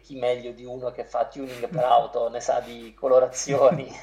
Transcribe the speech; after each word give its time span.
chi 0.00 0.16
meglio 0.16 0.52
di 0.52 0.64
uno 0.64 0.90
che 0.90 1.04
fa 1.04 1.26
tuning 1.26 1.68
per 1.68 1.84
auto 1.84 2.28
ne 2.28 2.40
sa 2.40 2.60
di 2.60 2.94
colorazioni 2.94 3.88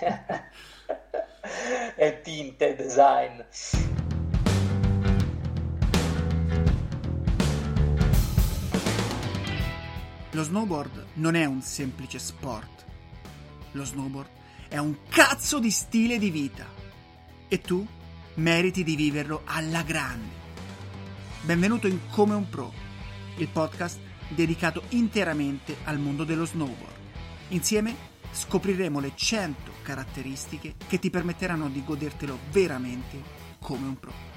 e 1.95 2.21
tinte, 2.21 2.75
design. 2.75 3.41
Lo 10.31 10.43
snowboard 10.43 11.05
non 11.13 11.35
è 11.35 11.45
un 11.45 11.61
semplice 11.61 12.19
sport. 12.19 12.83
Lo 13.71 13.85
snowboard 13.85 14.29
è 14.67 14.77
un 14.77 14.97
cazzo 15.07 15.59
di 15.59 15.71
stile 15.71 16.17
di 16.17 16.29
vita. 16.29 16.65
E 17.47 17.61
tu 17.61 17.87
meriti 18.35 18.83
di 18.83 18.95
viverlo 18.95 19.43
alla 19.45 19.81
grande. 19.83 20.43
Benvenuto 21.41 21.87
in 21.87 21.99
Come 22.09 22.33
un 22.33 22.49
Pro, 22.49 22.73
il 23.37 23.47
podcast 23.47 23.99
dedicato 24.29 24.83
interamente 24.89 25.77
al 25.83 25.99
mondo 25.99 26.23
dello 26.23 26.45
snowboard. 26.45 26.93
Insieme 27.49 28.13
scopriremo 28.31 28.99
le 28.99 29.11
100 29.15 29.71
caratteristiche 29.81 30.75
che 30.87 30.99
ti 30.99 31.09
permetteranno 31.09 31.69
di 31.69 31.83
godertelo 31.83 32.37
veramente 32.51 33.21
come 33.59 33.87
un 33.87 33.99
pro. 33.99 34.33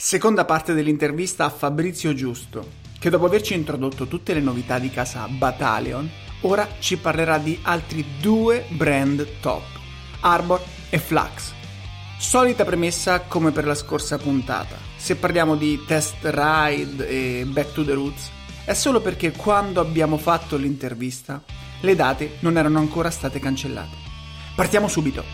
Seconda 0.00 0.44
parte 0.44 0.74
dell'intervista 0.74 1.44
a 1.44 1.50
Fabrizio 1.50 2.14
Giusto, 2.14 2.86
che 2.98 3.10
dopo 3.10 3.26
averci 3.26 3.54
introdotto 3.54 4.06
tutte 4.06 4.32
le 4.32 4.40
novità 4.40 4.78
di 4.78 4.90
casa 4.90 5.26
Battalion, 5.28 6.08
ora 6.42 6.68
ci 6.78 6.98
parlerà 6.98 7.38
di 7.38 7.58
altri 7.62 8.04
due 8.20 8.64
brand 8.70 9.40
top, 9.40 9.64
Arbor 10.20 10.62
e 10.90 10.98
Flux. 10.98 11.52
Solita 12.18 12.64
premessa 12.64 13.22
come 13.22 13.50
per 13.50 13.66
la 13.66 13.74
scorsa 13.74 14.18
puntata. 14.18 14.87
Se 14.98 15.14
parliamo 15.16 15.54
di 15.56 15.82
test 15.86 16.16
ride 16.22 17.08
e 17.08 17.44
back 17.46 17.72
to 17.72 17.84
the 17.84 17.94
roots, 17.94 18.30
è 18.64 18.74
solo 18.74 19.00
perché 19.00 19.32
quando 19.32 19.80
abbiamo 19.80 20.18
fatto 20.18 20.56
l'intervista 20.56 21.42
le 21.80 21.94
date 21.94 22.36
non 22.40 22.58
erano 22.58 22.78
ancora 22.78 23.08
state 23.08 23.38
cancellate. 23.38 23.96
Partiamo 24.54 24.88
subito. 24.88 25.24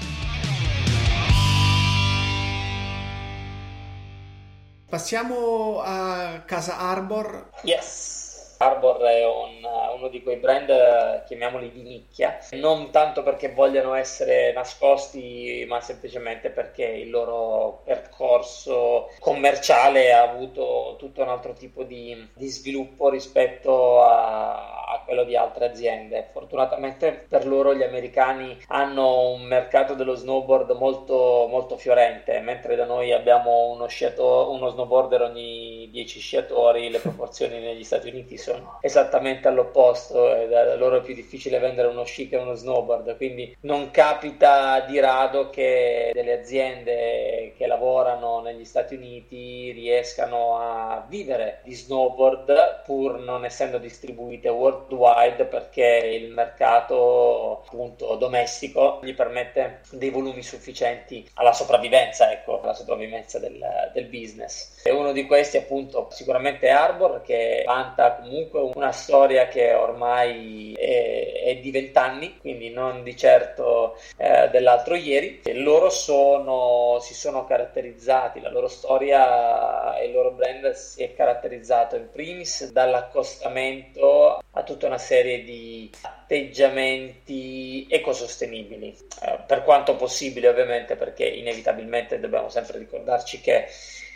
Passiamo 4.89 5.81
a 5.83 6.43
casa 6.47 6.79
Arbor. 6.79 7.51
Yes. 7.65 8.24
Arbor 8.59 9.01
è 9.03 9.25
un, 9.25 9.65
uno 9.97 10.09
di 10.09 10.23
quei 10.23 10.37
brand, 10.37 11.25
chiamiamoli 11.25 11.71
di 11.71 11.83
nicchia, 11.83 12.39
non 12.53 12.91
tanto 12.91 13.23
perché 13.23 13.53
vogliano 13.53 13.95
essere 13.95 14.53
nascosti, 14.53 15.65
ma 15.69 15.81
semplicemente 15.81 16.51
perché 16.51 16.85
il 16.85 17.11
loro 17.11 17.83
percorso 17.85 19.11
commerciale 19.19 20.13
ha 20.13 20.23
avuto 20.23 20.97
tutto 20.99 21.23
un 21.23 21.29
altro 21.29 21.53
tipo 21.53 21.83
di, 21.83 22.29
di 22.35 22.49
sviluppo 22.49 23.09
rispetto 23.09 24.03
a, 24.03 24.84
a 24.95 25.03
quello 25.05 25.25
di 25.25 25.37
altre 25.37 25.67
aziende. 25.67 26.29
Fortunatamente 26.33 27.27
per 27.29 27.47
loro 27.47 27.75
gli 27.75 27.83
americani 27.83 28.57
hanno 28.69 29.31
un 29.31 29.43
mercato 29.43 29.95
dello 29.95 30.15
snowboard 30.15 30.71
molto, 30.73 31.47
molto 31.51 31.77
fiorente, 31.77 32.39
mentre 32.41 32.77
da 32.77 32.85
noi 32.85 33.13
abbiamo 33.13 33.67
uno, 33.67 33.87
sciato, 33.87 34.51
uno 34.51 34.69
snowboarder 34.69 35.23
ogni 35.23 35.89
10 35.91 36.21
sciatori, 36.21 36.91
le 36.91 36.99
proporzioni 36.99 37.59
negli 37.59 37.85
Stati 37.85 38.09
Uniti 38.09 38.37
sono 38.37 38.79
esattamente 38.81 39.49
all'opposto 39.49 40.35
e 40.35 40.49
da 40.49 40.77
loro 40.77 40.99
è 40.99 41.03
più 41.03 41.15
difficile 41.15 41.59
vendere 41.59 41.89
uno 41.89 42.05
sci 42.05 42.29
che 42.29 42.37
uno 42.37 42.55
snowboard, 42.55 43.17
quindi 43.17 43.57
non 43.61 43.91
capita 43.91 44.81
di 44.81 45.01
rado 45.01 45.51
che 45.51 46.11
delle 46.13 46.41
aziende 46.41 47.55
che 47.57 47.67
lavorano 47.67 48.41
negli 48.41 48.65
Stati 48.65 48.95
Uniti 48.95 49.73
riescano 49.73 50.59
a 50.59 51.05
vivere 51.09 51.61
di 51.65 51.75
snowboard 51.75 52.83
pur 52.85 53.19
non 53.19 53.45
essendo 53.45 53.79
distribuite 53.79 54.49
worldwide 54.49 54.84
worldwide 54.89 55.45
perché 55.47 56.19
il 56.21 56.31
mercato 56.33 57.63
appunto 57.65 58.15
domestico 58.17 59.01
gli 59.03 59.15
permette 59.15 59.81
dei 59.91 60.11
volumi 60.11 60.43
sufficienti 60.43 61.29
alla 61.35 61.53
sopravvivenza, 61.53 62.31
ecco, 62.31 62.61
alla 62.61 62.75
sopravvivenza 62.75 63.39
del, 63.39 63.59
del 63.93 64.07
business. 64.07 64.83
E 64.85 64.91
uno 64.91 65.13
di 65.13 65.27
questi 65.27 65.57
appunto 65.57 66.09
sicuramente 66.11 66.69
Arbor 66.69 67.23
che 67.23 67.63
vanta 67.67 68.17
comunque 68.17 68.71
una 68.75 68.93
storia 68.93 69.49
che 69.49 69.73
ormai 69.73 70.75
è, 70.77 71.43
è 71.45 71.57
di 71.57 71.71
vent'anni, 71.71 72.39
quindi 72.39 72.71
non 72.71 73.03
di 73.03 73.17
certo 73.17 73.97
eh, 74.17 74.49
dell'altro 74.51 74.95
ieri. 74.95 75.41
E 75.45 75.55
loro 75.55 75.91
sono, 75.91 76.99
si 77.01 77.15
sono 77.15 77.45
caratterizzati, 77.45 78.41
la 78.41 78.51
loro 78.51 78.69
storia 78.69 79.97
e 79.97 80.07
il 80.07 80.13
loro 80.13 80.33
brand 80.33 80.71
si 80.73 81.03
è 81.03 81.15
caratterizzato 81.15 81.97
in 81.97 82.11
primis 82.11 82.71
dall'accostamento 82.71 84.43
a 84.57 84.63
tutta 84.75 84.87
una 84.89 84.99
serie 84.99 85.45
di 85.45 85.91
atteggiamenti 86.03 87.87
ecosostenibili, 87.89 88.97
eh, 89.23 89.39
per 89.47 89.63
quanto 89.63 89.95
possibile 89.95 90.49
ovviamente 90.49 90.97
perché 90.97 91.25
inevitabilmente 91.25 92.19
dobbiamo 92.19 92.49
sempre 92.49 92.79
ricordarci 92.79 93.41
che 93.41 93.69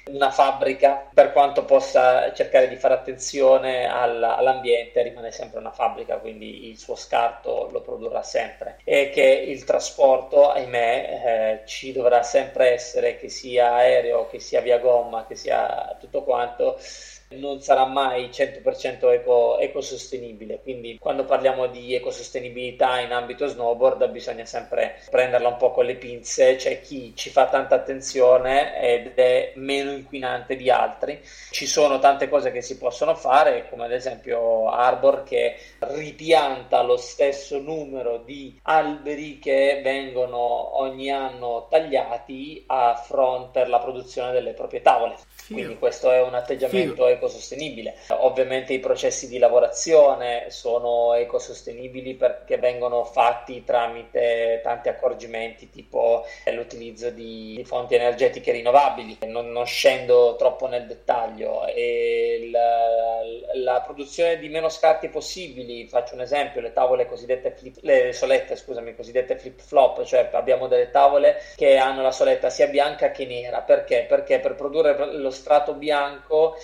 una 0.08 0.30
fabbrica, 0.30 1.06
per 1.12 1.32
quanto 1.32 1.66
possa 1.66 2.32
cercare 2.32 2.66
di 2.68 2.76
fare 2.76 2.94
attenzione 2.94 3.86
all'ambiente, 3.86 5.02
rimane 5.02 5.30
sempre 5.30 5.58
una 5.58 5.70
fabbrica, 5.70 6.16
quindi 6.16 6.68
il 6.70 6.78
suo 6.78 6.96
scarto 6.96 7.68
lo 7.70 7.82
produrrà 7.82 8.22
sempre. 8.22 8.78
E 8.84 9.10
che 9.10 9.22
il 9.22 9.64
trasporto, 9.64 10.50
ahimè, 10.50 11.60
eh, 11.62 11.66
ci 11.66 11.92
dovrà 11.92 12.22
sempre 12.22 12.72
essere, 12.72 13.18
che 13.18 13.28
sia 13.28 13.74
aereo, 13.74 14.28
che 14.28 14.40
sia 14.40 14.62
via 14.62 14.78
gomma, 14.78 15.26
che 15.26 15.34
sia 15.34 15.94
tutto 16.00 16.22
quanto 16.24 16.78
non 17.30 17.60
sarà 17.60 17.84
mai 17.84 18.28
100% 18.28 19.12
eco, 19.12 19.58
ecosostenibile. 19.58 20.60
Quindi 20.62 20.98
quando 20.98 21.24
parliamo 21.24 21.66
di 21.66 21.94
ecosostenibilità 21.94 23.00
in 23.00 23.12
ambito 23.12 23.46
snowboard 23.46 24.08
bisogna 24.10 24.46
sempre 24.46 25.00
prenderla 25.10 25.48
un 25.48 25.56
po' 25.56 25.70
con 25.70 25.84
le 25.84 25.96
pinze, 25.96 26.56
c'è 26.56 26.80
chi 26.80 27.14
ci 27.14 27.30
fa 27.30 27.46
tanta 27.46 27.74
attenzione 27.74 28.80
ed 28.80 29.14
è 29.16 29.52
meno 29.56 29.92
inquinante 29.92 30.56
di 30.56 30.70
altri. 30.70 31.20
Ci 31.50 31.66
sono 31.66 31.98
tante 31.98 32.28
cose 32.28 32.50
che 32.50 32.62
si 32.62 32.78
possono 32.78 33.14
fare, 33.14 33.68
come 33.68 33.84
ad 33.84 33.92
esempio 33.92 34.70
Arbor 34.70 35.24
che 35.24 35.56
ripianta 35.80 36.82
lo 36.82 36.96
stesso 36.96 37.58
numero 37.58 38.18
di 38.18 38.58
alberi 38.62 39.38
che 39.38 39.80
vengono 39.82 40.78
ogni 40.80 41.10
anno 41.10 41.66
tagliati 41.68 42.64
a 42.66 42.94
fronte 42.94 43.58
per 43.58 43.68
la 43.68 43.80
produzione 43.80 44.30
delle 44.30 44.52
proprie 44.52 44.82
tavole. 44.82 45.16
Quindi 45.46 45.76
questo 45.78 46.12
è 46.12 46.20
un 46.22 46.34
atteggiamento 46.34 47.06
Figo. 47.06 47.17
Ecosostenibile. 47.18 47.94
Ovviamente 48.08 48.72
i 48.72 48.78
processi 48.78 49.28
di 49.28 49.38
lavorazione 49.38 50.46
sono 50.48 51.14
ecosostenibili 51.14 52.14
perché 52.14 52.56
vengono 52.56 53.04
fatti 53.04 53.64
tramite 53.64 54.60
tanti 54.62 54.88
accorgimenti 54.88 55.68
tipo 55.70 56.24
l'utilizzo 56.52 57.10
di, 57.10 57.62
fonti 57.66 57.94
energetiche 57.94 58.52
rinnovabili. 58.52 59.18
Non, 59.26 59.50
non, 59.50 59.66
scendo 59.66 60.36
troppo 60.38 60.66
nel 60.66 60.86
dettaglio. 60.86 61.66
E 61.66 62.48
la, 62.50 63.20
la, 63.62 63.80
produzione 63.80 64.38
di 64.38 64.48
meno 64.48 64.68
scarti 64.68 65.08
possibili, 65.08 65.86
faccio 65.86 66.14
un 66.14 66.22
esempio, 66.22 66.60
le 66.60 66.72
tavole 66.72 67.06
cosiddette 67.06 67.50
flip, 67.50 67.76
le 67.80 68.12
solette, 68.12 68.56
scusami, 68.56 68.94
cosiddette 68.94 69.38
flip 69.38 69.60
flop, 69.60 70.04
cioè 70.04 70.28
abbiamo 70.32 70.66
delle 70.68 70.90
tavole 70.90 71.40
che 71.56 71.76
hanno 71.76 72.02
la 72.02 72.12
soletta 72.12 72.50
sia 72.50 72.68
bianca 72.68 73.10
che 73.10 73.26
nera. 73.26 73.60
Perché? 73.60 74.06
Perché 74.08 74.38
per 74.40 74.54
produrre 74.54 75.12
lo 75.16 75.30
strato 75.30 75.74
bianco 75.74 76.56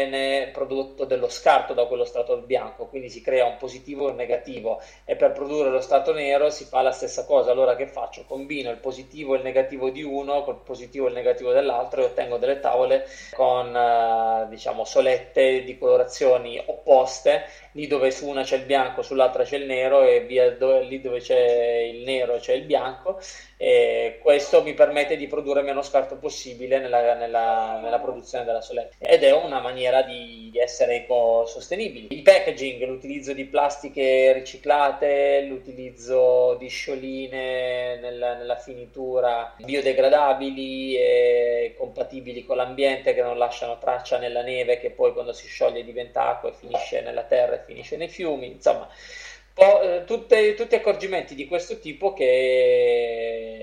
viene 0.00 0.48
prodotto 0.52 1.04
dello 1.04 1.28
scarto 1.28 1.74
da 1.74 1.86
quello 1.86 2.04
strato 2.04 2.36
bianco, 2.38 2.86
quindi 2.86 3.10
si 3.10 3.20
crea 3.20 3.44
un 3.44 3.56
positivo 3.58 4.08
e 4.08 4.10
un 4.10 4.16
negativo 4.16 4.80
e 5.04 5.16
per 5.16 5.32
produrre 5.32 5.70
lo 5.70 5.80
strato 5.80 6.12
nero 6.12 6.48
si 6.50 6.64
fa 6.64 6.80
la 6.80 6.92
stessa 6.92 7.24
cosa. 7.24 7.50
Allora 7.50 7.76
che 7.76 7.86
faccio? 7.86 8.24
Combino 8.26 8.70
il 8.70 8.78
positivo 8.78 9.34
e 9.34 9.38
il 9.38 9.42
negativo 9.42 9.90
di 9.90 10.02
uno 10.02 10.42
col 10.42 10.62
positivo 10.62 11.06
e 11.06 11.08
il 11.08 11.14
negativo 11.14 11.52
dell'altro 11.52 12.00
e 12.00 12.04
ottengo 12.04 12.38
delle 12.38 12.60
tavole 12.60 13.06
con 13.34 13.74
eh, 13.74 14.46
diciamo 14.48 14.84
solette 14.84 15.62
di 15.62 15.76
colorazioni 15.76 16.62
opposte, 16.64 17.44
lì 17.72 17.86
dove 17.86 18.10
su 18.10 18.26
una 18.28 18.42
c'è 18.42 18.56
il 18.56 18.64
bianco, 18.64 19.02
sull'altra 19.02 19.44
c'è 19.44 19.56
il 19.56 19.66
nero 19.66 20.02
e 20.02 20.20
via 20.20 20.50
dove, 20.52 20.82
lì 20.82 21.00
dove 21.00 21.20
c'è 21.20 21.90
il 21.92 22.02
nero 22.02 22.38
c'è 22.38 22.54
il 22.54 22.64
bianco 22.64 23.20
e 23.56 24.18
questo 24.22 24.62
mi 24.62 24.74
permette 24.74 25.16
di 25.16 25.26
produrre 25.26 25.62
meno 25.62 25.82
scarto 25.82 26.16
possibile 26.16 26.78
nella, 26.78 27.14
nella, 27.14 27.78
nella 27.82 27.98
produzione 27.98 28.44
della 28.44 28.62
soletta 28.62 28.96
ed 28.98 29.22
è 29.22 29.32
una 29.32 29.60
maniera 29.60 30.02
di, 30.02 30.50
essere 30.60 30.96
ecosostenibili. 30.96 32.08
Il 32.10 32.22
packaging, 32.22 32.84
l'utilizzo 32.84 33.32
di 33.32 33.46
plastiche 33.46 34.32
riciclate, 34.32 35.42
l'utilizzo 35.48 36.54
di 36.58 36.68
scioline 36.68 37.96
nella, 37.96 38.34
nella 38.34 38.56
finitura 38.56 39.54
biodegradabili 39.56 40.96
e 40.96 41.74
compatibili 41.78 42.44
con 42.44 42.56
l'ambiente 42.56 43.14
che 43.14 43.22
non 43.22 43.38
lasciano 43.38 43.78
traccia 43.78 44.18
nella 44.18 44.42
neve 44.42 44.78
che 44.78 44.90
poi 44.90 45.12
quando 45.12 45.32
si 45.32 45.46
scioglie 45.46 45.84
diventa 45.84 46.28
acqua 46.28 46.50
e 46.50 46.54
finisce 46.54 47.00
nella 47.00 47.22
terra 47.22 47.59
finisce 47.64 47.96
nei 47.96 48.08
fiumi, 48.08 48.46
insomma 48.46 48.88
po- 49.54 50.04
tutte, 50.04 50.54
tutti 50.54 50.74
accorgimenti 50.74 51.34
di 51.34 51.46
questo 51.46 51.78
tipo 51.78 52.12
che 52.12 53.60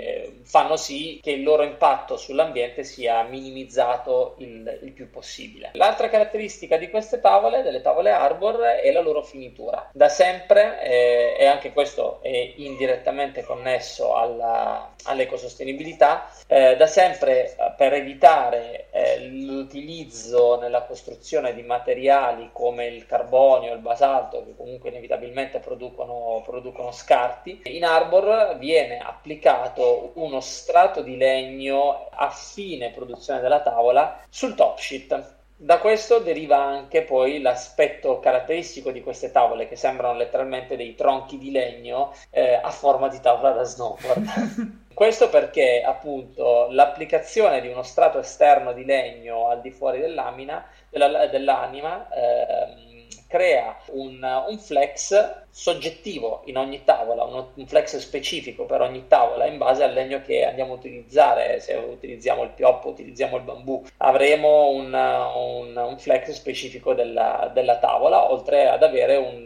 fanno 0.47 0.77
sì 0.77 1.19
che 1.21 1.31
il 1.31 1.43
loro 1.43 1.63
impatto 1.63 2.15
sull'ambiente 2.15 2.83
sia 2.83 3.21
minimizzato 3.23 4.35
il, 4.37 4.79
il, 4.81 4.91
più 4.93 5.09
possibile. 5.09 5.71
L'altra 5.73 6.09
caratteristica 6.09 6.77
di 6.77 6.89
queste 6.89 7.19
tavole, 7.19 7.63
delle 7.63 7.81
tavole 7.81 8.11
Arbor, 8.11 8.61
è 8.61 8.89
la 8.91 9.01
loro 9.01 9.21
finitura. 9.21 9.89
Da 9.91 10.07
sempre, 10.07 10.81
eh, 10.83 11.35
e 11.37 11.45
anche 11.45 11.73
questo 11.73 12.19
è 12.21 12.53
indirettamente 12.55 13.43
connesso 13.43 14.15
alla, 14.15 14.93
all'ecosostenibilità, 15.03 16.29
eh, 16.47 16.77
da 16.77 16.87
sempre 16.87 17.55
per 17.75 17.93
evitare 17.93 18.87
eh, 18.91 19.19
l'utilizzo 19.27 20.57
nella 20.59 20.83
costruzione 20.83 21.53
di 21.53 21.63
materiali 21.63 22.49
come 22.53 22.87
il 22.87 23.05
carbonio, 23.05 23.73
il 23.73 23.79
basalto, 23.79 24.45
che 24.45 24.55
comunque 24.55 24.89
inevitabilmente 24.89 25.59
producono, 25.59 25.76
producono 25.77 26.91
scarti, 26.91 27.61
in 27.65 27.85
Arbor 27.85 28.57
viene 28.57 28.99
applicato 28.99 30.11
uno 30.15 30.39
strato 30.39 31.01
di 31.01 31.17
legno 31.17 32.07
a 32.11 32.29
fine 32.29 32.91
produzione 32.91 33.39
della 33.39 33.61
tavola 33.61 34.21
sul 34.29 34.55
top 34.55 34.77
sheet. 34.77 35.35
Da 35.59 35.79
questo 35.79 36.19
deriva 36.19 36.57
anche 36.57 37.01
poi 37.01 37.41
l'aspetto 37.41 38.19
caratteristico 38.19 38.91
di 38.91 39.01
queste 39.01 39.31
tavole 39.31 39.67
che 39.67 39.75
sembrano 39.75 40.15
letteralmente 40.15 40.75
dei 40.75 40.93
tronchi 40.93 41.39
di 41.39 41.49
legno 41.49 42.13
eh, 42.29 42.53
a 42.61 42.69
forma 42.69 43.07
di 43.07 43.19
tavola 43.19 43.53
da 43.53 43.63
snowboard. 43.63 44.85
Questo 44.93 45.29
perché 45.29 45.83
appunto 45.83 46.67
l'applicazione 46.71 47.61
di 47.61 47.67
uno 47.67 47.83
strato 47.83 48.19
esterno 48.19 48.73
di 48.73 48.83
legno 48.83 49.47
al 49.47 49.61
di 49.61 49.71
fuori 49.71 49.99
dell'anima, 49.99 50.63
della, 50.89 51.27
dell'anima 51.27 52.07
eh, 52.09 53.07
crea 53.27 53.77
un, 53.91 54.43
un, 54.47 54.57
flex 54.57 55.45
soggettivo 55.57 56.43
in 56.45 56.55
ogni 56.55 56.83
tavola, 56.83 57.23
uno, 57.23 57.49
un 57.55 57.65
flex 57.65 57.97
specifico 57.97 58.65
per 58.65 58.81
ogni 58.81 59.07
tavola 59.07 59.47
in 59.47 59.57
base 59.57 59.83
al 59.83 59.91
legno 59.91 60.21
che 60.21 60.45
andiamo 60.45 60.73
a 60.73 60.75
utilizzare, 60.75 61.59
se 61.59 61.73
utilizziamo 61.73 62.43
il 62.43 62.51
pioppo, 62.51 62.89
utilizziamo 62.89 63.37
il 63.37 63.41
bambù, 63.41 63.83
avremo 63.97 64.69
un, 64.69 64.93
un, 64.93 65.75
un 65.75 65.97
flex 65.97 66.29
specifico 66.29 66.93
della, 66.93 67.49
della, 67.51 67.79
tavola, 67.79 68.31
oltre 68.31 68.69
ad 68.69 68.83
avere 68.83 69.15
un, 69.15 69.45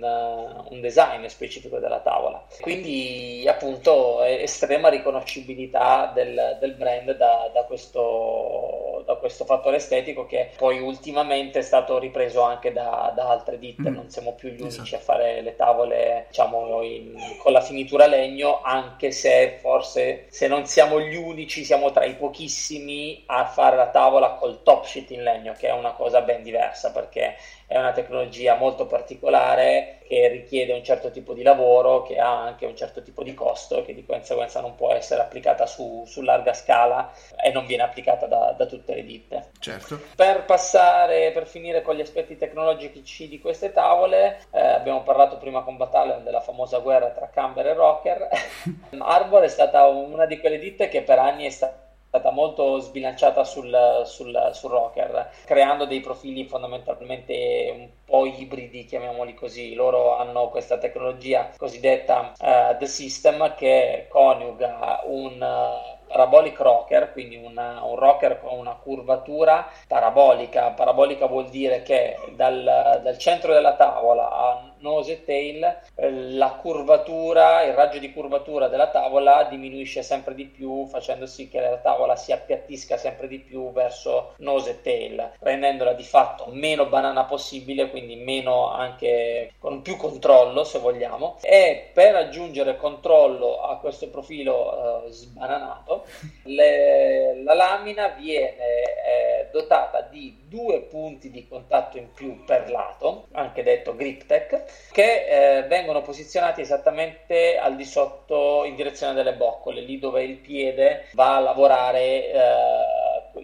design 0.82 1.26
specifico 1.28 1.78
della 1.78 2.00
tavola. 2.00 2.44
Quindi 2.60 3.46
appunto 3.48 4.24
estrema 4.24 4.90
riconoscibilità 4.90 6.12
del, 6.14 6.58
del 6.60 6.74
brand 6.74 7.16
da, 7.16 7.50
da, 7.54 7.64
questo, 7.64 9.04
da, 9.06 9.16
questo, 9.16 9.46
fattore 9.46 9.78
estetico 9.78 10.26
che 10.26 10.50
poi 10.58 10.80
ultimamente 10.80 11.60
è 11.60 11.62
stato 11.62 12.00
ripreso 12.00 12.42
anche 12.42 12.74
da, 12.74 13.14
da 13.16 13.30
altre 13.30 13.60
ditte 13.60 13.90
mm. 13.90 13.94
non 13.94 14.10
siamo 14.10 14.34
più 14.34 14.50
gli 14.50 14.62
unici 14.62 14.82
esatto. 14.82 14.96
a 14.96 15.00
fare 15.00 15.42
le 15.42 15.56
tavole 15.56 16.01
diciamo 16.28 16.82
in, 16.82 17.16
con 17.40 17.52
la 17.52 17.62
finitura 17.62 18.08
legno, 18.08 18.62
anche 18.62 19.12
se 19.12 19.58
forse 19.60 20.26
se 20.30 20.48
non 20.48 20.66
siamo 20.66 21.00
gli 21.00 21.16
unici 21.16 21.64
siamo 21.64 21.92
tra 21.92 22.06
i 22.06 22.16
pochissimi 22.16 23.24
a 23.28 23.46
fare 23.46 23.76
la 23.76 23.90
tavola 23.90 24.32
col 24.32 24.64
top 24.64 24.86
sheet 24.86 25.12
in 25.12 25.24
legno, 25.24 25.54
che 25.54 25.68
è 25.68 25.74
una 25.74 25.92
cosa 25.92 26.22
ben 26.22 26.44
diversa 26.44 26.92
perché 26.92 27.36
è 27.72 27.78
una 27.78 27.94
tecnologia 27.94 28.56
molto 28.56 28.86
particolare 28.86 30.00
che 30.06 30.28
richiede 30.28 30.74
un 30.74 30.84
certo 30.84 31.10
tipo 31.10 31.34
di 31.34 31.42
lavoro, 31.42 32.02
che 32.02 32.20
ha 32.20 32.42
anche 32.42 32.66
un 32.66 32.76
certo 32.76 33.02
tipo 33.02 33.24
di 33.24 33.34
costo 33.34 33.78
e 33.78 33.86
che 33.86 33.94
di 33.94 34.06
conseguenza 34.06 34.60
non 34.60 34.76
può 34.76 34.92
essere 34.92 35.22
applicata 35.22 35.66
su, 35.66 36.04
su 36.06 36.22
larga 36.22 36.54
scala 36.54 37.14
e 37.42 37.50
non 37.52 37.66
viene 37.66 37.84
applicata 37.84 38.26
da, 38.26 38.54
da, 38.58 38.66
tutte 38.66 38.94
le 38.94 39.06
ditte. 39.06 39.52
Certo. 39.58 40.02
Per 40.18 40.44
passare, 40.44 41.32
per 41.32 41.48
finire 41.48 41.82
con 41.82 41.96
gli 41.96 42.02
aspetti 42.02 42.36
tecnologici 42.36 43.30
di 43.30 43.40
queste 43.40 43.72
tavole, 43.72 44.42
eh, 44.52 44.60
abbiamo 44.60 45.04
parlato 45.04 45.38
prima 45.38 45.62
con 45.62 45.78
Battalion 45.78 46.26
della 46.26 46.42
famosa 46.42 46.80
guerra 46.80 47.12
tra 47.12 47.30
Camber 47.30 47.68
e 47.68 47.74
Rocker. 47.74 48.28
Arbor 49.00 49.44
è 49.44 49.48
stata 49.48 49.86
una 49.86 50.26
di 50.26 50.42
quelle 50.42 50.60
ditte 50.60 50.90
che 50.90 51.04
per 51.04 51.20
anni 51.20 51.46
è 51.46 51.50
stata 51.50 51.91
stata 52.12 52.32
molto 52.32 52.78
sbilanciata 52.80 53.46
sul, 53.46 54.02
sul, 54.04 54.50
sul, 54.52 54.70
rocker, 54.70 55.30
creando 55.46 55.86
dei 55.86 56.02
profili 56.02 56.44
fondamentalmente 56.44 57.74
un 57.74 57.90
po' 58.04 58.26
ibridi, 58.26 58.84
chiamiamoli 58.84 59.34
così. 59.34 59.74
Loro 59.76 60.18
hanno 60.18 60.50
questa 60.50 60.78
tecnologia 60.78 61.52
cosiddetta 61.56 62.34
uh, 62.38 62.78
The 62.78 62.86
System 62.86 63.56
che 63.56 64.08
coniuga 64.10 65.04
un 65.06 65.36
uh, 65.42 66.06
parabolic 66.06 66.60
rocker, 66.60 67.14
quindi 67.14 67.38
una, 67.38 67.82
un 67.86 67.96
rocker 67.96 68.42
con 68.42 68.60
una 68.60 68.74
curvatura 68.74 69.70
parabolica. 69.88 70.72
Parabolica 70.72 71.28
vuol 71.28 71.48
dire 71.48 71.82
che 71.82 72.18
dal, 72.36 73.00
dal 73.02 73.18
centro 73.18 73.54
della 73.54 73.76
tavola 73.76 74.30
a 74.30 74.71
nose 74.82 75.14
e 75.14 75.24
tail, 75.24 75.80
la 75.96 76.52
curvatura, 76.62 77.64
il 77.64 77.74
raggio 77.74 78.00
di 78.00 78.12
curvatura 78.12 78.68
della 78.68 78.90
tavola 78.90 79.48
diminuisce 79.50 80.04
sempre 80.04 80.36
di 80.36 80.46
più, 80.46 80.86
facendo 80.88 81.26
sì 81.26 81.50
che 81.50 81.60
la 81.60 81.78
tavola 81.78 82.16
si 82.16 82.32
appiattisca 82.32 82.98
sempre 82.98 83.28
di 83.28 83.40
più 83.40 83.72
verso 83.72 84.34
nose 84.38 84.72
e 84.72 84.82
tail, 84.82 85.32
rendendola 85.40 85.94
di 85.94 86.04
fatto 86.04 86.48
meno 86.50 86.86
banana 86.88 87.26
possibile, 87.26 87.90
quindi 87.90 88.16
meno 88.16 88.70
anche 88.72 89.54
con 89.60 89.82
più 89.82 89.98
controllo 89.98 90.64
se 90.64 90.80
vogliamo. 90.80 91.38
E 91.42 91.90
per 91.94 92.16
aggiungere 92.16 92.78
controllo 92.78 93.62
a 93.62 93.78
questo 93.78 94.10
profilo 94.10 95.06
eh, 95.06 95.12
sbananato, 95.12 96.06
le, 96.44 97.42
la 97.44 97.54
lamina 97.54 98.10
viene 98.10 98.58
eh, 98.58 99.50
dotata 99.52 100.02
di 100.02 100.44
due 100.48 100.82
punti 100.82 101.30
di 101.30 101.48
contatto 101.48 101.98
in 101.98 102.12
più 102.14 102.44
per 102.44 102.70
lato, 102.70 103.28
anche 103.32 103.64
detto 103.64 103.96
grip 103.96 104.26
tech, 104.26 104.64
che 104.92 105.60
eh, 105.60 105.64
vengono 105.64 106.02
posizionati 106.02 106.62
esattamente 106.62 107.58
al 107.58 107.76
di 107.76 107.86
sotto 107.86 108.64
in 108.66 108.76
direzione 108.76 109.14
delle 109.14 109.34
boccole, 109.34 109.82
lì 109.82 110.00
dove 110.00 110.24
il 110.24 110.36
piede 110.36 111.06
va 111.14 111.38
a 111.38 111.40
lavorare 111.40 112.32
eh, 112.32 112.42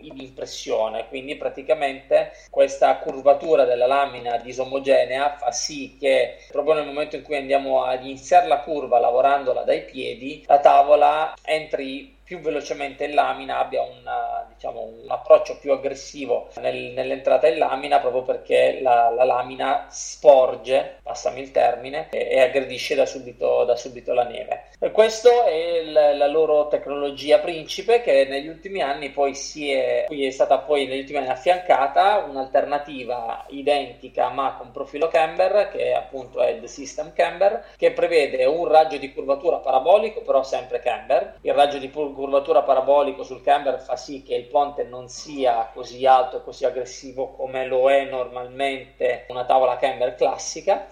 in 0.02 0.20
impressione. 0.20 1.08
Quindi 1.08 1.36
praticamente 1.36 2.32
questa 2.50 2.98
curvatura 2.98 3.64
della 3.64 3.88
lamina 3.88 4.38
disomogenea 4.38 5.38
fa 5.38 5.52
sì 5.52 5.98
che 6.00 6.38
proprio 6.52 6.76
nel 6.76 6.86
momento 6.86 7.16
in 7.16 7.24
cui 7.24 7.38
andiamo 7.38 7.84
ad 7.84 8.04
iniziare 8.04 8.48
la 8.48 8.60
curva 8.60 9.00
lavorandola 9.00 9.64
dai 9.64 9.84
piedi, 9.84 10.44
la 10.48 10.60
tavola 10.60 11.34
entri 11.44 12.16
più 12.28 12.42
velocemente 12.42 13.06
in 13.06 13.14
lamina 13.14 13.60
abbia 13.60 13.82
una, 13.84 14.37
diciamo, 14.58 14.82
un 14.82 15.10
approccio 15.10 15.58
più 15.60 15.72
aggressivo 15.72 16.50
nel, 16.56 16.94
nell'entrata 16.94 17.48
in 17.48 17.60
lamina 17.60 18.00
proprio 18.00 18.24
perché 18.24 18.80
la, 18.82 19.10
la, 19.10 19.24
lamina 19.24 19.86
sporge, 19.90 20.98
passami 21.04 21.42
il 21.42 21.52
termine, 21.52 22.10
e, 22.10 22.28
e 22.32 22.42
aggredisce 22.42 22.96
da 22.96 23.06
subito, 23.06 23.64
da 23.64 23.76
subito, 23.76 24.14
la 24.14 24.24
neve. 24.24 24.72
E 24.80 24.92
questa 24.92 25.46
è 25.46 25.84
la, 25.84 26.16
la, 26.16 26.28
loro 26.28 26.68
tecnologia 26.68 27.40
principe 27.40 28.02
che 28.02 28.26
negli 28.26 28.48
ultimi 28.48 28.82
anni 28.82 29.12
poi 29.12 29.36
si 29.36 29.72
è, 29.72 30.06
è 30.06 30.30
stata 30.32 30.58
poi 30.60 30.88
negli 30.88 31.00
ultimi 31.00 31.20
anni 31.20 31.30
affiancata 31.30 32.26
un'alternativa 32.28 33.46
identica 33.50 34.30
ma 34.30 34.56
con 34.58 34.72
profilo 34.72 35.08
camber 35.08 35.70
che 35.72 35.94
appunto 35.94 36.42
è 36.42 36.50
il 36.50 36.68
System 36.68 37.14
Camber 37.14 37.74
che 37.78 37.92
prevede 37.92 38.46
un 38.46 38.68
raggio 38.68 38.98
di 38.98 39.14
curvatura 39.14 39.58
parabolico 39.58 40.22
però 40.22 40.44
sempre 40.44 40.80
camber. 40.80 41.38
Il 41.42 41.54
raggio 41.54 41.78
di 41.78 41.90
curvatura 41.90 42.64
parabolico 42.64 43.24
sul 43.24 43.44
camber 43.44 43.80
fa 43.80 43.96
sì 43.96 44.24
che 44.24 44.36
il 44.36 44.47
ponte 44.48 44.84
non 44.84 45.08
sia 45.10 45.70
così 45.74 46.06
alto 46.06 46.38
e 46.38 46.44
così 46.44 46.66
aggressivo 46.66 47.32
come 47.32 47.66
lo 47.66 47.90
è 47.90 48.06
normalmente 48.06 49.26
una 49.30 49.46
tavola 49.46 49.78
camber 49.78 50.16
classica 50.16 50.88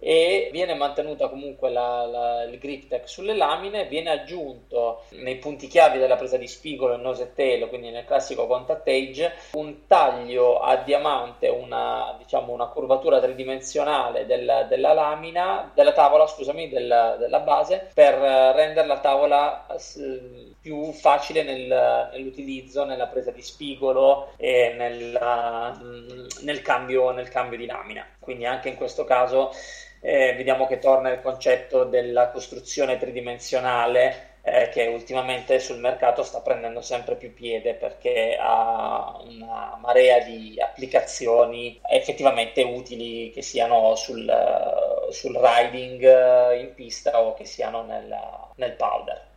e 0.00 0.48
viene 0.50 0.74
mantenuta 0.74 1.28
comunque 1.28 1.70
la, 1.70 2.06
la, 2.06 2.42
il 2.44 2.58
grip 2.58 2.88
tech 2.88 3.08
sulle 3.08 3.34
lamine, 3.34 3.86
viene 3.86 4.10
aggiunto 4.10 5.02
nei 5.10 5.36
punti 5.36 5.68
chiavi 5.68 5.98
della 5.98 6.16
presa 6.16 6.38
di 6.38 6.48
spigolo 6.48 6.94
e 6.94 6.96
nose 6.96 7.32
tail, 7.34 7.68
quindi 7.68 7.90
nel 7.90 8.06
classico 8.06 8.46
contact 8.46 8.88
edge, 8.88 9.32
un 9.52 9.86
taglio 9.86 10.58
a 10.58 10.76
diamante, 10.76 11.48
una, 11.48 12.16
diciamo, 12.18 12.52
una 12.52 12.66
curvatura 12.66 13.20
tridimensionale 13.20 14.26
della, 14.26 14.64
della, 14.64 14.94
lamina, 14.94 15.70
della 15.74 15.92
tavola, 15.92 16.26
scusami, 16.26 16.68
della, 16.70 17.16
della 17.16 17.40
base, 17.40 17.90
per 17.92 18.14
rendere 18.14 18.86
la 18.86 18.98
tavola 18.98 19.66
più 20.60 20.92
facile 20.92 21.42
nel, 21.42 22.08
nell'utilizzo, 22.12 22.84
nella 22.84 23.06
presa 23.06 23.30
di 23.30 23.42
spigolo 23.42 24.32
e 24.36 24.74
nel, 24.76 25.18
nel, 26.42 26.62
cambio, 26.62 27.10
nel 27.10 27.28
cambio 27.28 27.58
di 27.58 27.66
lamina. 27.66 28.06
Quindi 28.18 28.46
anche 28.46 28.68
in 28.68 28.76
questo 28.76 29.04
caso 29.04 29.50
eh, 30.00 30.34
vediamo 30.36 30.66
che 30.66 30.78
torna 30.78 31.10
il 31.10 31.20
concetto 31.20 31.84
della 31.84 32.30
costruzione 32.30 32.98
tridimensionale 32.98 34.28
eh, 34.42 34.70
che 34.70 34.86
ultimamente 34.86 35.58
sul 35.58 35.78
mercato 35.78 36.22
sta 36.22 36.40
prendendo 36.40 36.80
sempre 36.80 37.14
più 37.16 37.34
piede 37.34 37.74
perché 37.74 38.38
ha 38.40 39.18
una 39.22 39.78
marea 39.80 40.20
di 40.20 40.56
applicazioni 40.58 41.78
effettivamente 41.88 42.62
utili 42.62 43.30
che 43.32 43.42
siano 43.42 43.94
sul, 43.96 44.26
sul 45.10 45.38
riding 45.38 46.02
eh, 46.02 46.60
in 46.60 46.74
pista 46.74 47.20
o 47.20 47.34
che 47.34 47.44
siano 47.44 47.82
nel, 47.82 48.16
nel 48.56 48.72
powder. 48.72 49.28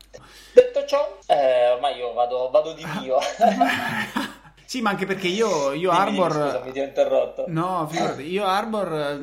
Detto 0.54 0.86
ciò, 0.86 1.18
eh, 1.28 1.70
ormai 1.72 1.98
io 1.98 2.14
vado, 2.14 2.50
vado 2.50 2.74
di 2.74 2.86
mio. 3.00 3.18
Sì, 4.66 4.82
ma 4.82 4.90
anche 4.90 5.06
perché 5.06 5.28
io, 5.28 5.74
io 5.74 5.92
Arbor... 5.92 6.32
Scusa, 6.32 6.62
mi 6.66 6.72
ti 6.72 6.80
ho 6.80 6.84
interrotto. 6.84 7.46
No, 7.48 7.88
figurati, 7.92 8.32
io 8.32 8.44
Arbor 8.44 9.20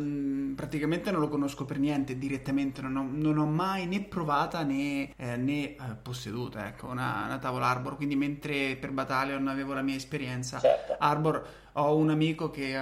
praticamente 0.61 1.11
non 1.11 1.21
lo 1.21 1.29
conosco 1.29 1.65
per 1.65 1.79
niente 1.79 2.19
direttamente, 2.19 2.83
non 2.83 2.97
ho, 2.97 3.09
non 3.11 3.39
ho 3.39 3.47
mai 3.47 3.87
né 3.87 4.03
provata 4.03 4.63
né, 4.63 5.15
eh, 5.17 5.37
né 5.39 5.75
eh, 5.75 5.79
posseduta 6.03 6.67
ecco, 6.67 6.89
una, 6.89 7.23
una, 7.25 7.39
tavola 7.39 7.67
Arbor, 7.67 7.97
quindi 7.97 8.15
mentre 8.15 8.77
per 8.77 8.91
Battalion 8.91 9.49
avevo 9.49 9.73
la 9.73 9.81
mia 9.81 9.95
esperienza 9.95 10.59
certo. 10.59 10.97
Arbor 10.99 11.49
ho 11.73 11.97
un 11.97 12.11
amico 12.11 12.51
che, 12.51 12.79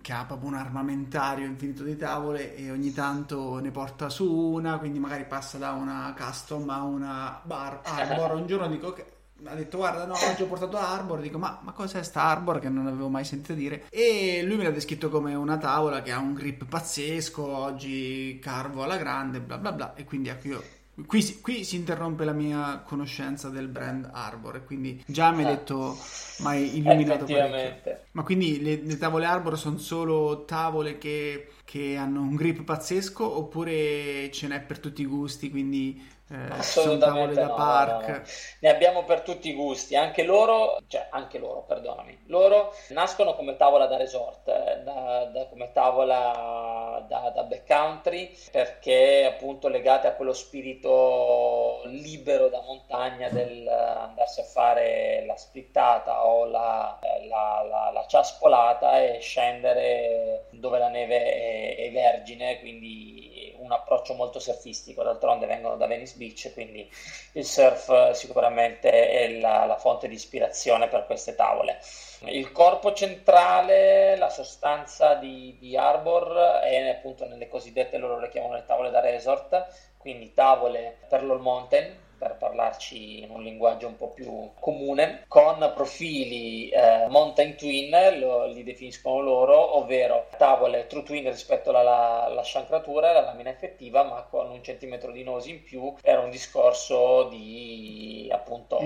che, 0.00 0.12
ha 0.12 0.24
proprio 0.24 0.48
un 0.48 0.56
armamentario 0.56 1.46
infinito 1.46 1.84
di 1.84 1.96
tavole 1.96 2.56
e 2.56 2.72
ogni 2.72 2.92
tanto 2.92 3.60
ne 3.60 3.70
porta 3.70 4.08
su 4.08 4.28
una, 4.28 4.78
quindi 4.78 4.98
magari 4.98 5.24
passa 5.24 5.56
da 5.56 5.70
una 5.70 6.12
custom 6.18 6.68
a 6.68 6.82
una 6.82 7.40
bar 7.44 7.82
Arbor. 7.84 8.34
Un 8.40 8.46
giorno 8.48 8.66
dico 8.66 8.92
che 8.92 9.19
ha 9.44 9.54
detto 9.54 9.78
guarda 9.78 10.06
no 10.06 10.14
oggi 10.14 10.42
ho 10.42 10.46
portato 10.46 10.76
Arbor 10.76 11.20
dico 11.20 11.38
ma, 11.38 11.60
ma 11.62 11.72
cos'è 11.72 12.02
sta 12.02 12.22
Arbor 12.22 12.58
che 12.58 12.68
non 12.68 12.86
avevo 12.86 13.08
mai 13.08 13.24
sentito 13.24 13.54
dire? 13.54 13.84
E 13.90 14.42
lui 14.44 14.56
me 14.56 14.64
l'ha 14.64 14.70
descritto 14.70 15.08
come 15.08 15.34
una 15.34 15.58
tavola 15.58 16.02
che 16.02 16.12
ha 16.12 16.18
un 16.18 16.34
grip 16.34 16.64
pazzesco 16.66 17.46
oggi 17.46 18.38
carvo 18.40 18.82
alla 18.82 18.96
grande 18.96 19.40
bla 19.40 19.58
bla 19.58 19.72
bla. 19.72 19.94
E 19.94 20.04
quindi 20.04 20.28
ecco 20.28 20.48
io 20.48 20.62
Qui, 21.06 21.40
qui, 21.40 21.64
si 21.64 21.76
interrompe 21.76 22.24
la 22.24 22.32
mia 22.32 22.82
conoscenza 22.84 23.48
del 23.48 23.68
brand 23.68 24.10
Arbor 24.12 24.56
e 24.56 24.64
quindi 24.64 25.02
già 25.06 25.30
mi 25.30 25.44
hai 25.44 25.54
detto, 25.54 25.96
mi 26.40 26.46
hai 26.46 26.76
illuminato 26.78 27.24
parecchio. 27.24 27.98
Ma 28.12 28.22
quindi 28.22 28.60
le, 28.60 28.82
le, 28.82 28.98
tavole 28.98 29.24
Arbor 29.24 29.58
sono 29.58 29.78
solo 29.78 30.44
tavole 30.44 30.98
che, 30.98 31.52
che, 31.64 31.96
hanno 31.96 32.20
un 32.20 32.34
grip 32.34 32.62
pazzesco 32.62 33.38
oppure 33.38 34.30
ce 34.30 34.48
n'è 34.48 34.60
per 34.60 34.78
tutti 34.78 35.02
i 35.02 35.06
gusti, 35.06 35.50
quindi 35.50 36.02
eh, 36.30 36.62
sono 36.62 36.96
tavole 36.96 37.34
da 37.34 37.46
no, 37.46 37.54
park. 37.54 38.06
No, 38.06 38.16
no. 38.16 38.22
Ne 38.60 38.68
abbiamo 38.68 39.04
per 39.04 39.22
tutti 39.22 39.48
i 39.48 39.54
gusti, 39.54 39.96
anche 39.96 40.22
loro, 40.22 40.78
cioè 40.86 41.08
anche 41.10 41.38
loro, 41.38 41.64
perdonami, 41.64 42.24
loro 42.26 42.72
nascono 42.90 43.34
come 43.34 43.56
tavola 43.56 43.86
da 43.86 43.96
resort, 43.96 44.46
eh, 44.48 44.82
da, 44.84 45.24
da, 45.24 45.46
come 45.46 45.72
tavola 45.72 47.04
da, 47.08 47.32
da 47.34 47.42
backcountry, 47.42 48.36
perché 48.52 49.24
appunto 49.26 49.66
legate 49.68 50.06
a 50.06 50.14
quello 50.14 50.32
spirito 50.32 51.82
libero 51.86 52.48
da 52.48 52.60
montagna 52.60 53.28
del 53.28 53.66
andarsi 53.66 54.40
a 54.40 54.44
fare 54.44 55.24
la 55.26 55.36
splittata 55.36 56.26
o 56.26 56.44
la, 56.44 56.98
la, 57.28 57.64
la, 57.68 57.90
la 57.92 58.06
ciaspolata 58.06 59.00
e 59.00 59.18
scendere 59.20 60.46
dove 60.50 60.78
la 60.78 60.88
neve 60.88 61.24
è, 61.24 61.76
è 61.76 61.90
vergine, 61.90 62.60
quindi 62.60 63.29
un 63.70 63.76
approccio 63.76 64.14
molto 64.14 64.40
surfistico, 64.40 65.04
d'altronde 65.04 65.46
vengono 65.46 65.76
da 65.76 65.86
Venice 65.86 66.16
Beach, 66.16 66.52
quindi 66.52 66.90
il 67.32 67.44
surf 67.44 68.10
sicuramente 68.10 68.90
è 68.90 69.38
la, 69.38 69.64
la 69.64 69.76
fonte 69.76 70.08
di 70.08 70.14
ispirazione 70.14 70.88
per 70.88 71.06
queste 71.06 71.36
tavole. 71.36 71.78
Il 72.26 72.50
corpo 72.50 72.92
centrale, 72.92 74.16
la 74.16 74.28
sostanza 74.28 75.14
di, 75.14 75.56
di 75.60 75.76
Arbor 75.76 76.60
è 76.62 76.88
appunto 76.88 77.26
nelle 77.26 77.48
cosiddette, 77.48 77.96
loro 77.96 78.18
le 78.18 78.28
chiamano 78.28 78.54
le 78.54 78.64
tavole 78.66 78.90
da 78.90 79.00
resort, 79.00 79.66
quindi 79.96 80.34
tavole 80.34 80.98
per 81.08 81.22
l'all 81.22 81.40
mountain, 81.40 82.08
per 82.20 82.36
parlarci 82.36 83.22
in 83.22 83.30
un 83.30 83.42
linguaggio 83.42 83.86
un 83.86 83.96
po' 83.96 84.10
più 84.10 84.50
comune, 84.60 85.24
con 85.26 85.72
profili 85.74 86.68
eh, 86.68 87.06
mountain 87.08 87.56
twin, 87.56 88.18
lo, 88.18 88.44
li 88.44 88.62
definiscono 88.62 89.20
loro, 89.20 89.78
ovvero 89.78 90.26
tavole 90.36 90.86
true 90.86 91.02
twin 91.02 91.24
rispetto 91.24 91.70
alla, 91.70 92.24
alla 92.24 92.42
sciancratura 92.42 93.06
e 93.06 93.10
alla 93.10 93.22
lamina 93.22 93.48
effettiva, 93.48 94.02
ma 94.02 94.26
con 94.28 94.50
un 94.50 94.62
centimetro 94.62 95.12
di 95.12 95.24
nosi 95.24 95.50
in 95.50 95.62
più 95.62 95.94
per 96.02 96.18
un 96.18 96.28
discorso 96.28 97.28
di 97.30 98.28
appunto 98.30 98.78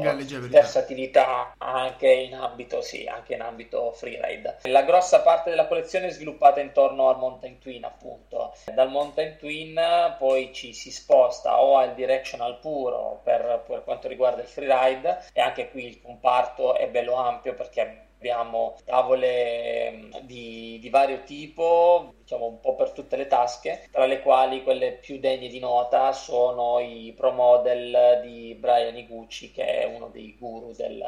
versatilità 0.49 1.55
anche 1.59 2.09
in 2.09 2.35
ambito, 2.35 2.83
sì, 2.83 3.07
anche 3.07 3.35
in 3.35 3.41
ambito 3.41 3.91
freeride. 3.93 4.59
La 4.63 4.83
grossa 4.83 5.23
parte 5.23 5.51
della 5.51 5.67
collezione 5.67 6.07
è 6.07 6.11
sviluppata 6.11 6.61
intorno 6.61 7.09
al 7.09 7.19
mountain 7.19 7.59
twin, 7.59 7.85
appunto. 7.85 8.55
Dal 8.73 8.91
mountain 8.91 9.37
twin 9.39 9.81
poi 10.19 10.53
ci 10.53 10.73
si 10.73 10.93
sposta 10.93 11.61
o 11.61 11.77
al 11.79 11.95
directional 11.95 12.61
puro 12.61 13.23
per, 13.25 13.65
per 13.67 13.83
quanto 13.83 14.07
riguarda 14.07 14.43
il 14.43 14.49
freeride 14.49 15.25
e 15.33 15.41
anche 15.41 15.71
qui 15.71 15.87
il 15.87 16.01
comparto 16.01 16.77
è 16.77 16.89
bello 16.89 17.15
ampio 17.15 17.55
perché 17.55 18.05
abbiamo 18.25 18.77
tavole 18.85 19.91
mm, 19.91 20.13
di, 20.23 20.79
di, 20.81 20.89
vario 20.89 21.23
tipo, 21.25 22.15
diciamo 22.25 22.47
un 22.47 22.59
po' 22.59 22.75
per 22.75 22.91
tutte 22.91 23.17
le 23.17 23.27
tasche, 23.27 23.87
tra 23.93 24.07
le 24.07 24.23
quali 24.23 24.63
quelle 24.63 24.93
più 24.93 25.21
degne 25.21 25.49
di 25.49 25.59
nota 25.59 26.13
sono 26.13 26.81
i 26.81 27.13
Pro 27.15 27.33
Model 27.33 28.21
di 28.23 28.55
Brian 28.59 28.97
Iguchi, 28.97 29.53
che 29.53 29.83
è 29.83 29.85
uno 29.85 30.09
dei 30.09 30.35
guru 30.39 30.73
del, 30.73 31.05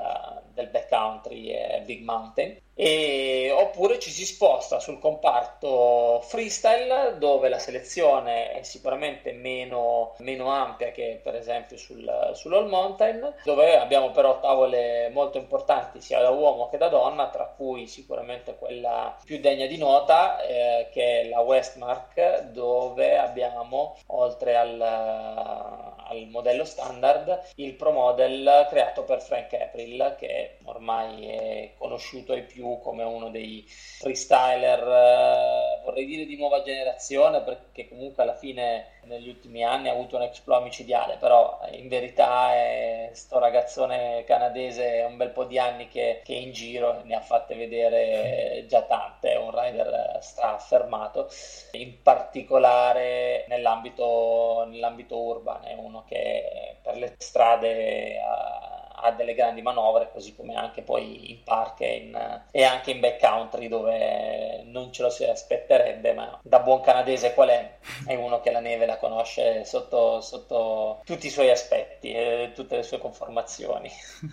del 0.53 0.69
backcountry 0.69 1.49
e 1.49 1.83
Big 1.85 2.03
Mountain. 2.03 2.59
E, 2.79 3.51
oppure 3.57 3.99
ci 3.99 4.11
si 4.11 4.27
sposta 4.27 4.79
sul 4.81 4.99
comparto 4.99 6.21
freestyle 6.23 7.17
dove 7.17 7.49
la 7.49 7.59
selezione 7.59 8.53
è 8.53 8.63
sicuramente 8.65 9.33
meno, 9.33 10.15
meno 10.19 10.51
ampia 10.51 10.91
che 10.91 11.19
per 11.23 11.37
esempio 11.37 11.79
sul, 11.79 12.33
sull'All 12.35 12.69
Mountain 12.69 13.37
dove 13.45 13.79
abbiamo 13.79 14.11
però 14.11 14.41
tavole 14.41 15.09
molto 15.09 15.39
importanti 15.39 16.03
sia 16.03 16.21
da 16.21 16.29
uomo 16.29 16.69
che 16.69 16.77
da 16.77 16.89
donna 16.89 17.31
tra 17.31 17.47
cui 17.47 17.87
sicuramente 17.87 18.57
quella 18.57 19.17
più 19.25 19.41
degna 19.41 19.65
di 19.65 19.79
nota 19.79 20.43
eh, 20.43 20.89
che 20.93 21.06
la 21.29 21.41
Westmark 21.41 22.43
dove 22.53 23.17
abbiamo 23.17 23.97
oltre 24.07 24.57
al, 24.57 24.81
al 24.81 26.27
modello 26.31 26.65
standard 26.65 27.53
il 27.57 27.75
Pro 27.75 27.93
Model 27.93 28.67
creato 28.69 29.05
per 29.05 29.23
Frank 29.23 29.53
April 29.55 30.17
che 30.19 30.59
ormai 30.65 31.27
è 31.27 31.73
conosciuto 31.77 32.33
ai 32.33 32.43
più 32.43 32.79
come 32.81 33.03
uno 33.05 33.31
dei 33.31 33.65
freestyler, 33.67 34.81
eh, 34.81 35.76
vorrei 35.97 36.05
dire 36.07 36.27
di 36.27 36.37
nuova 36.37 36.61
generazione, 36.63 37.41
perché 37.41 37.89
comunque 37.89 38.23
alla 38.23 38.35
fine 38.35 38.99
negli 39.05 39.29
ultimi 39.29 39.65
anni 39.65 39.89
ha 39.89 39.93
avuto 39.93 40.17
un 40.17 40.23
exploit 40.23 40.63
micidiale, 40.63 41.17
però 41.17 41.59
in 41.71 41.89
verità 41.89 42.53
è 42.53 43.11
sto 43.15 43.39
ragazzone 43.39 44.23
canadese 44.25 45.05
un 45.09 45.17
bel 45.17 45.31
po' 45.31 45.45
di 45.45 45.59
anni 45.59 45.89
che, 45.89 46.21
che 46.23 46.35
in 46.35 46.53
giro 46.53 47.01
ne 47.05 47.15
ha 47.15 47.21
fatte 47.21 47.55
vedere 47.55 48.65
già 48.69 48.83
tante, 48.83 49.33
è 49.33 49.37
un 49.37 49.51
rider 49.51 50.19
straffermato, 50.21 51.29
in 51.73 52.03
particolare 52.03 53.45
nell'ambito, 53.49 54.65
nell'ambito 54.69 55.19
urban, 55.19 55.65
è 55.65 55.73
uno 55.75 56.05
che 56.07 56.77
per 56.83 56.97
le 56.97 57.15
strade 57.17 58.19
ha 58.21 58.76
ha 58.97 59.13
delle 59.13 59.35
grandi 59.35 59.63
manovre, 59.63 60.11
così 60.13 60.35
come 60.35 60.55
anche 60.55 60.83
poi 60.83 61.31
in 61.31 61.43
park 61.43 61.81
e, 61.81 61.97
in, 61.97 62.43
e 62.51 62.65
anche 62.65 62.91
in 62.91 63.01
backcountry 63.01 63.69
dove 63.69 64.63
non 64.65 64.93
ce 64.93 65.03
lo 65.03 65.11
si 65.11 65.25
aspetterebbe, 65.25 66.13
ma 66.13 66.39
da 66.43 66.61
buon 66.61 66.81
canadese 66.81 67.35
qual 67.35 67.49
è? 67.49 67.79
È 68.07 68.15
uno 68.15 68.41
che 68.41 68.51
la 68.51 68.61
neve 68.61 68.87
la 68.87 68.99
conosce 68.99 69.65
sotto, 69.65 70.21
sotto 70.21 71.01
tutti 71.05 71.27
i 71.27 71.31
suoi 71.31 71.51
aspetti 71.51 72.13
e 72.13 72.53
tutte 72.55 72.77
le 72.77 72.83
sue 72.83 72.99
conformazioni. 72.99 73.91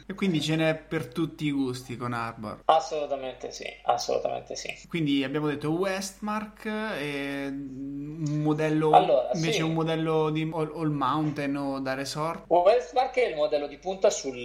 E 0.08 0.14
quindi 0.14 0.42
ce 0.42 0.56
n'è 0.56 0.76
per 0.76 1.08
tutti 1.08 1.46
i 1.46 1.52
gusti 1.52 1.98
con 1.98 2.14
Arbor? 2.14 2.62
Assolutamente 2.66 3.52
sì, 3.52 3.66
assolutamente 3.84 4.56
sì. 4.56 4.74
Quindi 4.88 5.24
abbiamo 5.24 5.48
detto 5.48 5.70
Westmark 5.72 6.66
e 6.66 7.48
un 7.48 8.42
modello 8.42 8.92
allora, 8.92 9.30
invece 9.34 9.58
sì. 9.58 9.62
un 9.62 9.74
modello 9.74 10.30
di 10.30 10.50
All, 10.54 10.72
All 10.76 10.92
Mountain 10.92 11.56
o 11.56 11.80
da 11.80 11.94
resort? 11.94 12.46
Westmark 12.48 13.16
è 13.16 13.28
il 13.28 13.36
modello 13.36 13.68
di 13.68 13.78
punta 13.78 14.10
sul 14.10 14.44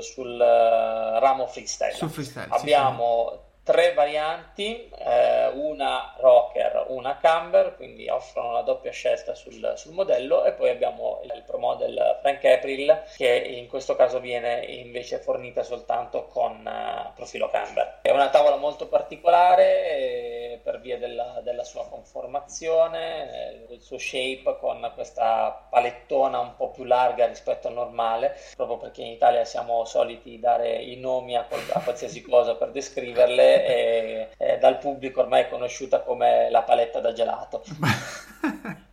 sul 0.00 0.40
eh, 0.40 1.18
ramo 1.20 1.46
freestyle. 1.46 2.08
freestyle 2.08 2.46
Abbiamo 2.50 3.30
sì, 3.32 3.47
tre 3.68 3.92
varianti, 3.92 4.88
eh, 4.96 5.48
una 5.48 6.14
rocker, 6.16 6.86
una 6.88 7.18
camber, 7.18 7.76
quindi 7.76 8.08
offrono 8.08 8.52
la 8.52 8.62
doppia 8.62 8.90
scelta 8.90 9.34
sul, 9.34 9.74
sul 9.76 9.92
modello 9.92 10.46
e 10.46 10.52
poi 10.52 10.70
abbiamo 10.70 11.20
il, 11.24 11.42
Pro 11.44 11.58
Model 11.58 12.16
Frank 12.22 12.42
April 12.46 13.02
che 13.14 13.28
in 13.28 13.68
questo 13.68 13.94
caso 13.94 14.20
viene 14.20 14.64
invece 14.64 15.18
fornita 15.18 15.62
soltanto 15.62 16.28
con 16.28 16.64
uh, 16.64 17.12
profilo 17.14 17.50
camber. 17.50 17.98
È 18.00 18.10
una 18.10 18.30
tavola 18.30 18.56
molto 18.56 18.88
particolare 18.88 19.98
eh, 19.98 20.60
per 20.62 20.80
via 20.80 20.96
della, 20.96 21.40
della 21.42 21.64
sua 21.64 21.86
conformazione, 21.88 23.66
eh, 23.68 23.74
il 23.74 23.82
suo 23.82 23.98
shape 23.98 24.56
con 24.58 24.90
questa 24.94 25.66
palettona 25.68 26.38
un 26.38 26.56
po' 26.56 26.70
più 26.70 26.84
larga 26.84 27.26
rispetto 27.26 27.68
al 27.68 27.74
normale, 27.74 28.34
proprio 28.56 28.78
perché 28.78 29.02
in 29.02 29.12
Italia 29.12 29.44
siamo 29.44 29.84
soliti 29.84 30.38
dare 30.38 30.76
i 30.76 30.96
nomi 30.96 31.36
a, 31.36 31.46
a 31.72 31.80
qualsiasi 31.80 32.22
cosa 32.22 32.54
per 32.54 32.70
descriverle 32.70 33.57
e, 33.64 34.28
e 34.36 34.58
dal 34.58 34.78
pubblico 34.78 35.20
ormai 35.20 35.48
conosciuta 35.48 36.00
come 36.00 36.50
la 36.50 36.62
paletta 36.62 37.00
da 37.00 37.12
gelato. 37.12 37.62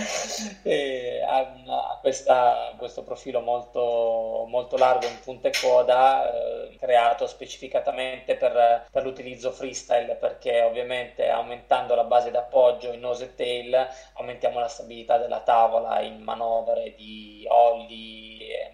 ha, 1.26 1.98
questa, 2.00 2.74
questo 2.76 3.02
profilo 3.02 3.40
molto, 3.40 4.46
molto, 4.48 4.76
largo 4.76 5.06
in 5.06 5.18
punta 5.22 5.48
e 5.48 5.52
coda 5.60 6.32
eh, 6.32 6.76
creato 6.78 7.26
specificatamente 7.26 8.36
per, 8.36 8.86
per, 8.90 9.02
l'utilizzo 9.02 9.50
freestyle 9.50 10.14
perché 10.14 10.62
ovviamente 10.62 11.28
aumentando 11.28 11.94
la 11.94 12.04
base 12.04 12.30
d'appoggio 12.30 12.92
in 12.92 13.00
nose 13.00 13.24
e 13.24 13.34
tail 13.34 13.88
aumentiamo 14.14 14.58
la 14.58 14.68
stabilità 14.68 15.18
della 15.18 15.40
tavola 15.40 16.00
in 16.00 16.22
manovre 16.22 16.94
di 16.96 17.44
olli 17.48 18.30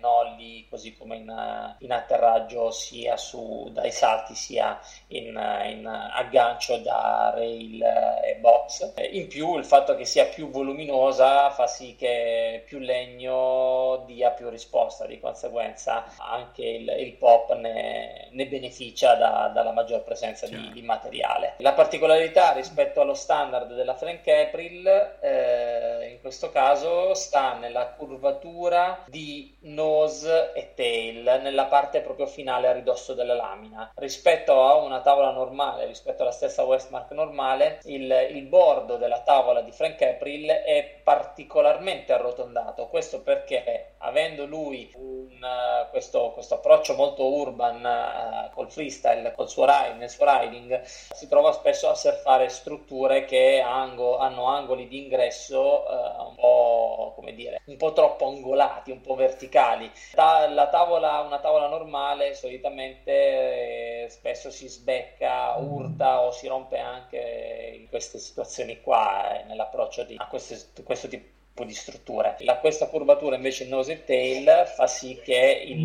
nolli 0.06 0.66
così 0.68 0.96
come 0.96 1.16
in, 1.16 1.74
in 1.80 1.92
atterraggio 1.92 2.70
sia 2.70 3.16
su, 3.16 3.68
dai 3.72 3.90
salti 3.90 4.34
sia 4.34 4.78
in, 5.08 5.26
in 5.66 5.86
aggancio 5.86 6.78
da 6.78 7.32
rail 7.34 7.82
e 7.82 8.36
box. 8.36 8.92
In 9.10 9.26
più 9.26 9.56
il 9.56 9.64
fatto 9.64 9.94
che 9.96 10.04
sia 10.04 10.26
più 10.26 10.50
voluminosa 10.50 11.15
fa 11.24 11.66
sì 11.66 11.96
che 11.96 12.62
più 12.66 12.78
legno 12.78 14.04
dia 14.06 14.30
più 14.30 14.48
risposta, 14.48 15.06
di 15.06 15.18
conseguenza 15.20 16.04
anche 16.18 16.64
il, 16.64 16.88
il 16.98 17.12
pop 17.14 17.54
ne, 17.54 18.28
ne 18.30 18.46
beneficia 18.46 19.14
da, 19.14 19.50
dalla 19.52 19.72
maggior 19.72 20.02
presenza 20.02 20.46
di, 20.46 20.70
di, 20.72 20.82
materiale. 20.82 21.54
La 21.58 21.72
particolarità 21.72 22.52
rispetto 22.52 23.00
allo 23.00 23.14
standard 23.14 23.74
della 23.74 23.94
Frank 23.94 24.26
April 24.28 24.86
eh, 25.20 26.08
in 26.10 26.20
questo 26.20 26.50
caso 26.50 27.14
sta 27.14 27.54
nella 27.54 27.86
curvatura 27.86 29.04
di 29.06 29.56
nose 29.62 30.52
e 30.52 30.74
tail 30.74 31.40
nella 31.42 31.66
parte 31.66 32.00
proprio 32.00 32.26
finale 32.26 32.68
a 32.68 32.72
ridosso 32.72 33.14
della 33.14 33.34
lamina. 33.34 33.92
Rispetto 33.94 34.62
a 34.62 34.76
una 34.76 35.00
tavola 35.00 35.30
normale 35.30 35.86
rispetto 35.86 36.22
alla 36.22 36.30
stessa 36.30 36.64
Westmark 36.64 37.10
normale 37.12 37.80
il, 37.84 38.28
il 38.30 38.44
bordo 38.44 38.96
della 38.96 39.20
tavola 39.20 39.60
di 39.60 39.72
Frank 39.72 40.00
April 40.02 40.48
è 40.48 41.00
particolarmente 41.06 42.12
arrotondato. 42.12 42.88
Questo 42.88 43.22
perché 43.22 43.92
avendo 43.98 44.44
lui 44.44 44.90
un, 44.96 45.38
uh, 45.40 45.88
questo, 45.90 46.32
questo, 46.32 46.56
approccio 46.56 46.96
molto 46.96 47.32
urban 47.32 47.76
uh, 47.84 48.52
col 48.52 48.68
freestyle 48.72 49.32
col 49.36 49.48
suo 49.48 49.66
ride, 49.66 49.94
nel 49.98 50.10
suo 50.10 50.24
riding 50.26 50.82
si 50.82 51.28
trova 51.28 51.52
spesso 51.52 51.88
a 51.88 51.94
surfare 51.94 52.48
strutture 52.48 53.24
che 53.24 53.60
hanno, 53.60 54.18
hanno 54.18 54.46
angoli 54.46 54.88
di 54.88 55.04
ingresso 55.04 55.84
uh, 55.84 56.28
un 56.28 56.34
po' 56.34 57.12
come 57.14 57.34
dire 57.34 57.60
un 57.66 57.76
po' 57.76 57.92
troppo 57.92 58.26
angolati 58.26 58.90
un 58.90 59.00
po' 59.00 59.14
verticali. 59.14 59.90
La 60.14 60.68
tavola, 60.70 61.20
una 61.20 61.38
tavola 61.38 61.68
normale 61.68 62.34
solitamente 62.34 64.04
eh, 64.04 64.08
spesso 64.08 64.50
si 64.50 64.68
sbecca 64.68 65.56
urta 65.56 66.22
o 66.22 66.30
si 66.30 66.46
rompe 66.46 66.78
anche 66.78 67.74
in 67.78 67.88
queste 67.88 68.18
situazioni 68.18 68.80
qua 68.80 69.40
eh, 69.40 69.44
nell'approccio 69.44 70.04
di, 70.04 70.14
a 70.16 70.26
queste, 70.28 70.72
questo 70.96 71.08
tipo 71.08 71.35
di 71.64 71.74
strutture. 71.74 72.36
La, 72.40 72.58
questa 72.58 72.88
curvatura 72.88 73.36
invece 73.36 73.66
nose 73.66 73.92
e 73.92 74.04
tail 74.04 74.64
fa 74.66 74.86
sì 74.86 75.20
che 75.22 75.64
il, 75.66 75.84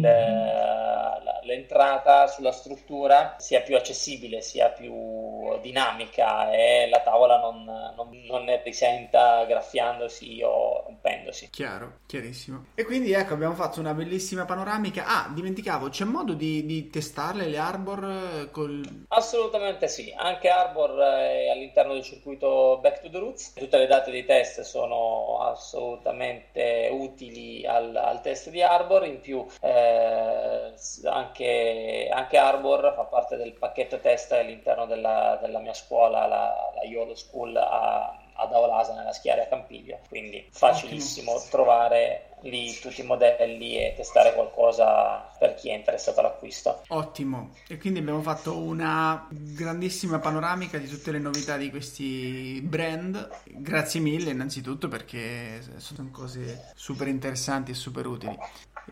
l'entrata 1.43 2.27
sulla 2.27 2.51
struttura 2.51 3.35
sia 3.39 3.61
più 3.61 3.75
accessibile, 3.75 4.41
sia 4.41 4.69
più 4.69 5.59
dinamica 5.61 6.51
e 6.51 6.87
la 6.89 7.01
tavola 7.01 7.39
non, 7.39 7.63
non, 7.63 8.09
non 8.25 8.43
ne 8.43 8.61
risenta 8.63 9.43
graffiandosi 9.45 10.41
o 10.43 10.83
rompendosi. 10.85 11.49
Chiaro, 11.49 11.99
chiarissimo. 12.05 12.65
E 12.75 12.83
quindi 12.83 13.11
ecco, 13.13 13.33
abbiamo 13.33 13.55
fatto 13.55 13.79
una 13.79 13.93
bellissima 13.93 14.45
panoramica. 14.45 15.05
Ah, 15.05 15.31
dimenticavo, 15.33 15.89
c'è 15.89 16.05
modo 16.05 16.33
di, 16.33 16.65
di 16.65 16.89
testarle 16.89 17.47
le 17.47 17.57
Arbor 17.57 18.49
col... 18.51 19.05
Assolutamente 19.09 19.87
sì, 19.87 20.13
anche 20.15 20.49
Arbor 20.49 20.97
è 20.97 21.49
all'interno 21.49 21.93
del 21.93 22.03
circuito 22.03 22.79
Back 22.81 23.01
to 23.01 23.09
the 23.09 23.17
Roots. 23.19 23.53
Tutte 23.53 23.77
le 23.77 23.87
date 23.87 24.11
dei 24.11 24.25
test 24.25 24.61
sono 24.61 25.39
assolutamente 25.61 26.89
utili 26.91 27.65
al, 27.65 27.95
al 27.95 28.21
test 28.21 28.49
di 28.49 28.61
Arbor, 28.63 29.05
in 29.05 29.21
più 29.21 29.45
eh, 29.61 30.73
anche, 31.05 32.09
anche, 32.11 32.37
Arbor 32.37 32.93
fa 32.95 33.03
parte 33.03 33.37
del 33.37 33.53
pacchetto 33.53 33.99
test 33.99 34.31
all'interno 34.31 34.87
della, 34.87 35.37
della 35.39 35.59
mia 35.59 35.73
scuola, 35.73 36.25
la, 36.25 36.71
la 36.75 36.83
YOLO 36.83 37.15
School 37.15 37.55
a, 37.55 38.17
ad 38.33 38.53
Aolasa 38.53 38.95
nella 38.95 39.13
schiera 39.13 39.47
Campiglio, 39.47 39.99
quindi 40.09 40.47
facilissimo 40.51 41.33
Ottimo. 41.33 41.49
trovare 41.49 42.30
lì 42.41 42.77
tutti 42.79 43.01
i 43.01 43.05
modelli 43.05 43.77
e 43.77 43.93
testare 43.95 44.33
qualcosa 44.33 45.29
per 45.37 45.55
chi 45.55 45.69
è 45.69 45.73
interessato 45.73 46.19
all'acquisto. 46.19 46.83
Ottimo, 46.89 47.51
e 47.67 47.77
quindi 47.77 47.99
abbiamo 47.99 48.21
fatto 48.21 48.57
una 48.57 49.27
grandissima 49.29 50.19
panoramica 50.19 50.77
di 50.77 50.87
tutte 50.87 51.11
le 51.11 51.19
novità 51.19 51.57
di 51.57 51.69
questi 51.69 52.59
brand. 52.63 53.29
Grazie 53.45 53.99
mille 53.99 54.31
innanzitutto 54.31 54.87
perché 54.87 55.61
sono 55.77 56.09
cose 56.11 56.71
super 56.75 57.07
interessanti 57.07 57.71
e 57.71 57.75
super 57.75 58.05
utili. 58.05 58.37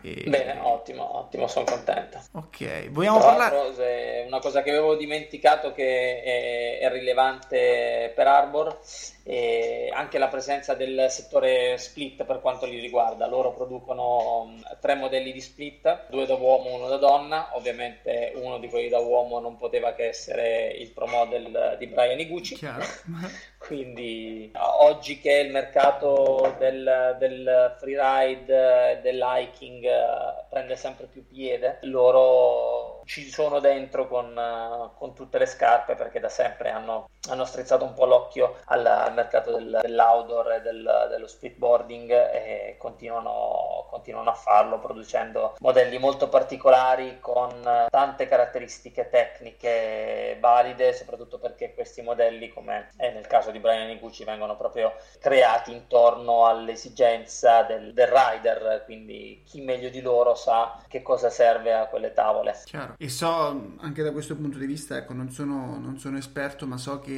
E... 0.02 0.24
Bene, 0.28 0.58
ottimo, 0.62 1.18
ottimo, 1.18 1.48
sono 1.48 1.64
contento. 1.64 2.22
Ok, 2.32 2.90
vogliamo 2.90 3.18
Tra 3.18 3.28
parlare... 3.28 4.24
Una 4.26 4.38
cosa 4.38 4.62
che 4.62 4.70
avevo 4.70 4.94
dimenticato 4.94 5.72
che 5.72 6.22
è, 6.22 6.78
è 6.78 6.90
rilevante 6.90 8.12
per 8.14 8.28
Arbor 8.28 8.78
e 9.24 9.90
anche 9.92 10.18
la 10.18 10.28
presenza 10.28 10.74
del 10.74 11.06
settore 11.10 11.76
split 11.78 12.24
per 12.24 12.40
quanto 12.40 12.66
li 12.66 12.78
riguarda. 12.78 13.26
Loro 13.26 13.39
producono 13.48 14.42
um, 14.42 14.62
tre 14.80 14.94
modelli 14.94 15.32
di 15.32 15.40
split, 15.40 16.08
due 16.10 16.26
da 16.26 16.34
uomo, 16.34 16.74
uno 16.74 16.88
da 16.88 16.98
donna. 16.98 17.48
Ovviamente 17.54 18.32
uno 18.36 18.58
di 18.58 18.68
quelli 18.68 18.90
da 18.90 18.98
uomo 18.98 19.40
non 19.40 19.56
poteva 19.56 19.94
che 19.94 20.08
essere 20.08 20.68
il 20.68 20.90
pro 20.90 21.06
model 21.06 21.76
di 21.78 21.86
Brian 21.86 22.20
Iguchi. 22.20 22.58
Quindi 23.56 24.52
oggi 24.54 25.20
che 25.20 25.32
il 25.38 25.50
mercato 25.50 26.54
del, 26.58 27.16
del 27.18 27.76
freeride, 27.78 29.00
dell'hiking 29.02 29.84
uh, 29.84 30.48
prende 30.48 30.76
sempre 30.76 31.06
più 31.06 31.26
piede, 31.26 31.78
loro 31.82 33.02
ci 33.10 33.28
sono 33.28 33.58
dentro 33.58 34.06
con, 34.06 34.92
con, 34.96 35.14
tutte 35.14 35.38
le 35.38 35.46
scarpe 35.46 35.96
perché 35.96 36.20
da 36.20 36.28
sempre 36.28 36.70
hanno, 36.70 37.08
hanno 37.28 37.44
strizzato 37.44 37.84
un 37.84 37.92
po' 37.94 38.06
l'occhio 38.06 38.56
al, 38.66 38.86
al 38.86 39.12
mercato 39.12 39.52
del, 39.52 39.78
dell'outdoor 39.82 40.52
e 40.52 40.60
del, 40.62 41.06
dello 41.10 41.26
speedboarding 41.26 42.10
e 42.10 42.76
continuano, 42.78 43.86
continuano, 43.90 44.30
a 44.30 44.34
farlo 44.34 44.78
producendo 44.78 45.56
modelli 45.60 45.98
molto 45.98 46.28
particolari 46.28 47.18
con 47.20 47.50
tante 47.90 48.26
caratteristiche 48.26 49.08
tecniche 49.10 50.38
valide 50.40 50.94
soprattutto 50.94 51.38
perché 51.38 51.74
questi 51.74 52.00
modelli 52.00 52.48
come 52.48 52.88
è 52.96 53.12
nel 53.12 53.26
caso 53.26 53.50
di 53.50 53.58
Brian 53.58 53.90
Iguchi 53.90 54.24
vengono 54.24 54.56
proprio 54.56 54.94
creati 55.18 55.72
intorno 55.72 56.46
all'esigenza 56.46 57.62
del, 57.62 57.92
del 57.92 58.08
rider 58.08 58.82
quindi 58.84 59.42
chi 59.44 59.60
meglio 59.60 59.90
di 59.90 60.00
loro 60.00 60.34
sa 60.34 60.82
che 60.88 61.02
cosa 61.02 61.28
serve 61.28 61.74
a 61.74 61.86
quelle 61.86 62.12
tavole. 62.12 62.56
Chiaro. 62.64 62.94
E 62.98 63.08
so 63.08 63.76
anche 63.78 64.02
da 64.02 64.12
questo 64.12 64.36
punto 64.36 64.58
di 64.58 64.66
vista, 64.66 64.96
ecco, 64.96 65.12
non 65.12 65.30
sono, 65.30 65.78
non 65.78 65.98
sono 65.98 66.16
esperto, 66.16 66.66
ma 66.66 66.76
so 66.76 66.98
che 67.00 67.09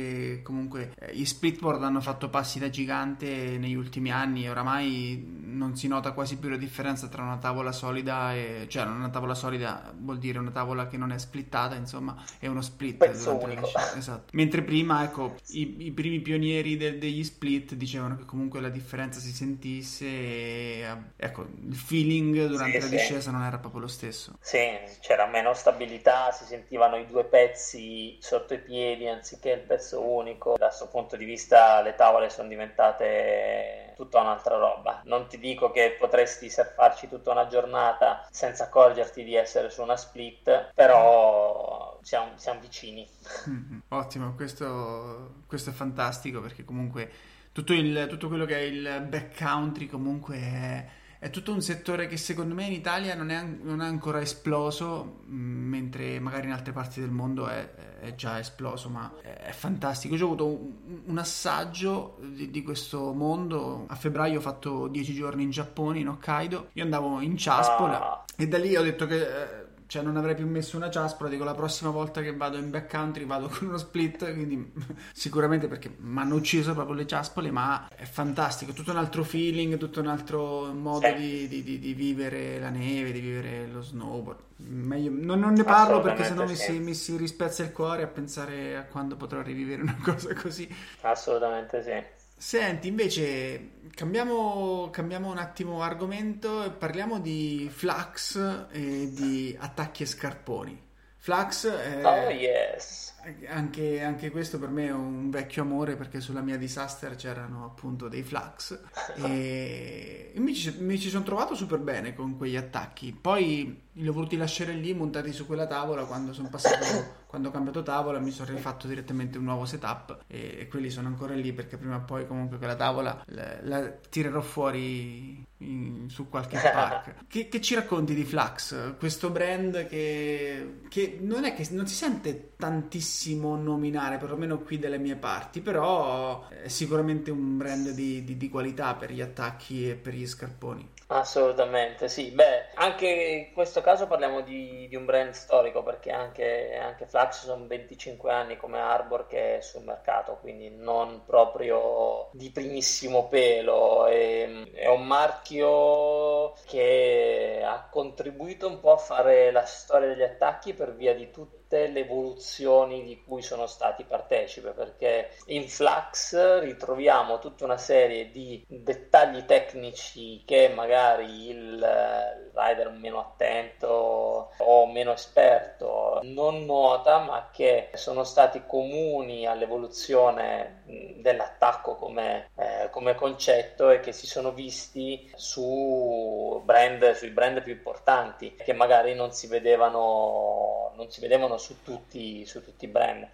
comunque 0.43 0.95
eh, 0.99 1.15
gli 1.15 1.25
splitboard 1.25 1.83
hanno 1.83 2.01
fatto 2.01 2.29
passi 2.29 2.59
da 2.59 2.71
gigante 2.71 3.59
negli 3.59 3.75
ultimi 3.75 4.11
anni 4.11 4.45
e 4.45 4.51
oramai 4.51 5.41
non 5.45 5.77
si 5.77 5.89
nota 5.89 6.13
quasi 6.13 6.39
più 6.39 6.49
la 6.49 6.57
differenza 6.57 7.09
tra 7.09 7.23
una 7.23 7.37
tavola 7.37 7.73
solida 7.73 8.35
e 8.35 8.67
cioè 8.69 8.85
una 8.85 9.11
tavola 9.11 9.35
solida 9.35 9.93
vuol 9.97 10.19
dire 10.19 10.39
una 10.39 10.51
tavola 10.51 10.87
che 10.87 10.97
non 10.97 11.13
è 11.13 11.19
splittata, 11.19 11.75
insomma, 11.75 12.17
è 12.39 12.47
uno 12.47 12.63
split 12.63 12.97
Pezzo 12.97 13.37
unico. 13.37 13.71
Esatto. 13.97 14.31
Mentre 14.33 14.63
prima, 14.63 15.05
ecco, 15.05 15.37
i, 15.49 15.87
i 15.87 15.91
primi 15.91 16.21
pionieri 16.21 16.77
de, 16.77 16.99
degli 16.99 17.23
split 17.23 17.75
dicevano 17.75 18.17
che 18.17 18.25
comunque 18.25 18.61
la 18.61 18.71
differenza 18.71 19.21
si 19.21 19.33
sentisse 19.33 20.07
e 20.07 20.87
ecco, 21.17 21.47
il 21.69 21.77
feeling 21.77 22.47
durante 22.47 22.81
sì, 22.81 22.91
la 22.91 22.97
discesa 22.97 23.21
sì. 23.21 23.31
non 23.31 23.43
era 23.43 23.59
proprio 23.59 23.83
lo 23.83 23.89
stesso. 23.89 24.37
Sì, 24.41 24.59
c'era 25.01 25.27
meno 25.27 25.53
stabilità 25.55 25.81
stabilità, 25.83 26.31
si 26.33 26.45
sentivano 26.45 26.97
i 26.97 27.07
due 27.07 27.25
pezzi 27.25 28.17
sotto 28.21 28.55
i 28.55 28.59
piedi 28.59 29.09
anziché 29.09 29.51
il 29.51 29.61
pezzo 29.61 29.82
unico. 29.91 30.57
Da 30.57 30.67
questo 30.67 30.89
punto 30.89 31.17
di 31.17 31.25
vista 31.25 31.81
le 31.83 31.95
tavole 31.95 32.31
sono 32.31 32.49
diventate 32.49 33.93
tutta 33.97 34.21
un'altra 34.21 34.57
roba. 34.57 35.03
Non 35.05 35.27
ti 35.29 35.39
dico 35.39 35.71
che 35.71 35.97
potresti 35.99 36.51
surfarci 36.51 37.09
tutta 37.09 37.31
una 37.31 37.47
giornata 37.47 38.27
senza 38.31 38.65
accorgerti 38.65 39.25
di 39.25 39.35
essere 39.35 39.71
su 39.71 39.83
una 39.83 39.97
split, 39.97 40.73
però 40.75 41.99
siamo, 42.03 42.33
siamo 42.37 42.61
vicini. 42.61 43.09
Mm-hmm. 43.49 43.79
Ottimo, 43.89 44.35
questo, 44.35 45.35
questo, 45.47 45.71
è 45.71 45.73
fantastico 45.73 46.41
perché 46.41 46.65
comunque 46.65 47.11
tutto, 47.53 47.73
il, 47.73 48.07
tutto 48.09 48.29
quello 48.29 48.45
che 48.45 48.57
è 48.57 48.63
il 48.63 49.07
backcountry 49.09 49.87
comunque 49.87 50.37
è 50.37 50.87
è 51.23 51.31
tutto 51.31 51.53
un 51.53 51.63
settore 51.63 52.09
che 52.09 52.17
secondo 52.17 52.53
me 52.53 52.65
in 52.65 52.73
Italia 52.73 53.15
non 53.15 53.31
è, 53.31 53.41
non 53.45 53.81
è 53.81 53.85
ancora 53.85 54.21
esploso, 54.21 55.21
mm, 55.25 55.69
mentre 55.69 56.19
magari 56.19 56.49
in 56.49 56.53
altre 56.53 56.73
parti 56.73 56.99
del 56.99 57.13
mondo 57.13 57.47
è, 57.47 57.75
è 58.01 58.17
già 58.17 58.41
esploso, 58.41 58.89
ma 58.89 59.09
è, 59.21 59.53
fantastico. 59.53 60.17
Io 60.17 60.25
ho 60.25 60.27
avuto 60.27 60.47
un, 60.49 61.03
un 61.05 61.19
assaggio 61.19 62.19
di, 62.23 62.51
di, 62.51 62.65
questo 62.65 63.13
mondo. 63.13 63.85
A 63.87 63.95
febbraio 63.95 64.39
ho 64.39 64.41
fatto 64.41 64.89
dieci 64.89 65.15
giorni 65.15 65.45
in 65.45 65.51
Giappone, 65.51 66.01
in 66.01 66.09
Hokkaido. 66.09 66.71
Io 66.73 66.83
andavo 66.83 67.21
in 67.21 67.37
ciaspola 67.37 68.01
ah. 68.01 68.25
e 68.37 68.49
da 68.49 68.59
lì 68.59 68.75
ho 68.75 68.83
detto 68.83 69.07
che... 69.07 69.61
Cioè 69.93 70.03
non 70.03 70.17
avrei 70.17 70.35
più 70.35 70.47
messo 70.47 70.79
una 70.79 70.89
ciaspola, 70.89 71.29
dico 71.29 71.45
la 71.45 71.53
prossima 71.53 71.91
volta 71.91 72.23
che 72.23 72.35
vado 72.35 72.57
in 72.57 72.71
backcountry 72.71 73.27
vado 73.27 73.49
con 73.49 73.69
uno 73.69 73.77
split, 73.77 74.33
quindi 74.33 74.73
sicuramente 75.13 75.69
perché 75.69 75.95
mi 75.99 76.19
hanno 76.19 76.37
ucciso 76.37 76.73
proprio 76.73 76.95
le 76.95 77.07
ciaspole, 77.07 77.51
ma 77.51 77.89
è 77.95 78.05
fantastico, 78.05 78.73
tutto 78.73 78.91
un 78.91 78.97
altro 78.97 79.23
feeling, 79.23 79.77
tutto 79.77 80.01
un 80.01 80.07
altro 80.07 80.73
modo 80.73 81.13
di, 81.13 81.47
di, 81.47 81.63
di, 81.63 81.79
di 81.79 81.93
vivere 81.93 82.59
la 82.59 82.71
neve, 82.71 83.13
di 83.13 83.21
vivere 83.21 83.67
lo 83.67 83.83
snowboard. 83.83 84.39
Meglio, 84.69 85.11
non, 85.13 85.39
non, 85.39 85.53
ne 85.53 85.63
parlo 85.63 86.01
perché 86.01 86.25
sennò 86.25 86.47
sì. 86.47 86.53
mi, 86.53 86.57
si, 86.57 86.79
mi 86.79 86.95
si 86.95 87.17
rispezza 87.19 87.63
il 87.63 87.73
cuore 87.73 88.03
a 88.03 88.07
pensare 88.07 88.79
a 88.79 88.85
quando 88.85 89.17
potrò 89.17 89.43
rivivere 89.43 89.83
una 89.83 89.99
cosa 90.03 90.33
così. 90.33 90.75
Assolutamente 91.03 91.83
sì. 91.83 92.22
Senti, 92.43 92.89
invece 92.89 93.69
cambiamo, 93.95 94.91
cambiamo 94.91 95.31
un 95.31 95.39
attimo 95.39 95.81
argomento 95.81 96.65
e 96.65 96.71
parliamo 96.71 97.21
di 97.21 97.71
Flux 97.73 98.67
e 98.73 99.13
di 99.13 99.57
attacchi 99.57 100.03
e 100.03 100.07
scarponi. 100.07 100.83
Flux 101.19 101.69
è... 101.69 102.05
Oh 102.05 102.31
yes! 102.31 103.15
Anche, 103.47 104.03
anche, 104.03 104.31
questo 104.33 104.59
per 104.59 104.71
me 104.71 104.89
è 104.89 104.93
un 104.93 105.31
vecchio 105.31 105.63
amore 105.63 105.95
perché 105.95 106.19
sulla 106.19 106.41
mia 106.41 106.59
disaster 106.59 107.15
c'erano 107.15 107.65
appunto 107.65 108.09
dei 108.09 108.25
flux 108.25 108.77
e 109.15 110.33
mi 110.39 110.53
ci, 110.53 110.75
mi 110.81 110.99
ci 110.99 111.09
sono 111.09 111.23
trovato 111.23 111.55
super 111.55 111.79
bene 111.79 112.13
con 112.13 112.37
quegli 112.37 112.57
attacchi. 112.57 113.13
Poi 113.13 113.83
li 113.93 114.09
ho 114.09 114.13
voluti 114.13 114.37
lasciare 114.37 114.73
lì 114.73 114.93
montati 114.93 115.33
su 115.33 115.47
quella 115.47 115.69
tavola 115.69 116.07
quando 116.07 116.33
sono 116.33 116.49
passato 116.49 117.21
quando 117.33 117.49
ho 117.49 117.51
cambiato 117.51 117.83
tavola 117.83 118.19
mi 118.19 118.31
sono 118.31 118.51
rifatto 118.51 118.87
direttamente 118.87 119.39
un 119.39 119.45
nuovo 119.45 119.65
setup 119.65 120.25
e, 120.27 120.59
e 120.59 120.69
quelli 120.69 120.91
sono 120.91 121.09
ancora 121.09 121.33
lì 121.33 121.55
perché 121.55 121.79
prima 121.79 121.97
o 121.97 122.03
poi 122.03 122.27
comunque 122.27 122.59
quella 122.59 122.77
tavola 122.77 123.25
la, 123.29 123.57
la 123.63 123.89
tirerò 123.89 124.43
fuori 124.43 125.43
in, 125.57 126.11
su 126.11 126.29
qualche 126.29 126.59
park. 126.61 127.27
che, 127.29 127.49
che, 127.49 127.61
ci 127.63 127.75
racconti 127.75 128.13
di 128.15 128.25
Flux? 128.25 128.97
Questo 128.99 129.31
brand 129.31 129.87
che, 129.87 130.81
che 130.91 131.17
non 131.23 131.45
è 131.45 131.55
che 131.55 131.67
non 131.71 131.87
si 131.87 131.95
sente 131.95 132.51
tantissimo 132.59 133.57
nominare, 133.57 134.19
perlomeno 134.19 134.59
qui 134.59 134.79
dalle 134.79 134.99
mie 134.99 135.17
parti, 135.17 135.63
però 135.63 136.49
è 136.49 136.69
sicuramente 136.69 137.31
un 137.31 137.57
brand 137.57 137.93
di, 137.93 138.25
di, 138.25 138.37
di 138.37 138.51
qualità 138.51 138.93
per 138.93 139.11
gli 139.11 139.23
attacchi 139.23 139.89
e 139.89 139.95
per 139.95 140.13
gli 140.13 140.27
scarponi. 140.27 140.87
Assolutamente, 141.07 142.09
sì. 142.09 142.31
Beh, 142.31 142.62
anche 142.75 143.07
in 143.07 143.53
questo 143.53 143.81
caso 143.81 144.07
parliamo 144.07 144.41
di, 144.41 144.87
di 144.89 144.97
un 144.97 145.05
brand 145.05 145.33
storico 145.33 145.83
perché 145.83 146.11
anche, 146.11 146.77
anche, 146.77 147.07
Flux 147.07 147.45
sono 147.45 147.67
25 147.67 148.33
anni 148.33 148.57
come 148.57 148.79
Arbor 148.79 149.27
che 149.27 149.59
è 149.59 149.61
sul 149.61 149.85
mercato, 149.85 150.39
quindi 150.41 150.71
non 150.71 151.23
proprio 151.25 152.31
di 152.33 152.51
primissimo 152.51 153.29
pelo. 153.29 154.07
È, 154.07 154.49
è 154.73 154.89
un 154.89 155.07
marchio 155.07 156.55
che 156.67 157.63
ha 157.65 157.89
contribuito 157.91 158.67
un 158.69 158.81
po' 158.81 158.93
a 158.93 158.99
fare 158.99 159.51
la 159.51 159.65
storia 159.65 160.09
degli 160.09 160.23
attacchi 160.23 160.75
per 160.75 160.95
via 160.95 161.15
di 161.15 161.31
tutti 161.31 161.62
tutte 161.73 161.87
le 161.89 162.01
evoluzioni 162.01 163.03
di 163.03 163.23
cui 163.25 163.41
sono 163.41 163.67
stati 163.67 164.05
partecipe, 164.05 164.73
perché 164.73 165.31
in 165.47 165.67
Flux 165.69 166.61
ritroviamo 166.61 167.39
tutta 167.39 167.65
una 167.65 167.79
serie 167.79 168.31
di 168.31 168.63
dettagli 168.69 169.45
tecnici 169.47 170.43
che 170.45 170.69
magari 170.69 171.49
il 171.49 172.51
rider 172.55 172.91
meno 172.91 173.21
attento 173.21 174.51
o 174.59 174.87
meno 174.87 175.13
esperto 175.13 176.21
non 176.25 176.67
nota, 176.67 177.19
ma 177.21 177.49
che 177.51 177.89
sono 177.95 178.25
stati 178.25 178.65
comuni 178.67 179.47
all'evoluzione 179.47 180.83
dell'attacco 181.17 181.95
come, 181.95 182.51
eh, 182.57 182.89
come 182.91 183.15
concetto 183.15 183.91
e 183.91 184.01
che 184.01 184.13
si 184.13 184.27
sono 184.27 184.53
visti 184.53 185.31
su 185.35 186.61
brand, 186.65 187.13
sui 187.13 187.31
brand 187.31 187.63
più 187.63 187.73
importanti 187.73 188.55
che 188.57 188.73
magari 188.75 189.15
non 189.15 189.33
si 189.33 189.47
vedevano, 189.47 190.93
non 190.97 191.11
si 191.11 191.21
vedevano 191.21 191.57
su 191.63 191.83
tutti, 191.83 192.45
su 192.45 192.63
tutti 192.63 192.85
i 192.85 192.89
brand. 192.89 193.29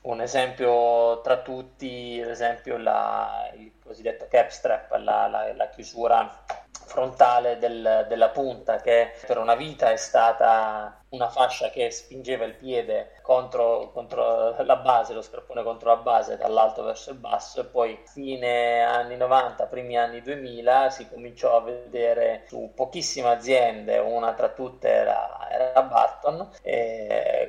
Un 0.00 0.20
esempio 0.20 1.20
tra 1.20 1.38
tutti, 1.38 2.20
ad 2.22 2.28
esempio 2.28 2.76
la, 2.76 3.50
il 3.54 3.72
cosiddetto 3.82 4.26
capstrap, 4.28 4.90
la, 4.96 5.26
la, 5.28 5.52
la 5.54 5.68
chiusura 5.70 6.44
frontale 6.86 7.58
del, 7.58 8.06
della 8.08 8.30
punta 8.30 8.80
che 8.80 9.12
per 9.26 9.38
una 9.38 9.54
vita 9.54 9.90
è 9.90 9.96
stata 9.96 10.97
una 11.10 11.28
fascia 11.30 11.70
che 11.70 11.90
spingeva 11.90 12.44
il 12.44 12.54
piede 12.54 13.12
contro, 13.22 13.90
contro, 13.92 14.54
la 14.62 14.76
base, 14.76 15.14
lo 15.14 15.22
scarpone 15.22 15.62
contro 15.62 15.88
la 15.88 15.96
base 15.96 16.36
dall'alto 16.36 16.82
verso 16.82 17.10
il 17.10 17.16
basso 17.16 17.60
e 17.60 17.64
poi 17.64 17.98
fine 18.04 18.82
anni 18.82 19.16
90, 19.16 19.66
primi 19.66 19.96
anni 19.96 20.20
2000 20.20 20.90
si 20.90 21.08
cominciò 21.08 21.56
a 21.56 21.62
vedere 21.62 22.44
su 22.48 22.72
pochissime 22.74 23.28
aziende, 23.28 23.98
una 23.98 24.34
tra 24.34 24.48
tutte 24.50 24.88
era, 24.88 25.48
era 25.50 25.82
Barton, 25.82 26.50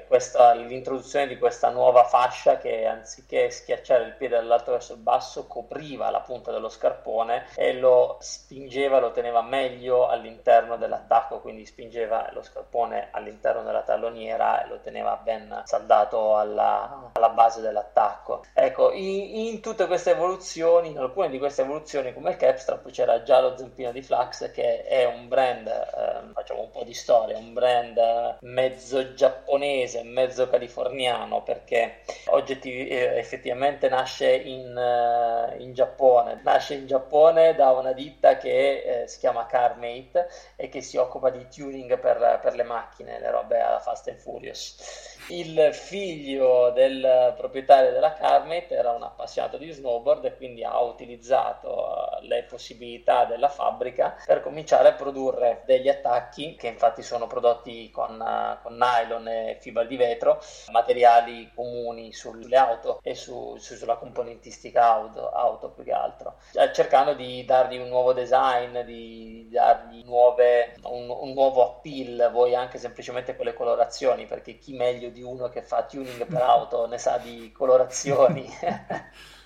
questa, 0.08 0.54
l'introduzione 0.54 1.28
di 1.28 1.38
questa 1.38 1.70
nuova 1.70 2.04
fascia 2.04 2.58
che 2.58 2.86
anziché 2.86 3.50
schiacciare 3.50 4.06
il 4.06 4.16
piede 4.16 4.36
dall'alto 4.36 4.72
verso 4.72 4.94
il 4.94 5.00
basso 5.00 5.48
copriva 5.48 6.10
la 6.10 6.22
punta 6.22 6.52
dello 6.52 6.70
scarpone 6.70 7.48
e 7.56 7.74
lo 7.74 8.18
spingeva, 8.20 9.00
lo 9.00 9.12
teneva 9.12 9.42
meglio 9.42 10.08
all'interno 10.08 10.78
dell'attacco, 10.78 11.40
quindi 11.40 11.66
spingeva 11.66 12.30
lo 12.34 12.42
scarpone 12.42 13.10
all'interno 13.12 13.49
all'interno 13.50 13.64
della 13.64 13.82
talloniera 13.82 14.64
e 14.64 14.68
lo 14.68 14.80
teneva 14.80 15.20
ben 15.22 15.62
saldato 15.66 16.38
alla, 16.38 17.12
alla 17.14 17.30
base 17.30 17.62
dell'attacco. 17.62 18.44
Ecco, 18.54 18.92
in, 18.92 19.48
in, 19.48 19.62
tutte 19.62 19.88
queste 19.88 20.12
evoluzioni, 20.12 20.90
in 20.90 20.98
alcune 20.98 21.30
di 21.30 21.38
queste 21.38 21.64
evoluzioni 21.64 22.14
come 22.14 22.32
il 22.32 22.38
Capstrap 22.38 22.90
c'era 22.92 23.24
già 23.24 23.40
lo 23.42 23.58
zampino 23.58 23.92
di 23.92 24.02
Flux 24.02 24.52
che 24.52 24.84
è 24.84 25.06
un 25.06 25.28
brand, 25.28 25.68
eh, 25.68 26.32
facciamo 26.34 26.62
un 26.62 26.72
po' 26.72 26.84
di 26.84 26.94
storia, 26.94 27.38
un 27.38 27.54
brand 27.54 28.38
mezzo 28.42 29.14
giapponese, 29.14 30.04
mezzo 30.04 30.48
californiano 30.50 31.44
perché 31.44 32.02
oggettiv- 32.28 32.92
eh, 32.92 33.18
effettivamente 33.18 33.90
nasce 33.90 34.32
in, 34.32 34.76
uh, 34.76 35.60
in, 35.62 35.74
Giappone, 35.74 36.42
nasce 36.44 36.76
in 36.76 36.88
Giappone 36.88 37.56
da 37.56 37.72
una 37.72 37.94
ditta 37.94 38.38
che 38.38 39.02
eh, 39.02 39.08
si 39.08 39.20
chiama 39.20 39.46
CarMate 39.46 40.28
e 40.56 40.70
che 40.70 40.82
si 40.82 40.98
occupa 40.98 41.30
di 41.30 41.48
tuning 41.48 41.98
per, 42.00 42.40
per 42.42 42.56
le 42.56 42.64
macchine, 42.64 43.20
le 43.20 43.32
robe 43.40 43.60
alla 43.60 43.80
Fast 43.80 44.08
and 44.08 44.18
Furious. 44.18 45.18
Il 45.32 45.70
figlio 45.74 46.72
del 46.72 47.36
proprietario 47.38 47.92
della 47.92 48.14
Carmate 48.14 48.76
era 48.76 48.94
un 48.94 49.04
appassionato 49.04 49.58
di 49.58 49.70
snowboard 49.70 50.26
e 50.26 50.36
quindi 50.36 50.64
ha 50.64 50.82
utilizzato 50.82 52.18
eh, 52.20 52.26
le 52.26 52.46
possibilità 52.50 53.26
della 53.26 53.48
fabbrica 53.48 54.18
per 54.26 54.42
cominciare 54.42 54.88
a 54.88 54.94
produrre 54.94 55.62
degli 55.66 55.88
attacchi 55.88 56.56
che 56.56 56.66
infatti 56.66 57.04
sono 57.04 57.28
prodotti 57.28 57.92
con, 57.92 58.20
eh, 58.20 58.58
con 58.64 58.76
nylon 58.76 59.28
e 59.28 59.58
fibra 59.60 59.84
di 59.84 59.98
vetro, 59.98 60.42
materiali 60.72 61.52
comuni 61.54 62.12
sulle 62.12 62.58
auto 62.58 63.00
e 63.04 63.14
su, 63.14 63.56
su, 63.58 63.76
sulla 63.76 63.98
componentistica 63.98 64.84
auto, 64.84 65.30
auto 65.30 65.70
più 65.70 65.84
che 65.84 65.92
altro, 65.92 66.38
cioè, 66.54 66.72
cercando 66.72 67.14
di 67.14 67.46
dargli 67.46 67.78
un 67.78 67.88
nuovo 67.88 68.14
design, 68.14 68.80
di 68.80 69.48
dargli 69.52 70.04
nuove, 70.06 70.76
un, 70.86 71.08
un 71.08 71.34
nuovo 71.34 71.62
appeal, 71.62 72.32
voi 72.32 72.56
anche 72.56 72.80
semplicemente 72.80 73.29
semplicemente 73.30 73.36
con 73.36 73.46
le 73.46 73.54
colorazioni, 73.54 74.26
perché 74.26 74.58
chi 74.58 74.74
meglio 74.74 75.10
di 75.10 75.22
uno 75.22 75.50
che 75.50 75.62
fa 75.62 75.84
tuning 75.84 76.26
per 76.26 76.42
auto 76.42 76.88
ne 76.88 76.98
sa 76.98 77.18
di 77.18 77.52
colorazioni 77.52 78.50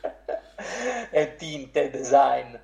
e 1.12 1.36
tinte, 1.36 1.90
design. 1.90 2.56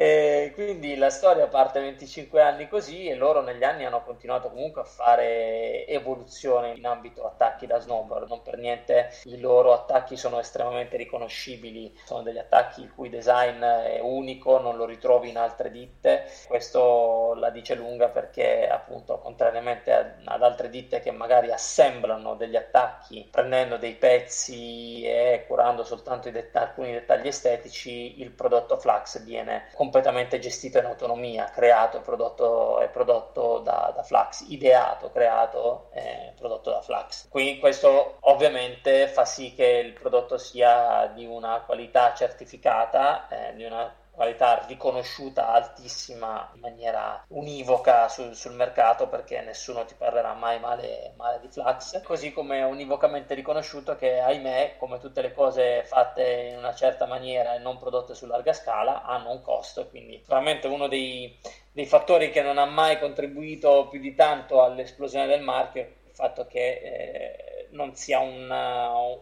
E 0.00 0.52
quindi 0.54 0.96
la 0.96 1.10
storia 1.10 1.46
parte 1.46 1.78
25 1.78 2.40
anni 2.40 2.68
così 2.68 3.06
e 3.08 3.14
loro 3.16 3.42
negli 3.42 3.62
anni 3.64 3.84
hanno 3.84 4.02
continuato 4.02 4.48
comunque 4.48 4.80
a 4.80 4.84
fare 4.84 5.86
evoluzione 5.86 6.72
in 6.74 6.86
ambito 6.86 7.26
attacchi 7.26 7.66
da 7.66 7.78
snowboard. 7.78 8.26
Non 8.26 8.40
per 8.40 8.56
niente 8.56 9.10
i 9.24 9.38
loro 9.38 9.74
attacchi 9.74 10.16
sono 10.16 10.38
estremamente 10.38 10.96
riconoscibili, 10.96 11.94
sono 12.06 12.22
degli 12.22 12.38
attacchi 12.38 12.80
il 12.80 12.94
cui 12.94 13.10
design 13.10 13.62
è 13.62 14.00
unico, 14.00 14.58
non 14.58 14.76
lo 14.78 14.86
ritrovi 14.86 15.28
in 15.28 15.36
altre 15.36 15.70
ditte. 15.70 16.24
Questo 16.46 17.34
la 17.34 17.50
dice 17.50 17.74
lunga 17.74 18.08
perché 18.08 18.66
appunto 18.68 19.18
contrariamente 19.18 19.92
ad 20.24 20.42
altre 20.42 20.70
ditte 20.70 21.00
che 21.00 21.10
magari 21.10 21.52
assemblano 21.52 22.36
degli 22.36 22.56
attacchi 22.56 23.28
prendendo 23.30 23.76
dei 23.76 23.94
pezzi 23.96 25.02
e 25.02 25.44
curando 25.46 25.84
soltanto 25.84 26.28
i 26.28 26.32
dett- 26.32 26.56
alcuni 26.56 26.92
dettagli 26.92 27.26
estetici, 27.26 28.20
il 28.22 28.30
prodotto 28.30 28.78
Flux 28.78 29.22
viene 29.22 29.66
completamente 29.74 29.88
completamente 29.90 30.38
gestito 30.38 30.78
in 30.78 30.84
autonomia, 30.84 31.46
creato 31.46 31.98
e 31.98 32.00
prodotto, 32.00 32.88
prodotto 32.92 33.58
da, 33.58 33.92
da, 33.92 34.04
Flux, 34.04 34.44
ideato, 34.48 35.10
creato 35.10 35.88
e 35.92 36.32
prodotto 36.38 36.70
da 36.70 36.80
Flux. 36.80 37.28
Qui 37.28 37.58
questo 37.58 38.18
ovviamente 38.20 39.08
fa 39.08 39.24
sì 39.24 39.52
che 39.52 39.66
il 39.66 39.92
prodotto 39.92 40.38
sia 40.38 41.10
di 41.12 41.26
una 41.26 41.62
qualità 41.66 42.14
certificata, 42.14 43.26
eh, 43.28 43.54
di 43.56 43.64
una 43.64 43.92
qualità 44.10 44.64
riconosciuta 44.66 45.48
altissima 45.48 46.50
in 46.54 46.60
maniera 46.60 47.24
univoca 47.28 48.08
sul, 48.08 48.34
sul, 48.34 48.52
mercato 48.52 49.08
perché 49.08 49.40
nessuno 49.40 49.84
ti 49.84 49.94
parlerà 49.96 50.34
mai 50.34 50.58
male, 50.60 51.12
male, 51.16 51.40
di 51.40 51.48
Flux, 51.48 52.02
così 52.02 52.32
come 52.32 52.62
univocamente 52.62 53.34
riconosciuto 53.34 53.96
che 53.96 54.18
ahimè 54.20 54.76
come 54.78 54.98
tutte 54.98 55.22
le 55.22 55.32
cose 55.32 55.84
fatte 55.84 56.48
in 56.50 56.58
una 56.58 56.74
certa 56.74 57.06
maniera 57.06 57.54
e 57.54 57.58
non 57.58 57.78
prodotte 57.78 58.14
su 58.14 58.26
larga 58.26 58.52
scala 58.52 59.02
hanno 59.04 59.30
un 59.30 59.42
costo, 59.42 59.88
quindi 59.88 60.22
veramente 60.26 60.66
uno 60.66 60.88
dei, 60.88 61.38
dei 61.72 61.86
fattori 61.86 62.30
che 62.30 62.42
non 62.42 62.58
ha 62.58 62.66
mai 62.66 62.98
contribuito 62.98 63.88
più 63.88 64.00
di 64.00 64.14
tanto 64.14 64.62
all'esplosione 64.62 65.26
del 65.26 65.42
marchio 65.42 65.82
è 65.82 65.86
il 65.86 66.14
fatto 66.14 66.46
che 66.46 66.80
eh, 66.82 67.49
non 67.72 67.94
sia 67.94 68.18
un, 68.18 68.50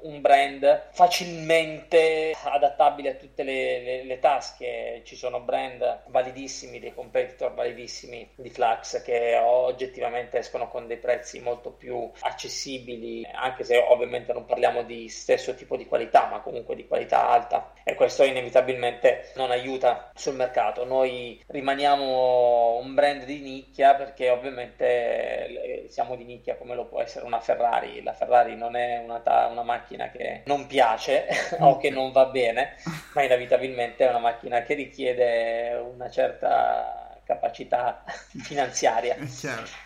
un 0.02 0.20
brand 0.20 0.88
facilmente 0.92 2.34
adattabile 2.44 3.10
a 3.10 3.14
tutte 3.14 3.42
le, 3.42 3.82
le, 3.82 4.04
le, 4.04 4.18
tasche. 4.18 5.02
Ci 5.04 5.16
sono 5.16 5.40
brand 5.40 6.04
validissimi, 6.06 6.78
dei 6.78 6.94
competitor 6.94 7.54
validissimi 7.54 8.28
di 8.36 8.50
Flux 8.50 9.02
che 9.02 9.36
oggettivamente 9.36 10.38
escono 10.38 10.68
con 10.68 10.86
dei 10.86 10.98
prezzi 10.98 11.40
molto 11.40 11.72
più 11.72 12.10
accessibili, 12.20 13.26
anche 13.32 13.64
se 13.64 13.76
ovviamente 13.76 14.32
non 14.32 14.44
parliamo 14.44 14.82
di 14.82 15.08
stesso 15.08 15.54
tipo 15.54 15.76
di 15.76 15.86
qualità, 15.86 16.26
ma 16.26 16.40
comunque 16.40 16.74
di 16.74 16.86
qualità 16.86 17.28
alta 17.28 17.72
e 17.84 17.94
questo 17.94 18.24
inevitabilmente 18.24 19.32
non 19.36 19.50
aiuta 19.50 20.10
sul 20.14 20.34
mercato. 20.34 20.84
Noi 20.84 21.42
rimaniamo 21.46 22.76
un 22.76 22.94
brand 22.94 23.24
di 23.24 23.40
nicchia 23.40 23.94
perché 23.94 24.30
ovviamente 24.30 25.86
siamo 25.88 26.16
di 26.16 26.24
nicchia 26.24 26.56
come 26.56 26.74
lo 26.74 26.86
può 26.86 27.00
essere 27.00 27.24
una 27.24 27.40
Ferrari. 27.40 28.02
La 28.02 28.12
Ferrari 28.12 28.37
non 28.46 28.76
è 28.76 29.00
una, 29.02 29.20
ta- 29.20 29.46
una 29.46 29.62
macchina 29.62 30.10
che 30.10 30.42
non 30.46 30.66
piace 30.66 31.26
o 31.60 31.76
che 31.78 31.90
non 31.90 32.12
va 32.12 32.26
bene, 32.26 32.76
ma 33.14 33.22
inevitabilmente 33.22 34.06
è 34.06 34.08
una 34.08 34.18
macchina 34.18 34.62
che 34.62 34.74
richiede 34.74 35.80
una 35.92 36.10
certa 36.10 37.07
capacità 37.28 38.02
finanziaria 38.40 39.16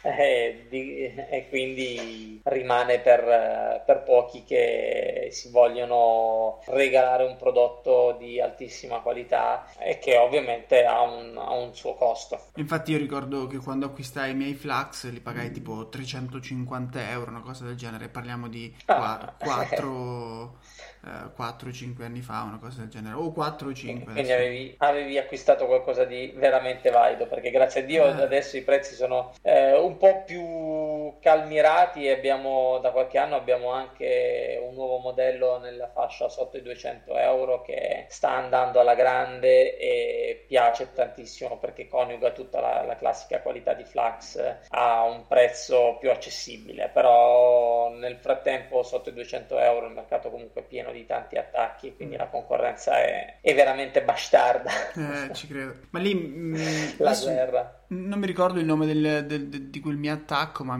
e, 0.02 0.66
di, 0.68 1.12
e, 1.12 1.48
quindi 1.48 2.40
rimane 2.44 3.00
per, 3.00 3.82
per, 3.84 4.04
pochi 4.04 4.44
che 4.44 5.28
si 5.32 5.50
vogliono 5.50 6.60
regalare 6.66 7.24
un 7.24 7.36
prodotto 7.36 8.16
di 8.16 8.40
altissima 8.40 9.00
qualità 9.00 9.66
e 9.76 9.98
che 9.98 10.16
ovviamente 10.16 10.84
ha 10.84 11.00
un, 11.02 11.36
ha 11.36 11.52
un 11.52 11.74
suo 11.74 11.94
costo. 11.94 12.40
Infatti 12.54 12.92
io 12.92 12.98
ricordo 12.98 13.48
che 13.48 13.58
quando 13.58 13.86
acquistai 13.86 14.30
i 14.30 14.34
miei 14.34 14.54
Flux 14.54 15.10
li 15.10 15.20
pagai 15.20 15.50
tipo 15.50 15.88
350 15.88 17.10
euro, 17.10 17.30
una 17.30 17.42
cosa 17.42 17.64
del 17.64 17.76
genere, 17.76 18.08
parliamo 18.08 18.48
di 18.48 18.72
ah. 18.86 19.34
4... 21.02 21.62
4-5 21.62 22.02
anni 22.02 22.20
fa, 22.20 22.42
una 22.42 22.58
cosa 22.58 22.80
del 22.80 22.88
genere, 22.88 23.16
o 23.16 23.32
4 23.32 23.68
o 23.68 23.72
5. 23.72 24.12
Quindi 24.12 24.32
avevi, 24.32 24.74
avevi, 24.78 25.18
acquistato 25.18 25.66
qualcosa 25.66 26.04
di 26.04 26.32
veramente 26.36 26.90
valido, 26.90 27.26
perché 27.26 27.50
grazie 27.50 27.82
a 27.82 27.84
Dio 27.84 28.06
eh. 28.06 28.22
adesso 28.22 28.56
i 28.56 28.62
prezzi 28.62 28.94
sono 28.94 29.32
eh, 29.42 29.76
un 29.76 29.96
po' 29.96 30.22
più 30.24 31.18
calmirati 31.20 32.06
e 32.06 32.12
abbiamo, 32.12 32.78
da 32.78 32.92
qualche 32.92 33.18
anno 33.18 33.34
abbiamo 33.34 33.70
anche 33.70 34.60
un 34.62 34.74
nuovo 34.74 34.98
modello 34.98 35.58
nella 35.58 35.88
fascia 35.88 36.28
sotto 36.28 36.56
i 36.56 36.62
200 36.62 37.16
euro 37.16 37.62
che 37.62 38.06
sta 38.08 38.30
andando 38.30 38.78
alla 38.78 38.94
grande 38.94 39.76
e 39.76 40.44
piace 40.46 40.92
tantissimo 40.92 41.58
perché 41.58 41.88
coniuga 41.88 42.30
tutta 42.30 42.60
la, 42.60 42.84
la 42.84 42.96
classica 42.96 43.40
qualità 43.40 43.74
di 43.74 43.84
Flux 43.84 44.40
a 44.68 45.02
un 45.02 45.26
prezzo 45.26 45.96
più 45.98 46.10
accessibile, 46.10 46.88
però 46.88 47.90
nel 47.90 48.16
frattempo 48.16 48.82
sotto 48.82 49.08
i 49.08 49.12
200 49.12 49.58
euro 49.58 49.86
il 49.86 49.92
mercato 49.92 50.30
comunque 50.30 50.60
è 50.62 50.64
pieno 50.64 50.91
di 50.92 51.06
tanti 51.06 51.36
attacchi, 51.36 51.94
quindi 51.94 52.16
la 52.16 52.26
concorrenza 52.26 52.98
è, 52.98 53.38
è 53.40 53.54
veramente 53.54 54.02
bastarda. 54.02 54.70
Eh, 54.94 55.32
ci 55.34 55.46
credo. 55.46 55.74
Ma 55.90 55.98
lì... 55.98 56.14
Mh, 56.14 56.56
mm, 56.56 56.88
la 56.98 57.18
guerra. 57.20 57.84
Non 57.88 58.18
mi 58.18 58.26
ricordo 58.26 58.58
il 58.58 58.64
nome 58.64 58.86
del, 58.86 59.26
del, 59.26 59.48
del, 59.48 59.68
di 59.68 59.80
quel 59.80 59.96
mio 59.96 60.12
attacco, 60.12 60.64
ma 60.64 60.78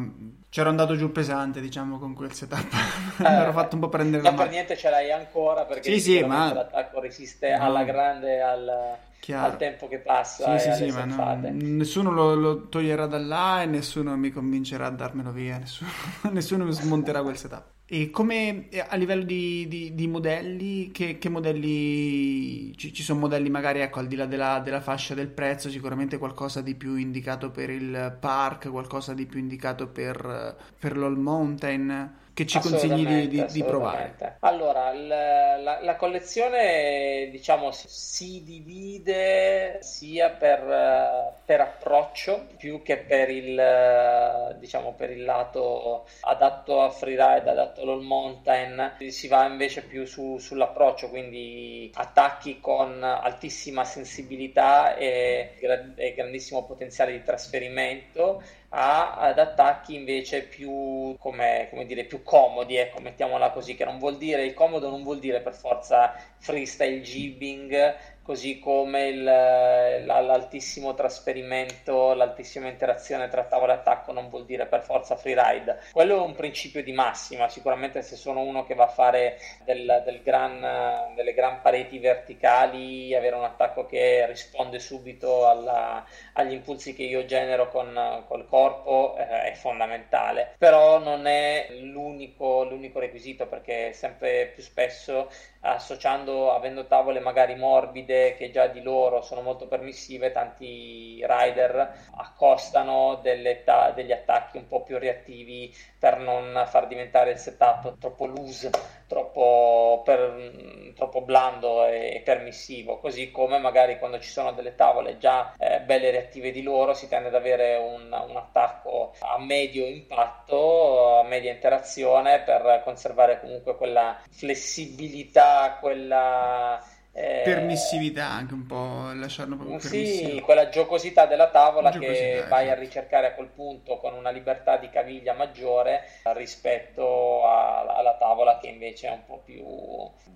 c'ero 0.48 0.68
andato 0.68 0.96
giù 0.96 1.11
pesante, 1.12 1.61
diciamo, 1.61 1.98
con 1.98 2.14
quel 2.14 2.33
setup. 2.33 2.68
mi 3.18 3.27
ero 3.27 3.51
eh, 3.51 3.53
fatto 3.53 3.75
un 3.75 3.81
po' 3.81 3.88
prendere 3.88 4.22
la 4.22 4.31
mano. 4.31 4.42
Ma 4.42 4.48
per 4.48 4.53
niente 4.53 4.77
ce 4.77 4.90
l'hai 4.90 5.11
ancora, 5.11 5.64
perché 5.64 5.92
sì, 5.92 6.01
sì, 6.01 6.22
ma... 6.22 6.53
l'attacco 6.53 7.01
resiste 7.01 7.57
no. 7.57 7.64
alla 7.64 7.85
grande 7.85 8.40
al... 8.40 8.96
Chiaro. 9.22 9.53
al 9.53 9.57
tempo 9.57 9.87
che 9.87 9.98
passa. 9.98 10.59
Sì, 10.59 10.72
sì, 10.72 10.90
sì, 10.90 10.90
ma 10.90 11.05
no, 11.05 11.38
nessuno 11.53 12.11
lo, 12.11 12.35
lo, 12.35 12.68
toglierà 12.68 13.07
da 13.07 13.18
là 13.18 13.62
e 13.62 13.66
nessuno 13.66 14.16
mi 14.16 14.31
convincerà 14.31 14.87
a 14.87 14.90
darmelo 14.90 15.31
via, 15.31 15.59
nessuno, 15.59 15.90
nessuno 16.33 16.68
smonterà 16.72 17.22
quel 17.22 17.37
setup. 17.37 17.66
E 17.94 18.09
come 18.09 18.70
a 18.88 18.96
livello 18.96 19.22
di, 19.22 19.68
di, 19.68 19.94
di 19.94 20.07
modelli, 20.09 20.90
che, 20.92 21.18
che 21.18 21.28
modelli 21.28 22.74
ci, 22.74 22.90
ci, 22.90 23.02
sono 23.02 23.20
modelli 23.20 23.50
magari 23.50 23.81
ecco, 23.81 23.98
al 23.98 24.07
di 24.07 24.16
là 24.16 24.24
della, 24.24 24.61
della, 24.61 24.81
fascia 24.81 25.12
del 25.12 25.28
prezzo, 25.28 25.68
sicuramente 25.68 26.16
qualcosa 26.16 26.62
di 26.62 26.74
più 26.74 26.96
indicato 26.96 27.50
per 27.50 27.68
il 27.68 28.16
park, 28.18 28.70
qualcosa 28.70 29.12
di 29.12 29.26
più 29.26 29.40
indicato 29.40 29.88
per, 29.88 30.57
per 30.78 30.96
l'all 30.96 31.18
mountain 31.18 32.14
che 32.35 32.47
ci 32.47 32.59
consigli 32.61 33.07
di, 33.07 33.29
di, 33.29 33.45
di, 33.47 33.62
provare? 33.62 34.37
Allora, 34.40 34.92
la, 34.92 35.57
la, 35.57 35.83
la, 35.83 35.97
collezione 35.97 37.29
diciamo 37.31 37.71
si 37.73 38.42
divide 38.42 39.79
sia 39.83 40.31
per, 40.31 41.35
per, 41.45 41.61
approccio 41.61 42.47
più 42.57 42.83
che 42.83 42.99
per 42.99 43.29
il, 43.29 44.57
diciamo, 44.59 44.95
per 44.95 45.11
il 45.11 45.25
lato 45.25 46.07
adatto 46.21 46.81
a 46.81 46.90
freeride, 46.90 47.51
adatto 47.51 47.83
all'all 47.83 48.03
mountain, 48.03 48.97
si 49.09 49.29
va 49.29 49.47
invece 49.47 49.83
più 49.83 50.07
su, 50.07 50.38
sull'approccio, 50.38 51.11
quindi 51.11 51.90
attacchi 51.95 52.61
con 52.61 53.03
altissima 53.03 53.85
sensibilità 53.85 54.97
e, 54.97 55.59
e 55.97 56.14
grandissimo 56.14 56.64
potenziale 56.64 57.12
di 57.12 57.23
trasferimento 57.23 58.42
a, 58.74 59.16
ad 59.16 59.38
attacchi 59.38 59.94
invece 59.94 60.44
più, 60.44 61.14
come, 61.18 61.66
come 61.70 61.85
dire, 61.87 62.04
più 62.04 62.22
comodi, 62.22 62.76
ecco, 62.76 63.00
mettiamola 63.00 63.50
così, 63.50 63.74
che 63.74 63.85
non 63.85 63.98
vuol 63.98 64.16
dire, 64.16 64.44
il 64.44 64.54
comodo 64.54 64.88
non 64.88 65.02
vuol 65.02 65.18
dire 65.18 65.40
per 65.42 65.54
forza 65.54 66.14
freestyle 66.38 67.00
jibbing, 67.02 67.96
così 68.22 68.58
come 68.58 69.08
il, 69.08 69.24
l'altissimo 69.24 70.94
trasferimento, 70.94 72.14
l'altissima 72.14 72.68
interazione 72.68 73.28
tra 73.28 73.44
tavola 73.44 73.74
e 73.74 73.76
attacco 73.76 74.12
non 74.12 74.28
vuol 74.28 74.44
dire 74.44 74.66
per 74.66 74.82
forza 74.82 75.16
freeride. 75.16 75.80
Quello 75.92 76.16
è 76.16 76.20
un 76.20 76.35
principio 76.35 76.82
di 76.82 76.92
massima, 76.92 77.48
sicuramente 77.48 78.02
se 78.02 78.16
sono 78.16 78.40
uno 78.40 78.64
che 78.64 78.74
va 78.74 78.85
a 78.85 78.88
fare 78.88 79.38
del, 79.64 80.02
del 80.04 80.22
gran, 80.22 81.14
delle 81.14 81.35
gran 81.35 81.61
pareti 81.61 81.98
verticali, 81.98 83.14
avere 83.14 83.37
un 83.37 83.44
attacco 83.44 83.87
che 83.87 84.26
risponde 84.26 84.78
subito 84.78 85.48
alla, 85.48 86.04
agli 86.35 86.52
impulsi 86.52 86.94
che 86.94 87.02
io 87.02 87.24
genero 87.24 87.68
con 87.68 88.24
col 88.26 88.46
corpo 88.46 89.16
eh, 89.16 89.50
è 89.50 89.54
fondamentale, 89.54 90.54
però 90.58 90.98
non 90.98 91.26
è 91.26 91.68
l'unico, 91.80 92.64
l'unico 92.64 93.00
requisito 93.00 93.46
perché 93.46 93.92
sempre 93.92 94.52
più 94.54 94.62
spesso 94.62 95.28
associando, 95.62 96.53
avendo 96.53 96.87
tavole 96.87 97.20
magari 97.20 97.55
morbide 97.55 98.35
che 98.35 98.51
già 98.51 98.66
di 98.66 98.81
loro 98.83 99.20
sono 99.22 99.40
molto 99.42 99.66
permissive, 99.66 100.31
tanti 100.33 101.25
rider 101.27 101.90
accostano 102.16 103.20
ta- 103.64 103.90
degli 103.92 104.12
attacchi 104.12 104.57
un 104.59 104.66
po' 104.66 104.83
più 104.83 104.98
reattivi 104.98 105.72
per 106.02 106.18
non 106.18 106.64
far 106.66 106.88
diventare 106.88 107.30
il 107.30 107.38
setup 107.38 107.96
troppo 107.96 108.26
loose, 108.26 108.70
troppo, 109.06 110.02
per, 110.04 110.92
troppo 110.96 111.20
blando 111.20 111.86
e 111.86 112.20
permissivo, 112.24 112.98
così 112.98 113.30
come 113.30 113.58
magari 113.58 114.00
quando 114.00 114.18
ci 114.18 114.28
sono 114.28 114.50
delle 114.50 114.74
tavole 114.74 115.18
già 115.18 115.54
eh, 115.56 115.78
belle 115.82 116.10
reattive 116.10 116.50
di 116.50 116.64
loro 116.64 116.92
si 116.92 117.06
tende 117.06 117.28
ad 117.28 117.36
avere 117.36 117.76
un, 117.76 118.06
un 118.06 118.36
attacco 118.36 119.12
a 119.20 119.38
medio 119.38 119.86
impatto, 119.86 121.20
a 121.20 121.22
media 121.22 121.52
interazione 121.52 122.40
per 122.40 122.80
conservare 122.82 123.38
comunque 123.38 123.76
quella 123.76 124.20
flessibilità 124.28 125.76
quella 125.78 126.82
eh, 127.14 127.42
permissività 127.44 128.27
anche 128.27 128.55
un 128.55 128.66
po', 128.66 129.12
lasciarlo 129.12 129.57
proprio 129.57 129.79
Sì, 129.81 130.40
quella 130.42 130.70
giocosità 130.70 131.27
della 131.27 131.51
tavola 131.51 131.90
giocosità, 131.90 132.20
che 132.20 132.44
vai 132.48 132.70
a 132.70 132.75
ricercare 132.75 133.27
a 133.27 133.35
quel 133.35 133.48
punto 133.48 133.98
con 133.98 134.14
una 134.14 134.31
libertà 134.31 134.79
di 134.79 134.88
caviglia 134.88 135.35
maggiore 135.35 136.05
rispetto 136.33 137.44
a, 137.44 137.81
alla 137.83 138.16
tavola 138.16 138.59
che 138.59 138.68
invece 138.68 139.09
è 139.09 139.11
un 139.11 139.25
po' 139.27 139.42
più 139.44 139.62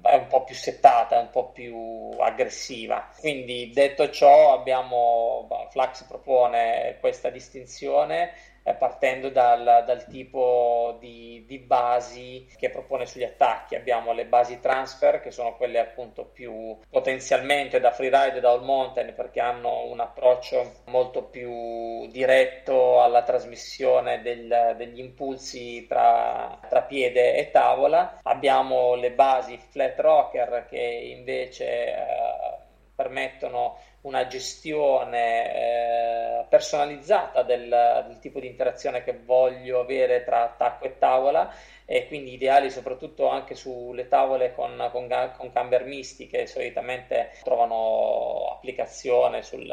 è 0.03 0.15
un 0.17 0.27
po' 0.29 0.45
più 0.45 0.55
settata, 0.55 1.19
un 1.19 1.31
po' 1.31 1.51
più 1.51 2.11
aggressiva. 2.19 3.09
Quindi 3.19 3.71
detto 3.73 4.11
ciò 4.11 4.53
abbiamo 4.53 5.49
Flux 5.71 6.05
propone 6.05 6.99
questa 7.01 7.31
distinzione 7.31 8.33
eh, 8.67 8.75
partendo 8.75 9.31
dal, 9.31 9.85
dal 9.87 10.07
tipo 10.07 10.97
di, 10.99 11.45
di, 11.47 11.59
basi 11.61 12.49
che 12.59 12.69
propone 12.69 13.07
sugli 13.07 13.23
attacchi. 13.23 13.77
Abbiamo 13.77 14.13
le 14.13 14.27
basi 14.27 14.59
transfer, 14.59 15.21
che 15.21 15.31
sono 15.31 15.55
quelle 15.55 15.79
appunto 15.79 16.25
più 16.25 16.77
potenzialmente 16.91 17.79
da 17.79 17.93
freeride 17.93 18.39
e 18.39 18.41
da 18.41 18.51
all 18.51 18.65
mountain, 18.65 19.15
perché 19.15 19.41
hanno 19.41 19.85
un 19.85 20.01
approccio 20.01 20.83
molto 20.87 21.23
più 21.23 22.09
diretto 22.09 23.01
alla 23.01 23.23
trasmissione 23.23 24.21
del, 24.21 24.75
degli 24.77 24.99
impulsi 24.99 25.87
tra, 25.87 26.59
tra, 26.69 26.83
piede 26.83 27.37
e 27.37 27.53
tavola. 27.53 28.19
Abbiamo 28.25 28.97
le 28.97 29.13
basi 29.13 29.57
flat 29.71 29.99
rocker, 30.01 30.67
che 30.69 30.81
invece... 30.81 31.95
Eh, 31.95 32.65
permettono 32.97 33.79
una 34.07 34.27
gestione 34.29 35.55
eh, 35.55 36.45
personalizzata 36.49 37.43
del, 37.43 38.05
del, 38.07 38.19
tipo 38.21 38.39
di 38.39 38.47
interazione 38.47 39.03
che 39.03 39.19
voglio 39.25 39.81
avere 39.81 40.23
tra 40.25 40.45
attacco 40.45 40.85
e 40.85 40.99
tavola 40.99 41.53
e 41.85 42.07
quindi 42.07 42.33
ideali 42.33 42.71
soprattutto 42.71 43.29
anche 43.29 43.55
sulle 43.55 44.09
tavole 44.09 44.55
con, 44.55 44.89
con, 44.93 45.09
con 45.37 45.53
camber 45.53 45.85
misti 45.85 46.29
che 46.29 46.47
solitamente 46.47 47.33
trovano 47.43 48.53
applicazione 48.53 49.43
sul, 49.43 49.73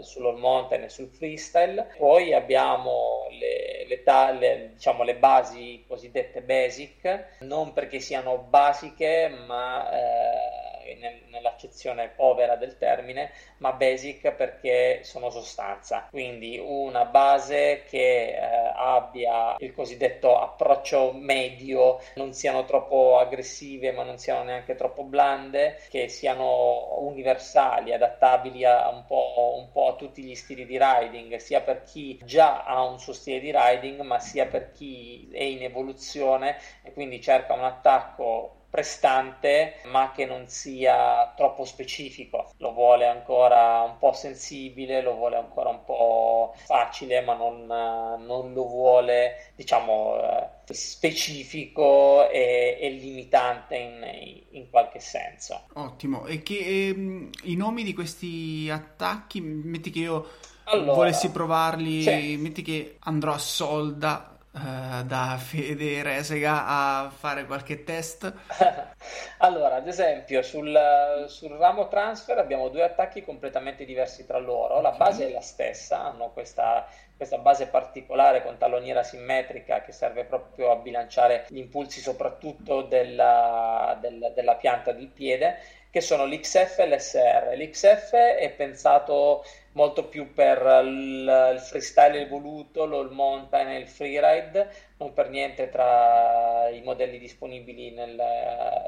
sull'all 0.00 0.38
mountain 0.38 0.84
e 0.84 0.88
sul 0.90 1.08
freestyle. 1.08 1.94
Poi 1.96 2.34
abbiamo 2.34 3.26
le, 3.30 3.86
le, 3.86 4.38
le, 4.38 4.70
diciamo, 4.74 5.02
le 5.04 5.16
basi 5.16 5.84
cosiddette 5.86 6.42
basic, 6.42 7.38
non 7.40 7.72
perché 7.72 7.98
siano 7.98 8.36
basiche 8.36 9.28
ma... 9.46 9.90
Eh, 9.90 10.69
nel, 10.98 11.22
nell'accezione 11.28 12.08
povera 12.08 12.56
del 12.56 12.78
termine, 12.78 13.30
ma 13.58 13.72
basic 13.72 14.32
perché 14.32 15.00
sono 15.02 15.30
sostanza. 15.30 16.06
Quindi 16.10 16.58
una 16.58 17.04
base 17.04 17.84
che 17.88 18.28
eh, 18.34 18.72
abbia 18.74 19.56
il 19.58 19.72
cosiddetto 19.74 20.38
approccio 20.38 21.12
medio, 21.12 22.00
non 22.14 22.32
siano 22.32 22.64
troppo 22.64 23.18
aggressive 23.18 23.92
ma 23.92 24.02
non 24.02 24.18
siano 24.18 24.42
neanche 24.42 24.74
troppo 24.74 25.04
blande, 25.04 25.80
che 25.88 26.08
siano 26.08 26.98
universali, 27.00 27.92
adattabili 27.92 28.64
a 28.64 28.88
un 28.88 29.04
po', 29.06 29.54
un 29.56 29.70
po' 29.70 29.88
a 29.88 29.96
tutti 29.96 30.22
gli 30.22 30.34
stili 30.34 30.66
di 30.66 30.78
riding, 30.80 31.36
sia 31.36 31.60
per 31.60 31.82
chi 31.82 32.18
già 32.22 32.64
ha 32.64 32.82
un 32.82 32.98
suo 32.98 33.12
stile 33.12 33.40
di 33.40 33.52
riding, 33.54 34.00
ma 34.00 34.18
sia 34.18 34.46
per 34.46 34.72
chi 34.72 35.28
è 35.32 35.42
in 35.42 35.62
evoluzione 35.62 36.58
e 36.82 36.92
quindi 36.92 37.20
cerca 37.20 37.54
un 37.54 37.64
attacco 37.64 38.59
prestante 38.70 39.80
ma 39.86 40.12
che 40.14 40.24
non 40.24 40.46
sia 40.46 41.32
troppo 41.36 41.64
specifico. 41.64 42.52
Lo 42.58 42.72
vuole 42.72 43.06
ancora 43.06 43.82
un 43.82 43.98
po' 43.98 44.12
sensibile 44.12 45.02
lo 45.02 45.14
vuole 45.14 45.36
ancora 45.36 45.70
un 45.70 45.84
po' 45.84 46.54
facile 46.56 47.20
ma 47.20 47.34
non, 47.34 47.66
non 47.66 48.52
lo 48.52 48.66
vuole 48.66 49.52
diciamo 49.56 50.20
eh, 50.22 50.48
specifico 50.72 52.28
e, 52.30 52.78
e 52.80 52.90
limitante 52.90 53.76
in, 53.76 54.58
in, 54.58 54.70
qualche 54.70 55.00
senso. 55.00 55.62
Ottimo. 55.74 56.26
E 56.26 56.42
che 56.42 56.88
ehm, 56.88 57.30
i 57.44 57.56
nomi 57.56 57.82
di 57.82 57.92
questi 57.92 58.68
attacchi 58.70 59.40
metti 59.40 59.90
che 59.90 59.98
io 59.98 60.28
allora, 60.64 60.92
volessi 60.92 61.30
provarli 61.30 62.02
sì. 62.02 62.36
metti 62.36 62.62
che 62.62 62.96
andrò 63.00 63.32
a 63.32 63.38
solda 63.38 64.29
uh, 64.52 65.02
da 65.04 65.36
Fede 65.38 66.02
Resega 66.02 66.66
a 66.66 67.10
fare 67.10 67.46
qualche 67.46 67.84
test? 67.84 68.32
allora, 69.38 69.76
ad 69.76 69.88
esempio, 69.88 70.42
sul, 70.42 71.24
sul, 71.28 71.50
ramo 71.52 71.88
transfer 71.88 72.38
abbiamo 72.38 72.68
due 72.68 72.82
attacchi 72.82 73.22
completamente 73.24 73.84
diversi 73.84 74.26
tra 74.26 74.38
loro. 74.38 74.80
La 74.80 74.92
base 74.92 75.28
è 75.28 75.30
la 75.30 75.40
stessa, 75.40 76.04
hanno 76.04 76.30
questa, 76.30 76.86
questa 77.16 77.38
base 77.38 77.66
particolare 77.68 78.42
con 78.42 78.56
talloniera 78.58 79.02
simmetrica 79.02 79.82
che 79.82 79.92
serve 79.92 80.24
proprio 80.24 80.70
a 80.70 80.76
bilanciare 80.76 81.46
gli 81.48 81.58
impulsi 81.58 82.00
soprattutto 82.00 82.82
della, 82.82 83.96
del, 84.00 84.32
della 84.34 84.56
pianta 84.56 84.92
del 84.92 85.08
piede 85.08 85.58
che 85.90 86.00
sono 86.00 86.24
l'XF 86.24 86.78
e 86.78 86.88
l'SR. 86.88 87.56
L'XF 87.56 88.12
è 88.12 88.50
pensato 88.56 89.44
molto 89.72 90.08
più 90.08 90.32
per 90.32 90.82
il, 90.84 91.56
freestyle 91.60 92.20
evoluto, 92.20 92.86
l'all 92.86 93.12
mountain 93.12 93.68
e 93.68 93.78
il 93.78 93.88
freeride, 93.88 94.70
non 95.00 95.14
per 95.14 95.30
niente 95.30 95.70
tra 95.70 96.68
i 96.68 96.82
modelli 96.82 97.18
disponibili 97.18 97.90
nel, 97.90 98.16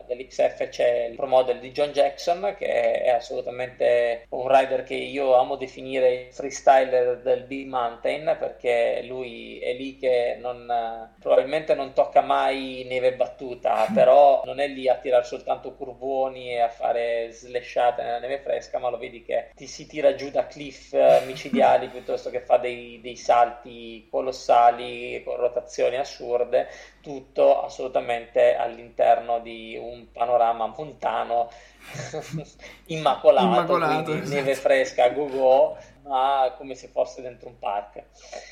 dell'XF 0.07 0.69
c'è 0.69 1.07
il 1.07 1.17
Pro 1.17 1.27
Model 1.27 1.59
di 1.59 1.73
John 1.73 1.91
Jackson 1.91 2.55
che 2.59 3.01
è 3.03 3.09
assolutamente 3.09 4.27
un 4.29 4.47
rider 4.47 4.85
che 4.85 4.95
io 4.95 5.35
amo 5.35 5.57
definire 5.57 6.13
il 6.13 6.33
freestyler 6.33 7.23
del 7.23 7.45
Big 7.45 7.67
Mountain 7.67 8.37
perché 8.39 9.03
lui 9.05 9.59
è 9.59 9.73
lì 9.73 9.97
che 9.97 10.37
non, 10.39 11.11
probabilmente 11.19 11.75
non 11.75 11.95
tocca 11.95 12.21
mai 12.21 12.85
neve 12.87 13.15
battuta 13.15 13.87
però 13.95 14.43
non 14.45 14.61
è 14.61 14.69
lì 14.69 14.89
a 14.89 14.97
tirare 14.97 15.25
soltanto 15.25 15.75
curvoni 15.75 16.51
e 16.51 16.61
a 16.61 16.69
fare 16.69 17.31
slashate 17.33 18.03
nella 18.03 18.19
neve 18.19 18.39
fresca 18.39 18.79
ma 18.79 18.91
lo 18.91 18.99
vedi 18.99 19.23
che 19.23 19.51
ti 19.55 19.67
si 19.67 19.87
tira 19.87 20.15
giù 20.15 20.31
da 20.31 20.47
cliff 20.47 20.95
micidiali 21.25 21.89
piuttosto 22.03 22.29
che 22.29 22.41
fa 22.41 22.59
dei, 22.59 23.01
dei 23.01 23.17
salti 23.17 24.07
colossali 24.11 25.23
con 25.25 25.37
rotazioni 25.37 26.01
assurde, 26.03 26.69
tutto 27.01 27.63
assolutamente 27.65 28.55
all'interno 28.55 29.41
di 29.41 29.79
un 29.81 30.07
panorama 30.13 30.67
montano 30.67 31.51
immacolato, 32.87 33.47
immacolato 33.47 34.15
esatto. 34.15 34.35
neve 34.35 34.55
fresca 34.55 35.05
a 35.05 35.09
go-go 35.11 35.77
ma 36.03 36.55
come 36.57 36.75
se 36.75 36.89
fosse 36.89 37.23
dentro 37.23 37.49
un 37.49 37.59
park. 37.59 38.03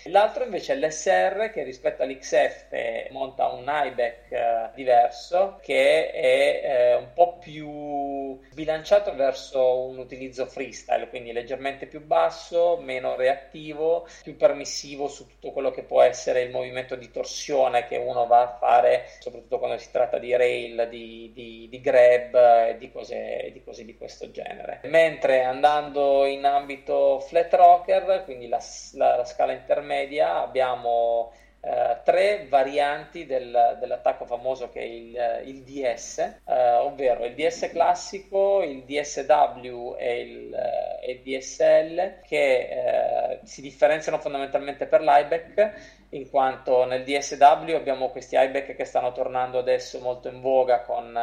L'altro 0.04 0.44
invece 0.44 0.74
è 0.74 0.76
l'SR 0.76 1.50
che 1.50 1.62
rispetto 1.62 2.02
all'XF 2.02 3.10
monta 3.10 3.48
un 3.48 3.64
iBack 3.64 4.32
eh, 4.32 4.70
diverso 4.74 5.58
che 5.62 6.10
è 6.10 6.60
eh, 6.62 6.94
un 6.94 7.12
po' 7.12 7.38
più 7.38 8.38
bilanciato 8.52 9.14
verso 9.14 9.86
un 9.86 9.98
utilizzo 9.98 10.46
freestyle, 10.46 11.08
quindi 11.08 11.32
leggermente 11.32 11.86
più 11.86 12.04
basso, 12.04 12.78
meno 12.80 13.16
reattivo, 13.16 14.06
più 14.22 14.36
permissivo 14.36 15.08
su 15.08 15.26
tutto 15.26 15.52
quello 15.52 15.70
che 15.70 15.82
può 15.82 16.02
essere 16.02 16.42
il 16.42 16.50
movimento 16.50 16.94
di 16.96 17.10
torsione 17.10 17.86
che 17.86 17.96
uno 17.96 18.26
va 18.26 18.42
a 18.42 18.56
fare, 18.58 19.06
soprattutto 19.18 19.58
quando 19.58 19.78
si 19.78 19.90
tratta 19.90 20.18
di 20.18 20.34
rail, 20.36 20.88
di, 20.88 21.30
di, 21.34 21.68
di 21.70 21.80
grab 21.80 22.34
e 22.68 22.76
di 22.78 22.90
cose, 22.90 23.50
di 23.52 23.62
cose 23.62 23.84
di 23.84 23.96
questo 23.96 24.30
genere. 24.30 24.80
Mentre 24.84 25.42
andando 25.42 26.24
in 26.24 26.44
ambito 26.44 27.20
flat 27.20 27.39
flat 27.48 28.24
quindi 28.24 28.48
la, 28.48 28.60
la, 28.94 29.16
la 29.16 29.24
scala 29.24 29.52
intermedia, 29.52 30.40
abbiamo 30.40 31.32
eh, 31.62 31.98
tre 32.04 32.46
varianti 32.48 33.26
del, 33.26 33.76
dell'attacco 33.78 34.24
famoso 34.24 34.70
che 34.70 34.80
è 34.80 34.84
il, 34.84 35.42
il 35.44 35.62
DS, 35.62 36.18
eh, 36.46 36.72
ovvero 36.76 37.24
il 37.24 37.34
DS 37.34 37.68
classico, 37.70 38.62
il 38.62 38.84
DSW 38.84 39.94
e 39.98 40.20
il, 40.20 40.54
eh, 40.54 41.12
il 41.12 41.20
DSL, 41.20 42.20
che 42.26 42.58
eh, 42.58 43.40
si 43.44 43.60
differenziano 43.60 44.18
fondamentalmente 44.18 44.86
per 44.86 45.02
l'IBEC 45.02 45.98
in 46.10 46.28
quanto 46.28 46.84
nel 46.86 47.04
DSW 47.04 47.74
abbiamo 47.74 48.08
questi 48.08 48.36
iBack 48.36 48.74
che 48.74 48.84
stanno 48.84 49.12
tornando 49.12 49.58
adesso 49.58 50.00
molto 50.00 50.28
in 50.28 50.40
voga 50.40 50.80
con 50.80 51.16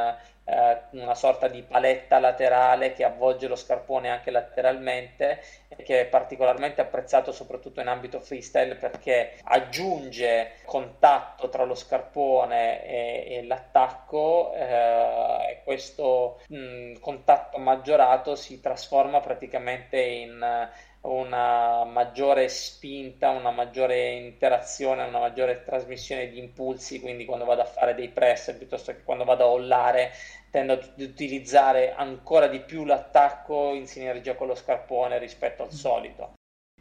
eh, 0.47 0.77
una 0.91 1.13
sorta 1.13 1.49
di 1.49 1.61
paletta 1.61 2.19
laterale 2.19 2.93
che 2.93 3.03
avvolge 3.03 3.49
lo 3.49 3.57
scarpone 3.57 4.09
anche 4.09 4.31
lateralmente 4.31 5.41
e 5.67 5.83
che 5.83 6.01
è 6.01 6.05
particolarmente 6.05 6.79
apprezzato 6.79 7.33
soprattutto 7.33 7.81
in 7.81 7.87
ambito 7.87 8.21
freestyle 8.21 8.75
perché 8.75 9.33
aggiunge 9.43 10.53
contatto 10.63 11.49
tra 11.49 11.65
lo 11.65 11.75
scarpone 11.75 12.85
e, 12.85 13.25
e 13.35 13.43
l'attacco 13.45 14.53
eh, 14.53 15.49
e 15.49 15.61
questo 15.65 16.39
mh, 16.47 16.99
contatto 16.99 17.57
maggiorato 17.57 18.35
si 18.35 18.61
trasforma 18.61 19.19
praticamente 19.19 19.99
in 19.99 20.69
una 21.09 21.83
maggiore 21.85 22.49
spinta, 22.49 23.29
una 23.29 23.51
maggiore 23.51 24.11
interazione, 24.11 25.03
una 25.03 25.19
maggiore 25.19 25.63
trasmissione 25.63 26.29
di 26.29 26.39
impulsi, 26.39 26.99
quindi 26.99 27.25
quando 27.25 27.45
vado 27.45 27.61
a 27.61 27.65
fare 27.65 27.95
dei 27.95 28.09
press 28.09 28.53
piuttosto 28.55 28.91
che 28.91 29.03
quando 29.03 29.23
vado 29.23 29.43
a 29.43 29.47
hollare 29.47 30.11
tendo 30.49 30.73
ad 30.73 30.93
utilizzare 30.97 31.93
ancora 31.93 32.47
di 32.47 32.59
più 32.59 32.83
l'attacco 32.85 33.73
in 33.73 33.87
sinergia 33.87 34.35
con 34.35 34.47
lo 34.47 34.55
scarpone 34.55 35.17
rispetto 35.17 35.63
al 35.63 35.71
solito. 35.71 36.36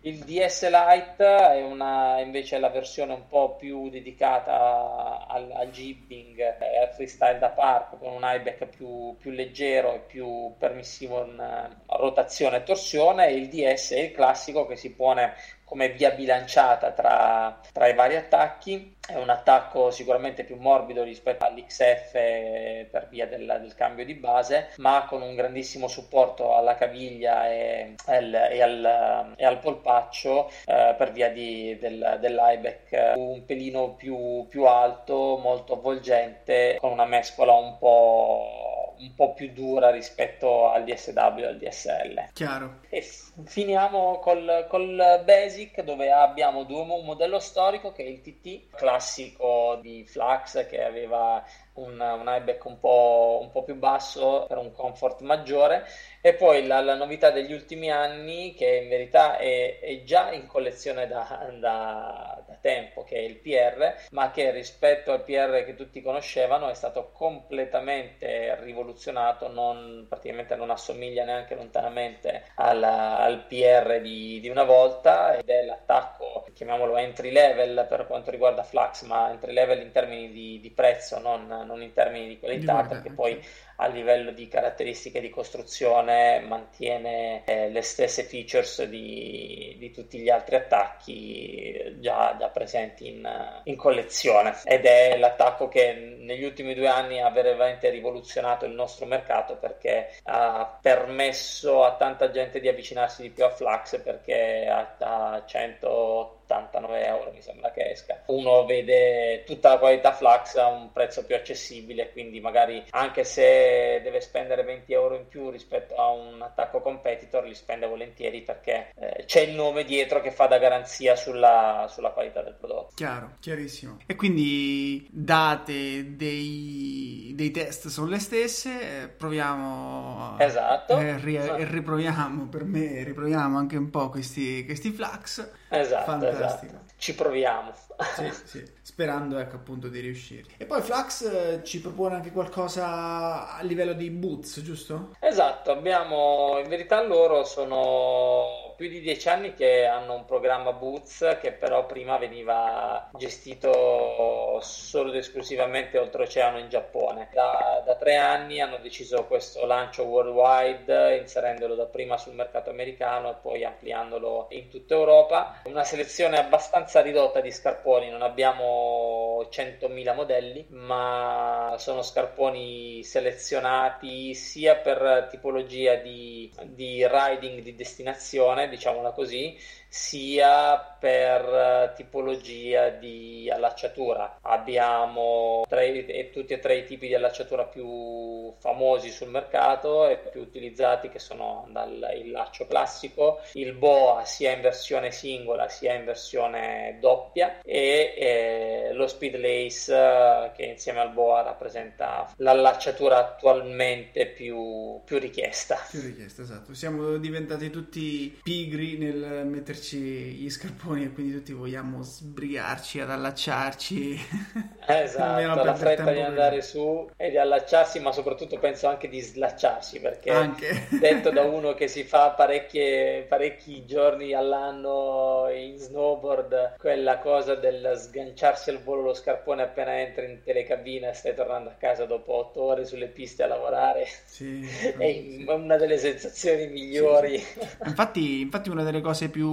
Il 0.07 0.21
DS 0.21 0.69
Lite 0.69 1.25
è 1.25 1.65
una, 1.65 2.21
invece 2.21 2.61
la 2.61 2.69
versione 2.69 3.13
un 3.13 3.27
po' 3.27 3.57
più 3.57 3.91
dedicata 3.91 5.27
al, 5.27 5.51
al 5.51 5.69
jibbing 5.73 6.39
e 6.39 6.79
al 6.79 6.95
freestyle 6.95 7.41
da 7.41 7.49
park 7.49 7.99
con 7.99 8.13
un 8.13 8.21
highback 8.23 8.67
più, 8.67 9.17
più 9.19 9.33
leggero 9.33 9.95
e 9.95 9.99
più 9.99 10.55
permissivo 10.59 11.25
in 11.25 11.37
uh, 11.37 11.97
rotazione 11.97 12.59
e 12.59 12.63
torsione. 12.63 13.33
Il 13.33 13.49
DS 13.49 13.95
è 13.95 13.99
il 13.99 14.13
classico 14.13 14.65
che 14.65 14.77
si 14.77 14.93
pone 14.93 15.35
come 15.67 15.89
via 15.89 16.13
bilanciata 16.13 16.93
tra, 16.93 17.61
tra, 17.73 17.89
i 17.89 17.95
vari 17.95 18.15
attacchi. 18.17 18.95
È 19.07 19.17
un 19.17 19.31
attacco 19.31 19.91
sicuramente 19.91 20.45
più 20.45 20.57
morbido 20.57 21.03
rispetto 21.03 21.45
all'XF 21.45 22.13
per 22.13 23.07
via 23.11 23.27
del, 23.27 23.59
del 23.61 23.75
cambio 23.75 24.05
di 24.05 24.15
base, 24.15 24.71
ma 24.77 25.07
con 25.09 25.23
un 25.23 25.35
grandissimo 25.35 25.89
supporto 25.89 26.57
alla 26.57 26.75
caviglia 26.77 27.49
e, 27.49 27.95
e, 28.07 28.15
al, 28.63 29.35
e 29.37 29.45
al, 29.45 29.59
polpaccio 29.59 30.51
eh, 30.67 30.95
per 30.97 31.13
via 31.13 31.31
di, 31.31 31.77
del, 31.81 32.19
dell'ieback 32.21 33.13
un 33.17 33.45
pelino 33.45 33.95
più, 33.95 34.47
più 34.49 34.65
alto, 34.65 35.39
molto 35.39 35.75
avvolgente, 35.75 36.77
con 36.81 36.91
una 36.93 37.07
mescola 37.07 37.55
un 37.55 37.77
po' 37.79 38.77
un 38.99 39.15
po' 39.15 39.35
più 39.35 39.53
dura 39.53 39.91
rispetto 39.91 40.71
al 40.71 40.85
DSW 40.85 41.39
e 41.39 41.47
al 41.47 41.59
DSL. 41.59 42.29
Chiaro. 42.33 42.81
E 42.97 43.05
finiamo 43.45 44.19
col, 44.21 44.65
col 44.71 45.21
Basic 45.23 45.83
dove 45.83 46.11
abbiamo 46.11 46.65
due, 46.65 46.81
un 46.81 47.05
modello 47.05 47.39
storico 47.39 47.93
che 47.93 48.03
è 48.03 48.07
il 48.07 48.23
TT 48.23 48.75
classico 48.75 49.79
di 49.83 50.07
Flux 50.07 50.67
che 50.67 50.83
aveva 50.83 51.45
un, 51.77 52.01
un 52.01 52.25
highback 52.27 52.65
un 52.65 52.79
po', 52.79 53.39
un 53.43 53.51
po', 53.51 53.65
più 53.65 53.75
basso 53.75 54.47
per 54.49 54.59
un 54.59 54.73
comfort 54.73 55.21
maggiore. 55.21 55.85
E 56.21 56.35
poi 56.35 56.67
la, 56.67 56.81
la 56.81 56.97
novità 56.97 57.31
degli 57.31 57.53
ultimi 57.53 57.91
anni, 57.91 58.55
che 58.55 58.81
in 58.83 58.89
verità 58.89 59.37
è, 59.37 59.79
è 59.79 60.03
già 60.03 60.33
in 60.33 60.47
collezione 60.47 61.07
da, 61.07 61.51
da, 61.59 62.43
da, 62.47 62.59
tempo, 62.61 63.05
che 63.05 63.17
è 63.17 63.21
il 63.21 63.37
PR, 63.37 63.95
ma 64.11 64.31
che 64.31 64.51
rispetto 64.51 65.13
al 65.13 65.23
PR 65.23 65.65
che 65.65 65.77
tutti 65.77 66.03
conoscevano 66.03 66.69
è 66.69 66.75
stato 66.75 67.13
completamente 67.13 68.57
rivoluzionato, 68.61 69.49
non, 69.49 70.07
praticamente 70.09 70.57
non 70.57 70.71
assomiglia 70.71 71.25
neanche 71.25 71.55
lontanamente 71.55 72.47
alla, 72.57 72.86
al 72.87 73.47
PR 73.47 74.01
di, 74.01 74.41
di 74.41 74.49
una 74.49 74.65
volta 74.65 75.37
ed 75.37 75.49
è 75.49 75.65
l'attacco, 75.65 76.47
chiamiamolo 76.55 76.97
entry 76.97 77.31
level 77.31 77.87
per 77.89 78.07
quanto 78.07 78.31
riguarda 78.31 78.63
Flux, 78.63 79.03
ma 79.03 79.31
entry 79.31 79.53
level 79.53 79.81
in 79.81 79.93
termini 79.93 80.31
di, 80.31 80.61
di 80.61 80.71
prezzo, 80.71 81.19
non, 81.19 81.47
non, 81.47 81.83
in 81.83 81.93
termini 81.93 82.29
di 82.29 82.39
qualità, 82.39 82.83
di 82.83 82.89
perché 82.89 83.13
poi 83.13 83.43
a 83.77 83.87
livello 83.89 84.31
di 84.31 84.49
caratteristiche 84.49 85.21
di 85.21 85.31
costruzione 85.31 86.41
mantiene 86.41 87.45
eh, 87.45 87.69
le 87.71 87.83
stesse 87.83 88.23
features 88.23 88.85
di, 88.85 89.77
di, 89.79 89.91
tutti 89.91 90.19
gli 90.19 90.31
altri 90.31 90.57
attacchi 90.57 91.97
già, 92.01 92.37
già 92.39 92.49
presenti 92.49 93.09
in, 93.09 93.61
in, 93.65 93.77
collezione. 93.77 94.57
Ed 94.65 94.85
è 94.85 95.17
l'attacco 95.19 95.69
che 95.69 95.93
negli 95.93 96.45
ultimi 96.45 96.75
due 96.75 96.89
anni 96.89 97.21
ha 97.21 97.31
veramente 97.31 97.91
rivoluzionato 97.91 98.65
il 98.65 98.73
nostro 98.73 99.07
mercato 99.07 99.57
perché 99.57 100.11
ha 100.25 100.79
permesso 100.81 101.85
a 101.85 101.97
tanta 101.97 102.31
gente 102.31 102.61
di 102.61 102.69
avvicinarsi 102.69 103.23
di 103.23 103.31
più 103.31 103.45
a 103.45 103.51
Flux 103.51 104.01
perché 104.01 104.67
a, 104.69 104.95
a 104.99 105.45
100 105.45 106.36
89 106.47 107.05
euro 107.05 107.33
mi 107.33 107.43
sembra 107.43 107.71
che 107.73 107.91
esca. 107.91 108.23
Uno 108.27 108.65
vede 108.65 109.43
tutta 109.45 109.71
la 109.71 109.79
qualità 109.79 110.13
Flux 110.13 110.57
a 110.57 110.69
un 110.69 110.93
prezzo 110.93 111.25
più 111.25 111.35
accessibile, 111.35 112.13
quindi 112.13 112.41
magari 112.41 112.85
anche 112.91 113.25
se 113.25 114.01
deve 114.03 114.21
spendere 114.21 114.63
20 114.63 114.93
euro 114.93 115.17
in 115.17 115.27
più 115.29 115.51
rispetto 115.51 115.97
a 115.97 116.11
un 116.11 116.41
attacco 116.41 116.81
competitor, 116.81 117.45
li 117.45 117.55
spende 117.55 117.87
volentieri 117.87 118.43
perché 118.43 118.93
eh, 118.97 119.25
c'è 119.27 119.41
il 119.41 119.55
nome 119.55 119.85
dietro 119.85 120.21
che 120.21 120.31
fa 120.31 120.47
da 120.47 120.59
garanzia 120.59 121.17
sulla, 121.17 121.87
sulla 121.89 122.11
qualità 122.11 122.43
del 122.43 122.55
prodotto. 122.55 122.93
Chiaro, 122.95 123.37
chiarissimo. 123.41 123.99
E 124.07 124.15
quindi 124.15 125.07
date 125.11 126.17
dei, 126.17 127.33
dei 127.35 127.51
test 127.51 127.89
sono 127.89 128.09
le 128.09 128.19
stesse, 128.19 129.13
proviamo 129.17 130.37
esatto. 130.39 130.99
e, 130.99 131.19
ri- 131.19 131.37
e 131.37 131.65
riproviamo 131.65 132.47
per 132.47 132.65
me, 132.65 133.03
riproviamo 133.03 133.59
anche 133.59 133.77
un 133.77 133.91
po' 133.91 134.09
questi, 134.09 134.65
questi 134.65 134.91
Flux. 134.91 135.51
Esatto 135.69 136.36
fantastico. 136.39 136.85
Ci 136.97 137.15
proviamo. 137.15 137.73
Sì, 138.15 138.31
sì. 138.45 138.65
Sperando 138.83 139.39
ecco 139.39 139.57
appunto 139.57 139.89
di 139.89 140.01
riuscire. 140.01 140.45
E 140.57 140.65
poi 140.65 140.81
Flux 140.83 141.23
eh, 141.23 141.61
ci 141.65 141.81
propone 141.81 142.17
anche 142.17 142.31
qualcosa 142.31 143.55
a 143.57 143.63
livello 143.63 143.93
di 143.93 144.11
boots, 144.11 144.63
giusto? 144.63 145.15
Esatto, 145.21 145.71
abbiamo 145.71 146.59
in 146.63 146.69
verità 146.69 147.05
loro 147.05 147.45
sono 147.45 148.66
più 148.77 148.89
di 148.89 149.01
dieci 149.01 149.29
anni 149.29 149.55
che 149.55 149.87
hanno 149.87 150.15
un 150.15 150.25
programma 150.27 150.73
Boots 150.73 151.39
che 151.41 151.53
però 151.53 151.87
prima 151.87 152.19
veniva 152.19 153.09
gestito 153.15 154.61
solo 154.61 155.11
ed 155.11 155.17
esclusivamente 155.17 155.99
oltreoceano 155.99 156.59
in 156.59 156.69
Giappone. 156.69 157.29
Da, 157.33 157.83
da 157.85 157.97
tre 157.97 158.17
anni 158.17 158.61
hanno 158.61 158.77
deciso 158.77 159.25
questo 159.25 159.65
lancio 159.65 160.05
worldwide 160.05 161.17
inserendolo 161.17 161.75
dapprima 161.75 162.19
sul 162.19 162.35
mercato 162.35 162.71
americano 162.71 163.31
e 163.31 163.35
poi 163.41 163.65
ampliandolo 163.65 164.49
in 164.51 164.69
tutta 164.69 164.95
Europa. 164.95 165.63
Una 165.65 165.85
selezione 165.85 166.39
abbastanza 166.39 167.01
ridotta 167.01 167.41
di 167.41 167.51
scarponi, 167.51 168.11
non 168.11 168.23
abbiamo 168.23 169.43
100.000 169.51 170.15
modelli, 170.15 170.67
ma 170.71 171.75
sono 171.79 172.03
scarponi 172.03 173.03
selezionati 173.03 174.35
sia 174.35 174.77
per 174.77 175.29
tipologia 175.31 175.95
di, 175.95 176.53
di 176.63 177.07
riding 177.07 177.61
di 177.61 177.75
destinazione 177.75 178.66
diciamola 178.69 179.13
così, 179.13 179.59
sia 179.89 180.97
per 180.99 181.43
eh, 181.43 181.93
tipologia 181.97 182.91
di 182.91 183.51
allacciatura. 183.51 184.39
Abbiamo 184.43 185.65
tre, 185.69 186.31
tutti 186.33 186.53
e 186.53 186.59
tre 186.59 186.79
i 186.79 186.85
tipi 186.85 187.07
di 187.07 187.15
allacciatura 187.15 187.65
più 187.65 188.53
famosi 188.59 189.11
sul 189.11 189.29
mercato 189.29 190.09
e 190.09 190.19
più 190.19 190.41
utilizzati 190.41 191.09
che 191.09 191.19
sono 191.19 191.69
dal, 191.71 192.13
il 192.17 192.31
laccio 192.31 192.67
classico, 192.67 193.41
il 193.53 193.73
boa 193.75 194.25
sia 194.25 194.53
in 194.53 194.61
versione 194.61 195.11
singola 195.11 195.69
sia 195.69 195.95
in 195.95 196.05
versione 196.05 196.99
doppia 197.01 197.61
e 197.63 198.15
eh, 198.17 198.93
lo 198.93 199.07
speed 199.07 199.37
lace 199.37 199.95
eh, 199.95 200.51
che 200.55 200.65
insieme 200.65 201.01
al 201.01 201.13
boa 201.13 201.43
rappresenta 201.43 202.33
l'allacciatura 202.37 203.19
attualmente 203.19 204.27
più, 204.27 205.01
più 205.05 205.19
richiesta. 205.19 205.79
Più 205.91 206.01
richiesta, 206.01 206.43
esatto. 206.43 206.75
Siamo 206.75 207.17
diventati 207.17 207.71
tutti 207.71 208.39
pigri 208.43 208.99
nel 208.99 209.47
metterci 209.47 209.76
metterci 209.77 209.99
gli 209.99 210.49
scarponi 210.49 211.05
e 211.05 211.13
quindi 211.13 211.35
tutti 211.35 211.53
vogliamo 211.53 212.03
sbrigarci 212.03 213.01
ad 213.01 213.11
allacciarci. 213.11 214.75
Esatto, 214.89 215.65
la 215.65 215.75
fretta 215.75 216.13
di 216.13 216.21
andare 216.21 216.63
su 216.63 217.11
e 217.17 217.31
di 217.31 217.37
allacciarsi, 217.37 217.99
ma 217.99 218.13
soprattutto 218.13 218.57
penso 218.61 218.87
anche 218.87 219.09
di 219.09 219.21
slacciarsi, 219.21 219.99
perché 219.99 220.31
anche. 220.31 220.87
detto 221.01 221.31
da 221.31 221.43
uno 221.43 221.75
che 221.75 221.89
si 221.89 222.05
fa 222.05 222.31
parecchi 222.31 223.85
giorni 223.85 224.33
all'anno 224.33 225.49
in 225.53 225.77
snowboard, 225.77 226.77
quella 226.79 227.19
cosa 227.19 227.57
del 227.57 227.95
sganciarsi 227.97 228.71
al 228.71 228.81
volo 228.81 229.03
lo 229.03 229.15
scarpone 229.15 229.63
appena 229.63 229.99
entri 229.99 230.27
in 230.27 230.41
telecabina 230.45 231.11
e 231.11 231.15
stai 231.15 231.35
tornando 231.35 231.71
a 231.71 231.75
casa 231.77 232.05
dopo 232.05 232.35
otto 232.35 232.63
ore 232.63 232.85
sulle 232.85 233.09
piste 233.09 233.43
a 233.43 233.49
lavorare, 233.49 234.07
sì, 234.25 234.65
è 234.97 235.43
una 235.49 235.77
delle 235.77 235.99
sensazioni 235.99 236.69
migliori. 236.69 237.39
Sì, 237.39 237.59
sì. 237.59 237.69
Infatti, 237.87 238.41
infatti 238.43 238.71
una 238.71 238.85
delle 238.85 239.01
cose 239.01 239.31
più 239.31 239.49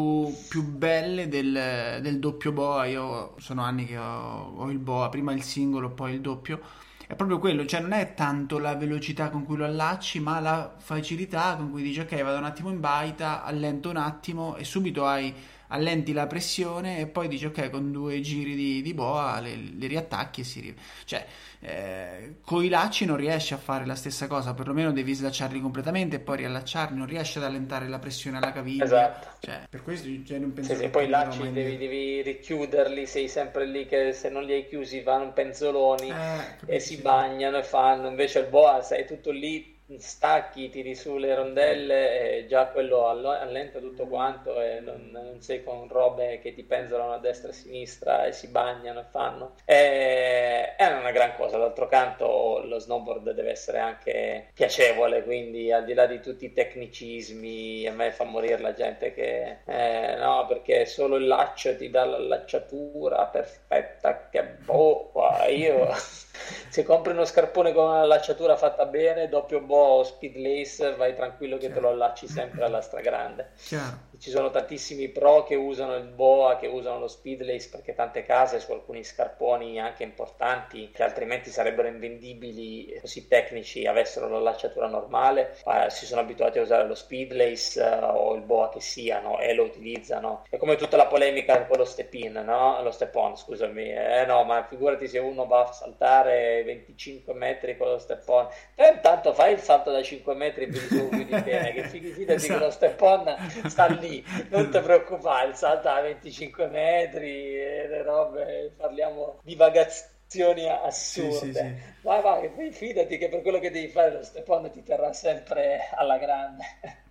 più, 0.49 0.63
belle 0.63 1.27
del, 1.27 1.99
del, 2.01 2.19
doppio 2.19 2.51
boa. 2.51 2.85
Io 2.85 3.35
sono 3.39 3.63
anni 3.63 3.85
che 3.85 3.97
ho, 3.97 4.53
ho 4.55 4.69
il 4.69 4.79
boa, 4.79 5.09
prima 5.09 5.33
il 5.33 5.43
singolo, 5.43 5.91
poi 5.91 6.13
il 6.13 6.21
doppio. 6.21 6.59
È 7.05 7.15
proprio 7.15 7.37
quello, 7.37 7.65
cioè 7.65 7.81
non 7.81 7.91
è 7.91 8.13
tanto 8.13 8.57
la 8.57 8.75
velocità 8.75 9.29
con 9.29 9.43
cui 9.43 9.57
lo 9.57 9.65
allacci, 9.65 10.19
ma 10.19 10.39
la 10.39 10.73
facilità 10.77 11.55
con 11.57 11.69
cui 11.69 11.83
dici 11.83 11.99
ok, 11.99 12.23
vado 12.23 12.37
un 12.37 12.45
attimo 12.45 12.69
in 12.69 12.79
baita, 12.79 13.43
allento 13.43 13.89
un 13.89 13.97
attimo 13.97 14.55
e 14.55 14.63
subito 14.63 15.05
hai 15.05 15.33
allenti 15.73 16.13
la 16.13 16.27
pressione 16.27 16.99
e 16.99 17.07
poi 17.07 17.27
dici 17.27 17.45
ok 17.45 17.69
con 17.69 17.91
due 17.91 18.21
giri 18.21 18.55
di, 18.55 18.81
di 18.81 18.93
boa 18.93 19.39
le, 19.39 19.55
le, 19.55 19.87
riattacchi 19.87 20.41
e 20.41 20.43
si 20.43 20.59
ri... 20.61 20.75
cioè 21.05 21.25
eh, 21.59 22.35
con 22.43 22.63
i 22.63 22.69
lacci 22.69 23.05
non 23.05 23.17
riesci 23.17 23.53
a 23.53 23.57
fare 23.57 23.85
la 23.85 23.95
stessa 23.95 24.27
cosa 24.27 24.53
perlomeno 24.53 24.91
devi 24.91 25.13
slacciarli 25.13 25.59
completamente 25.61 26.17
e 26.17 26.19
poi 26.19 26.37
riallacciarli 26.37 26.97
non 26.97 27.07
riesci 27.07 27.37
ad 27.39 27.45
allentare 27.45 27.87
la 27.87 27.99
pressione 27.99 28.37
alla 28.37 28.51
caviglia. 28.51 28.83
Esatto. 28.83 29.27
Cioè, 29.39 29.61
per 29.69 29.81
questo 29.81 30.09
cioè, 30.25 30.39
non 30.39 30.53
penso 30.53 30.73
sì, 30.73 30.81
sì, 30.81 30.89
poi 30.89 31.05
i 31.05 31.09
lacci 31.09 31.51
devi, 31.51 31.77
devi, 31.77 32.21
richiuderli 32.21 33.05
sei 33.05 33.27
sempre 33.27 33.65
lì 33.65 33.85
che 33.85 34.11
se 34.11 34.29
non 34.29 34.43
li 34.43 34.53
hai 34.53 34.67
chiusi 34.67 35.01
vanno 35.01 35.31
penzoloni 35.31 36.09
eh, 36.09 36.75
e 36.75 36.79
si 36.79 36.97
bagnano 36.97 37.57
e 37.57 37.63
fanno. 37.63 38.09
Invece 38.09 38.39
il 38.39 38.47
boa 38.47 38.81
sei 38.81 39.05
tutto 39.05 39.31
lì 39.31 39.72
stacchi, 39.99 40.69
tiri 40.69 40.95
su 40.95 41.17
le 41.17 41.35
rondelle 41.35 42.37
e 42.37 42.45
già 42.47 42.67
quello 42.67 43.07
allenta 43.07 43.79
tutto 43.79 44.07
quanto 44.07 44.61
e 44.61 44.79
non, 44.79 45.09
non, 45.11 45.41
sei 45.41 45.63
con 45.63 45.87
robe 45.87 46.39
che 46.39 46.53
ti 46.53 46.63
penzolano 46.63 47.13
a 47.13 47.19
destra 47.19 47.49
e 47.49 47.51
a 47.51 47.55
sinistra 47.55 48.25
e 48.25 48.31
si 48.31 48.47
bagnano 48.47 48.99
e 48.99 49.05
fanno. 49.09 49.55
E, 49.65 50.62
è 50.91 50.99
una 50.99 51.11
gran 51.11 51.35
cosa. 51.35 51.57
D'altro 51.57 51.87
canto 51.87 52.61
lo 52.65 52.79
snowboard 52.79 53.31
deve 53.31 53.51
essere 53.51 53.79
anche 53.79 54.49
piacevole, 54.53 55.23
quindi 55.23 55.71
al 55.71 55.85
di 55.85 55.93
là 55.93 56.05
di 56.05 56.19
tutti 56.19 56.45
i 56.45 56.53
tecnicismi, 56.53 57.87
a 57.87 57.93
me 57.93 58.11
fa 58.11 58.23
morire 58.23 58.59
la 58.59 58.73
gente 58.73 59.13
che 59.13 59.59
eh, 59.65 60.15
no, 60.17 60.45
perché 60.47 60.85
solo 60.85 61.15
il 61.17 61.27
laccio 61.27 61.75
ti 61.75 61.89
dà 61.89 62.05
la 62.05 62.19
lacciatura 62.19 63.25
perfetta, 63.25 64.29
che 64.29 64.43
boh, 64.43 65.11
io 65.49 65.89
se 66.69 66.83
compri 66.83 67.13
uno 67.13 67.25
scarpone 67.25 67.73
con 67.73 67.89
una 67.89 68.05
lacciatura 68.05 68.55
fatta 68.55 68.85
bene, 68.85 69.29
doppio 69.29 69.61
boh, 69.61 70.03
speed 70.03 70.35
lace, 70.35 70.95
vai 70.95 71.15
tranquillo 71.15 71.57
che 71.57 71.67
Chiaro. 71.67 71.75
te 71.75 71.81
lo 71.81 71.89
allacci 71.91 72.27
sempre 72.27 72.63
alla 72.63 72.81
stragrande. 72.81 73.51
Chiaro 73.57 74.11
ci 74.23 74.29
sono 74.29 74.51
tantissimi 74.51 75.09
pro 75.09 75.43
che 75.43 75.55
usano 75.55 75.95
il 75.95 76.05
boa, 76.05 76.55
che 76.55 76.67
usano 76.67 76.97
lo 76.97 77.09
speedlace 77.09 77.67
perché 77.69 77.93
tante 77.93 78.23
case 78.23 78.61
su 78.61 78.71
alcuni 78.71 79.03
scarponi 79.03 79.81
anche 79.81 80.03
importanti 80.03 80.91
che 80.93 81.03
altrimenti 81.03 81.49
sarebbero 81.49 81.89
invendibili 81.89 82.97
così 83.01 83.27
tecnici 83.27 83.85
avessero 83.85 84.29
la 84.29 84.39
lacciatura 84.39 84.87
normale, 84.87 85.57
eh, 85.65 85.89
si 85.89 86.05
sono 86.05 86.21
abituati 86.21 86.57
a 86.57 86.61
usare 86.61 86.87
lo 86.87 86.95
speedlace 86.95 87.83
eh, 87.83 88.01
o 88.01 88.33
il 88.35 88.43
boa 88.43 88.69
che 88.69 88.79
siano 88.79 89.41
e 89.41 89.53
lo 89.53 89.63
utilizzano. 89.63 90.45
È 90.49 90.55
come 90.55 90.77
tutta 90.77 90.95
la 90.95 91.07
polemica 91.07 91.65
con 91.65 91.75
lo 91.75 91.83
step 91.83 92.13
in, 92.13 92.43
no? 92.45 92.81
Lo 92.81 92.91
step 92.91 93.13
on, 93.15 93.35
scusami. 93.35 93.91
Eh 93.91 94.23
no, 94.25 94.45
ma 94.45 94.63
figurati 94.63 95.05
se 95.05 95.19
uno 95.19 95.45
va 95.47 95.63
a 95.63 95.73
saltare 95.73 96.63
25 96.63 97.33
metri 97.33 97.75
con 97.75 97.89
lo 97.89 97.97
step 97.97 98.25
on. 98.29 98.47
E 98.75 98.87
intanto 98.87 99.33
fai 99.33 99.51
il 99.51 99.59
salto 99.59 99.91
da 99.91 100.01
5 100.01 100.33
metri 100.33 100.67
più 100.67 100.79
di, 100.79 101.07
più 101.09 101.23
di 101.25 101.41
bene, 101.41 101.73
che 101.73 101.83
fidati 101.83 102.31
esatto. 102.35 102.53
che 102.53 102.65
lo 102.65 102.71
step 102.71 103.01
on 103.01 103.35
sta 103.67 103.87
lì 103.87 104.11
non 104.49 104.69
ti 104.69 104.79
preoccupare, 104.79 105.53
salta 105.53 105.95
a 105.95 106.01
25 106.01 106.67
metri 106.67 107.59
e 107.59 107.87
le 107.87 108.03
robe, 108.03 108.73
parliamo 108.75 109.39
di 109.43 109.55
vagazioni 109.55 110.67
assurde. 110.67 111.31
Sì, 111.31 111.45
sì, 111.45 111.53
sì. 111.53 111.75
Vai, 112.01 112.21
vai, 112.21 112.71
fidati 112.71 113.17
che 113.17 113.29
per 113.29 113.41
quello 113.41 113.59
che 113.59 113.71
devi 113.71 113.87
fare 113.87 114.11
lo 114.11 114.23
stepone 114.23 114.71
ti 114.71 114.83
terrà 114.83 115.13
sempre 115.13 115.89
alla 115.95 116.17
grande. 116.17 116.63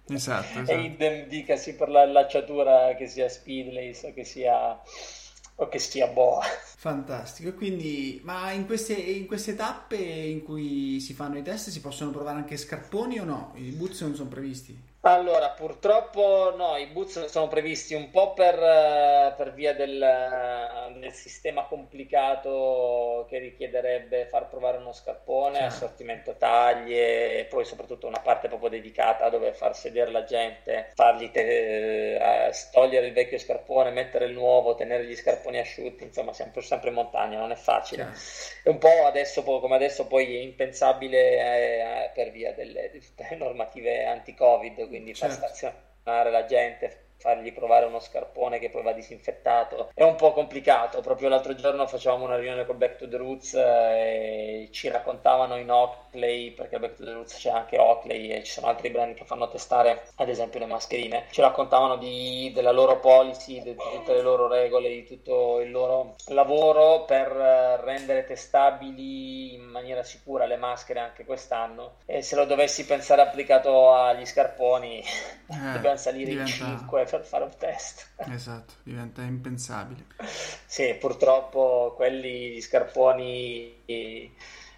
Esatto, 0.09 0.61
esatto. 0.61 0.71
E 0.71 0.81
idem 0.83 1.27
dicasi 1.29 1.75
per 1.77 1.89
la 1.89 2.05
lacciatura 2.05 2.95
che 2.95 3.07
sia 3.07 3.29
Speedlace 3.29 4.09
o 4.09 4.13
che 4.13 4.25
sia 4.25 4.81
o 5.57 5.69
che 5.69 5.79
sia 5.79 6.07
boa. 6.07 6.43
Fantastico, 6.43 7.55
quindi 7.55 8.21
ma 8.25 8.51
in 8.51 8.67
queste, 8.67 8.95
in 8.95 9.27
queste, 9.27 9.55
tappe 9.55 9.97
in 9.97 10.43
cui 10.43 10.99
si 11.01 11.15
fanno 11.15 11.39
i 11.39 11.43
test 11.43 11.71
si 11.71 11.81
possono 11.81 12.11
provare 12.11 12.39
anche 12.39 12.57
scarponi 12.57 13.19
o 13.19 13.25
no? 13.25 13.53
I 13.55 13.71
boots 13.71 14.01
non 14.01 14.15
sono 14.15 14.29
previsti? 14.29 14.91
Allora, 15.05 15.51
purtroppo 15.51 16.55
no, 16.57 16.77
i 16.77 16.87
boots 16.87 17.25
sono 17.25 17.49
previsti 17.49 17.93
un 17.95 18.11
po' 18.11 18.35
per, 18.35 18.55
eh, 18.55 19.35
per 19.37 19.53
via 19.53 19.75
del, 19.75 19.99
del, 19.99 21.13
sistema 21.13 21.65
complicato 21.65 23.27
che 23.29 23.39
richiederebbe 23.39 24.27
far 24.27 24.49
provare 24.49 24.77
uno 24.77 24.93
scarpone, 24.93 25.59
sì. 25.59 25.65
assortimento 25.65 26.37
taglie 26.37 27.41
e 27.41 27.45
poi 27.47 27.65
soprattutto 27.65 28.07
una 28.07 28.21
parte 28.21 28.47
proprio 28.47 28.71
dedicata 28.71 29.29
dove 29.29 29.53
far 29.55 29.75
sedere 29.75 30.13
la 30.13 30.23
gente, 30.23 30.93
fargli 30.95 31.33
te, 31.33 32.15
eh, 32.15 32.53
togliere 32.71 33.09
il 33.09 33.13
vecchio 33.13 33.39
scarpone, 33.39 33.91
mettere 33.91 34.27
il 34.27 34.35
nuovo, 34.35 34.77
tenere 34.77 35.05
gli 35.05 35.17
scarponi 35.17 35.52
asciutti, 35.59 36.05
insomma 36.05 36.33
sempre, 36.33 36.63
sempre 36.63 36.89
in 36.89 36.95
montagna, 36.95 37.39
non 37.39 37.51
è 37.51 37.57
facile. 37.57 38.11
Sì. 38.15 38.55
E 38.65 38.71
un 38.71 38.79
po' 38.79 39.07
adesso, 39.07 39.43
come 39.43 39.75
adesso 39.75 40.07
poi 40.07 40.37
è 40.37 40.41
impensabile 40.41 41.19
eh, 41.19 42.11
per 42.15 42.31
via 42.31 42.53
delle, 42.53 42.91
delle 42.91 43.37
normative 43.37 44.05
anti-Covid 44.07 44.89
quindi 44.89 45.15
certo. 45.15 45.37
far 45.37 45.49
stazionare 45.55 46.31
la 46.31 46.45
gente, 46.45 47.02
fargli 47.23 47.53
provare 47.53 47.87
uno 47.87 48.01
scarpone 48.01 48.59
che 48.59 48.69
poi 48.69 48.83
va 48.83 48.93
disinfettato. 48.93 49.91
È 49.95 50.03
un 50.03 50.17
po' 50.17 50.33
complicato. 50.33 51.01
Proprio 51.01 51.29
l'altro 51.29 51.55
giorno 51.55 51.87
facevamo 51.87 52.25
una 52.25 52.37
riunione 52.37 52.67
con 52.67 52.79
Back 52.79 52.97
to 52.97 53.09
the 53.09 53.17
Roots 53.17 53.55
eh, 53.55 54.65
e 54.65 54.69
ci 54.73 54.89
raccontavano 54.89 55.57
in 55.57 55.71
Oakley, 55.71 56.51
perché 56.51 56.81
Back 56.81 56.97
to 56.97 57.05
the 57.05 57.13
Roots 57.13 57.37
c'è 57.37 57.51
anche 57.51 57.79
Oakley 57.79 58.31
e 58.31 58.43
ci 58.43 58.51
sono 58.51 58.67
altri 58.67 58.91
brand 58.91 59.15
che 59.15 59.25
fanno 59.25 59.49
testare, 59.49 60.03
ad 60.17 60.29
esempio, 60.29 60.59
le 60.59 60.67
mascherine. 60.67 61.27
Ci 61.31 61.41
raccontavano 61.41 61.97
di, 61.97 62.51
della 62.53 62.73
loro 62.73 62.99
policy, 62.99 63.63
di 63.63 63.77
tutte 63.77 64.15
le 64.15 64.23
loro 64.23 64.49
regole, 64.49 64.89
di 64.89 65.07
tutto 65.07 65.61
il 65.61 65.71
loro 65.71 66.17
lavoro 66.27 67.05
per 67.05 67.31
rendere 67.85 68.25
testabili 68.25 69.55
in 69.55 69.63
maniera 69.63 70.03
sicura 70.03 70.45
le 70.47 70.57
maschere 70.57 70.99
anche 70.99 71.25
quest'anno. 71.25 71.99
E 72.05 72.23
se 72.23 72.35
lo 72.35 72.47
dovessi 72.47 72.85
pensare 72.85 73.23
applicato 73.23 73.93
agli 73.93 74.27
scarponi, 74.27 74.99
eh, 75.49 75.73
dobbiamo 75.73 75.97
salire 75.97 76.31
diventa... 76.31 76.65
in 76.65 76.79
5 76.79 77.07
per 77.13 77.25
fare 77.27 77.45
un 77.45 77.53
test. 77.59 78.09
Esatto, 78.33 78.75
diventa 78.83 79.21
impensabile. 79.23 80.07
sì, 80.67 80.97
purtroppo 80.99 81.93
quelli, 81.95 82.53
gli 82.53 82.61
scarponi 82.61 83.83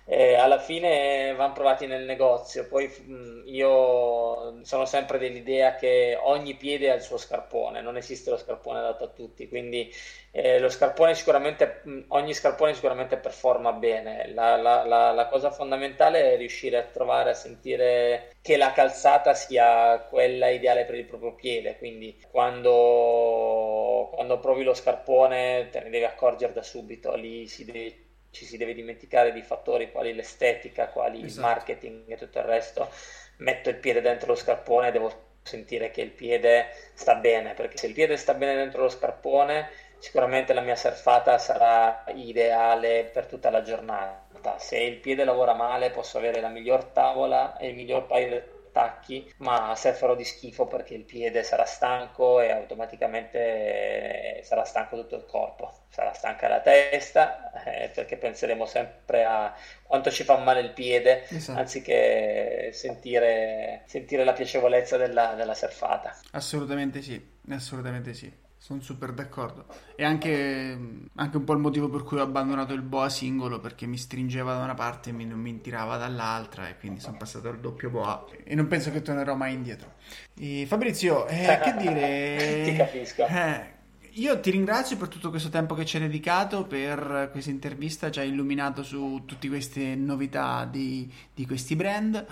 eh, 0.06 0.34
alla 0.34 0.58
fine 0.58 1.34
vanno 1.34 1.52
provati 1.52 1.86
nel 1.86 2.04
negozio. 2.04 2.66
Poi 2.66 2.86
mh, 2.86 3.42
io 3.46 4.62
sono 4.64 4.84
sempre 4.84 5.18
dell'idea 5.18 5.74
che 5.74 6.18
ogni 6.20 6.54
piede 6.54 6.90
ha 6.90 6.94
il 6.94 7.02
suo 7.02 7.16
scarpone, 7.16 7.80
non 7.80 7.96
esiste 7.96 8.30
lo 8.30 8.36
scarpone 8.36 8.78
adatto 8.78 9.04
a 9.04 9.08
tutti, 9.08 9.48
quindi 9.48 9.92
eh, 10.30 10.58
lo 10.58 10.68
scarpone 10.68 11.14
sicuramente, 11.14 11.82
ogni 12.08 12.34
scarpone 12.34 12.74
sicuramente 12.74 13.16
performa 13.16 13.72
bene. 13.72 14.30
La, 14.32 14.56
la, 14.56 14.84
la, 14.84 15.12
la, 15.12 15.26
cosa 15.28 15.50
fondamentale 15.50 16.32
è 16.32 16.36
riuscire 16.36 16.76
a 16.76 16.82
trovare, 16.82 17.30
a 17.30 17.34
sentire 17.34 18.32
che 18.42 18.56
la 18.56 18.72
calzata 18.72 19.32
sia 19.34 19.98
quella 20.08 20.48
ideale 20.48 20.84
per 20.84 20.96
il 20.96 21.06
proprio 21.06 21.34
piede, 21.34 21.78
quindi 21.78 22.20
quando, 22.30 24.10
quando 24.12 24.38
provi 24.38 24.64
lo 24.64 24.74
scarpone 24.74 25.68
te 25.70 25.80
ne 25.80 25.90
devi 25.90 26.04
accorgere 26.04 26.52
da 26.52 26.62
subito, 26.62 27.14
lì 27.14 27.46
si 27.46 27.64
deve 27.64 28.03
ci 28.34 28.44
si 28.44 28.56
deve 28.56 28.74
dimenticare 28.74 29.32
di 29.32 29.42
fattori 29.42 29.90
quali 29.90 30.12
l'estetica, 30.12 30.88
quali 30.88 31.24
esatto. 31.24 31.32
il 31.32 31.40
marketing 31.40 32.10
e 32.10 32.16
tutto 32.16 32.38
il 32.38 32.44
resto. 32.44 32.90
Metto 33.38 33.70
il 33.70 33.76
piede 33.76 34.00
dentro 34.00 34.28
lo 34.28 34.34
scarpone, 34.34 34.90
devo 34.90 35.10
sentire 35.42 35.90
che 35.90 36.00
il 36.02 36.10
piede 36.10 36.68
sta 36.94 37.14
bene, 37.14 37.54
perché 37.54 37.78
se 37.78 37.86
il 37.86 37.94
piede 37.94 38.16
sta 38.16 38.34
bene 38.34 38.56
dentro 38.56 38.82
lo 38.82 38.88
scarpone, 38.88 39.70
sicuramente 39.98 40.52
la 40.52 40.60
mia 40.60 40.76
surfata 40.76 41.38
sarà 41.38 42.04
ideale 42.14 43.08
per 43.12 43.26
tutta 43.26 43.50
la 43.50 43.62
giornata. 43.62 44.58
Se 44.58 44.78
il 44.78 44.98
piede 44.98 45.24
lavora 45.24 45.54
male, 45.54 45.90
posso 45.90 46.18
avere 46.18 46.40
la 46.40 46.48
miglior 46.48 46.84
tavola 46.86 47.56
e 47.56 47.68
il 47.68 47.74
miglior 47.74 48.06
paio 48.06 48.28
attacchi, 48.74 49.32
ma 49.38 49.74
se 49.76 49.92
farò 49.92 50.16
di 50.16 50.24
schifo 50.24 50.66
perché 50.66 50.94
il 50.94 51.04
piede 51.04 51.44
sarà 51.44 51.64
stanco 51.64 52.40
e 52.40 52.50
automaticamente 52.50 54.40
sarà 54.42 54.64
stanco 54.64 54.96
tutto 54.96 55.14
il 55.14 55.24
corpo, 55.26 55.84
sarà 55.88 56.12
stanca 56.12 56.48
la 56.48 56.60
testa 56.60 57.52
eh, 57.64 57.90
perché 57.94 58.16
penseremo 58.16 58.66
sempre 58.66 59.24
a 59.24 59.54
quanto 59.84 60.10
ci 60.10 60.24
fa 60.24 60.36
male 60.38 60.60
il 60.60 60.72
piede 60.72 61.28
esatto. 61.28 61.58
anziché 61.58 62.70
sentire, 62.72 63.82
sentire, 63.86 64.24
la 64.24 64.32
piacevolezza 64.32 64.96
della, 64.96 65.34
della 65.34 65.54
surfata. 65.54 66.18
Assolutamente 66.32 67.00
sì, 67.00 67.24
assolutamente 67.50 68.12
sì. 68.12 68.42
Sono 68.64 68.80
super 68.80 69.12
d'accordo. 69.12 69.66
E 69.94 70.04
anche, 70.04 70.78
anche, 71.16 71.36
un 71.36 71.44
po' 71.44 71.52
il 71.52 71.58
motivo 71.58 71.90
per 71.90 72.02
cui 72.02 72.16
ho 72.16 72.22
abbandonato 72.22 72.72
il 72.72 72.80
boa 72.80 73.10
singolo 73.10 73.60
perché 73.60 73.84
mi 73.84 73.98
stringeva 73.98 74.54
da 74.54 74.64
una 74.64 74.72
parte 74.72 75.10
e 75.10 75.12
mi, 75.12 75.26
non 75.26 75.38
mi 75.38 75.60
tirava 75.60 75.98
dall'altra 75.98 76.70
e 76.70 76.78
quindi 76.78 76.98
sono 76.98 77.18
passato 77.18 77.50
al 77.50 77.60
doppio 77.60 77.90
boa 77.90 78.24
e 78.42 78.54
non 78.54 78.66
penso 78.66 78.90
che 78.90 79.02
tornerò 79.02 79.34
mai 79.34 79.52
indietro. 79.52 79.96
E 80.34 80.64
Fabrizio, 80.66 81.26
eh, 81.26 81.60
che 81.62 81.74
dire? 81.76 82.62
ti 82.64 82.74
capisco. 82.74 83.26
Eh, 83.26 83.72
io 84.12 84.40
ti 84.40 84.50
ringrazio 84.50 84.96
per 84.96 85.08
tutto 85.08 85.28
questo 85.28 85.50
tempo 85.50 85.74
che 85.74 85.84
ci 85.84 85.96
hai 85.96 86.02
dedicato, 86.04 86.64
per 86.64 87.28
questa 87.32 87.50
intervista, 87.50 88.10
ci 88.10 88.20
hai 88.20 88.30
illuminato 88.30 88.82
su 88.82 89.24
tutte 89.26 89.46
queste 89.46 89.94
novità 89.94 90.64
di, 90.64 91.12
di 91.34 91.46
questi 91.46 91.76
brand 91.76 92.24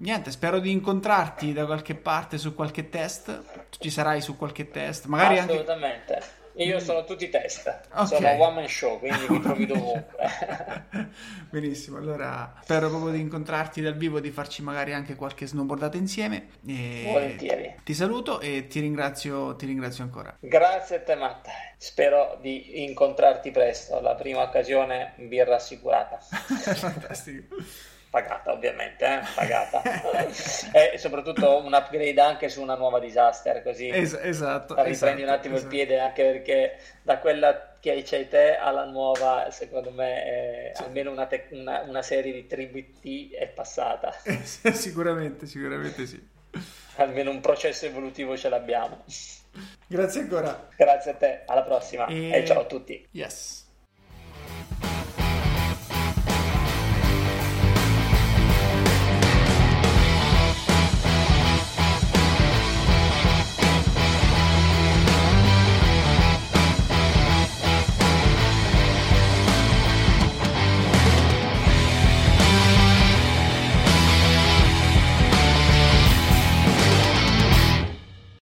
niente, 0.00 0.30
spero 0.30 0.58
di 0.58 0.70
incontrarti 0.70 1.52
da 1.52 1.66
qualche 1.66 1.94
parte 1.94 2.38
su 2.38 2.54
qualche 2.54 2.88
test. 2.88 3.42
Tu 3.70 3.78
ci 3.78 3.90
sarai 3.90 4.20
su 4.20 4.36
qualche 4.36 4.70
test, 4.70 5.06
magari 5.06 5.38
Assolutamente. 5.38 6.14
Anche... 6.14 6.38
Io 6.54 6.80
sono 6.80 7.04
tutti 7.04 7.30
test, 7.30 7.66
okay. 7.90 8.06
sono 8.06 8.28
one 8.44 8.54
man 8.54 8.68
show, 8.68 8.98
quindi 8.98 9.24
mi 9.28 9.40
trovi 9.40 9.66
dovunque. 9.66 10.28
Benissimo, 11.48 11.96
allora 11.96 12.54
spero 12.62 12.88
proprio 12.88 13.12
di 13.12 13.20
incontrarti 13.20 13.80
dal 13.80 13.96
vivo, 13.96 14.20
di 14.20 14.30
farci 14.30 14.60
magari 14.60 14.92
anche 14.92 15.14
qualche 15.14 15.46
snowboardata 15.46 15.96
insieme. 15.96 16.48
E 16.66 17.08
Volentieri. 17.10 17.76
Ti 17.82 17.94
saluto 17.94 18.40
e 18.40 18.66
ti 18.66 18.80
ringrazio, 18.80 19.54
ti 19.56 19.64
ringrazio 19.64 20.04
ancora. 20.04 20.36
Grazie 20.40 20.96
a 20.96 21.00
te 21.00 21.14
Matta, 21.14 21.50
spero 21.78 22.36
di 22.42 22.84
incontrarti 22.84 23.50
presto, 23.52 24.00
la 24.00 24.14
prima 24.14 24.42
occasione 24.42 25.14
birra 25.16 25.54
assicurata. 25.54 26.18
Fantastico 26.20 27.56
pagata 28.10 28.52
ovviamente, 28.52 29.04
eh? 29.04 29.20
pagata. 29.34 29.82
E 30.72 30.98
soprattutto 30.98 31.62
un 31.64 31.72
upgrade 31.72 32.20
anche 32.20 32.48
su 32.48 32.60
una 32.60 32.74
nuova 32.74 32.98
disaster 32.98 33.62
così. 33.62 33.88
Es- 33.88 34.18
esatto, 34.20 34.74
riprendi 34.74 35.22
esatto, 35.22 35.22
un 35.22 35.28
attimo 35.28 35.56
esatto. 35.56 35.72
il 35.72 35.76
piede 35.78 36.00
anche 36.00 36.22
perché 36.24 36.78
da 37.02 37.18
quella 37.18 37.76
che 37.80 38.02
c'hai 38.04 38.28
te 38.28 38.56
alla 38.56 38.84
nuova 38.84 39.48
secondo 39.50 39.90
me 39.90 40.72
sì. 40.74 40.82
almeno 40.82 41.10
una, 41.12 41.26
te- 41.26 41.46
una, 41.50 41.80
una, 41.80 42.02
serie 42.02 42.32
di 42.32 42.46
tributi 42.46 43.30
è 43.30 43.46
passata. 43.46 44.14
Eh, 44.24 44.40
sicuramente 44.74 45.46
sicuramente 45.46 46.06
sì. 46.06 46.28
Almeno 46.96 47.30
un 47.30 47.40
processo 47.40 47.86
evolutivo 47.86 48.36
ce 48.36 48.48
l'abbiamo. 48.48 49.04
Grazie 49.86 50.22
ancora. 50.22 50.68
Grazie 50.76 51.10
a 51.12 51.14
te 51.14 51.42
alla 51.46 51.62
prossima. 51.62 52.06
E, 52.06 52.30
e 52.30 52.44
ciao 52.44 52.60
a 52.60 52.64
tutti. 52.64 53.06
yes 53.12 53.68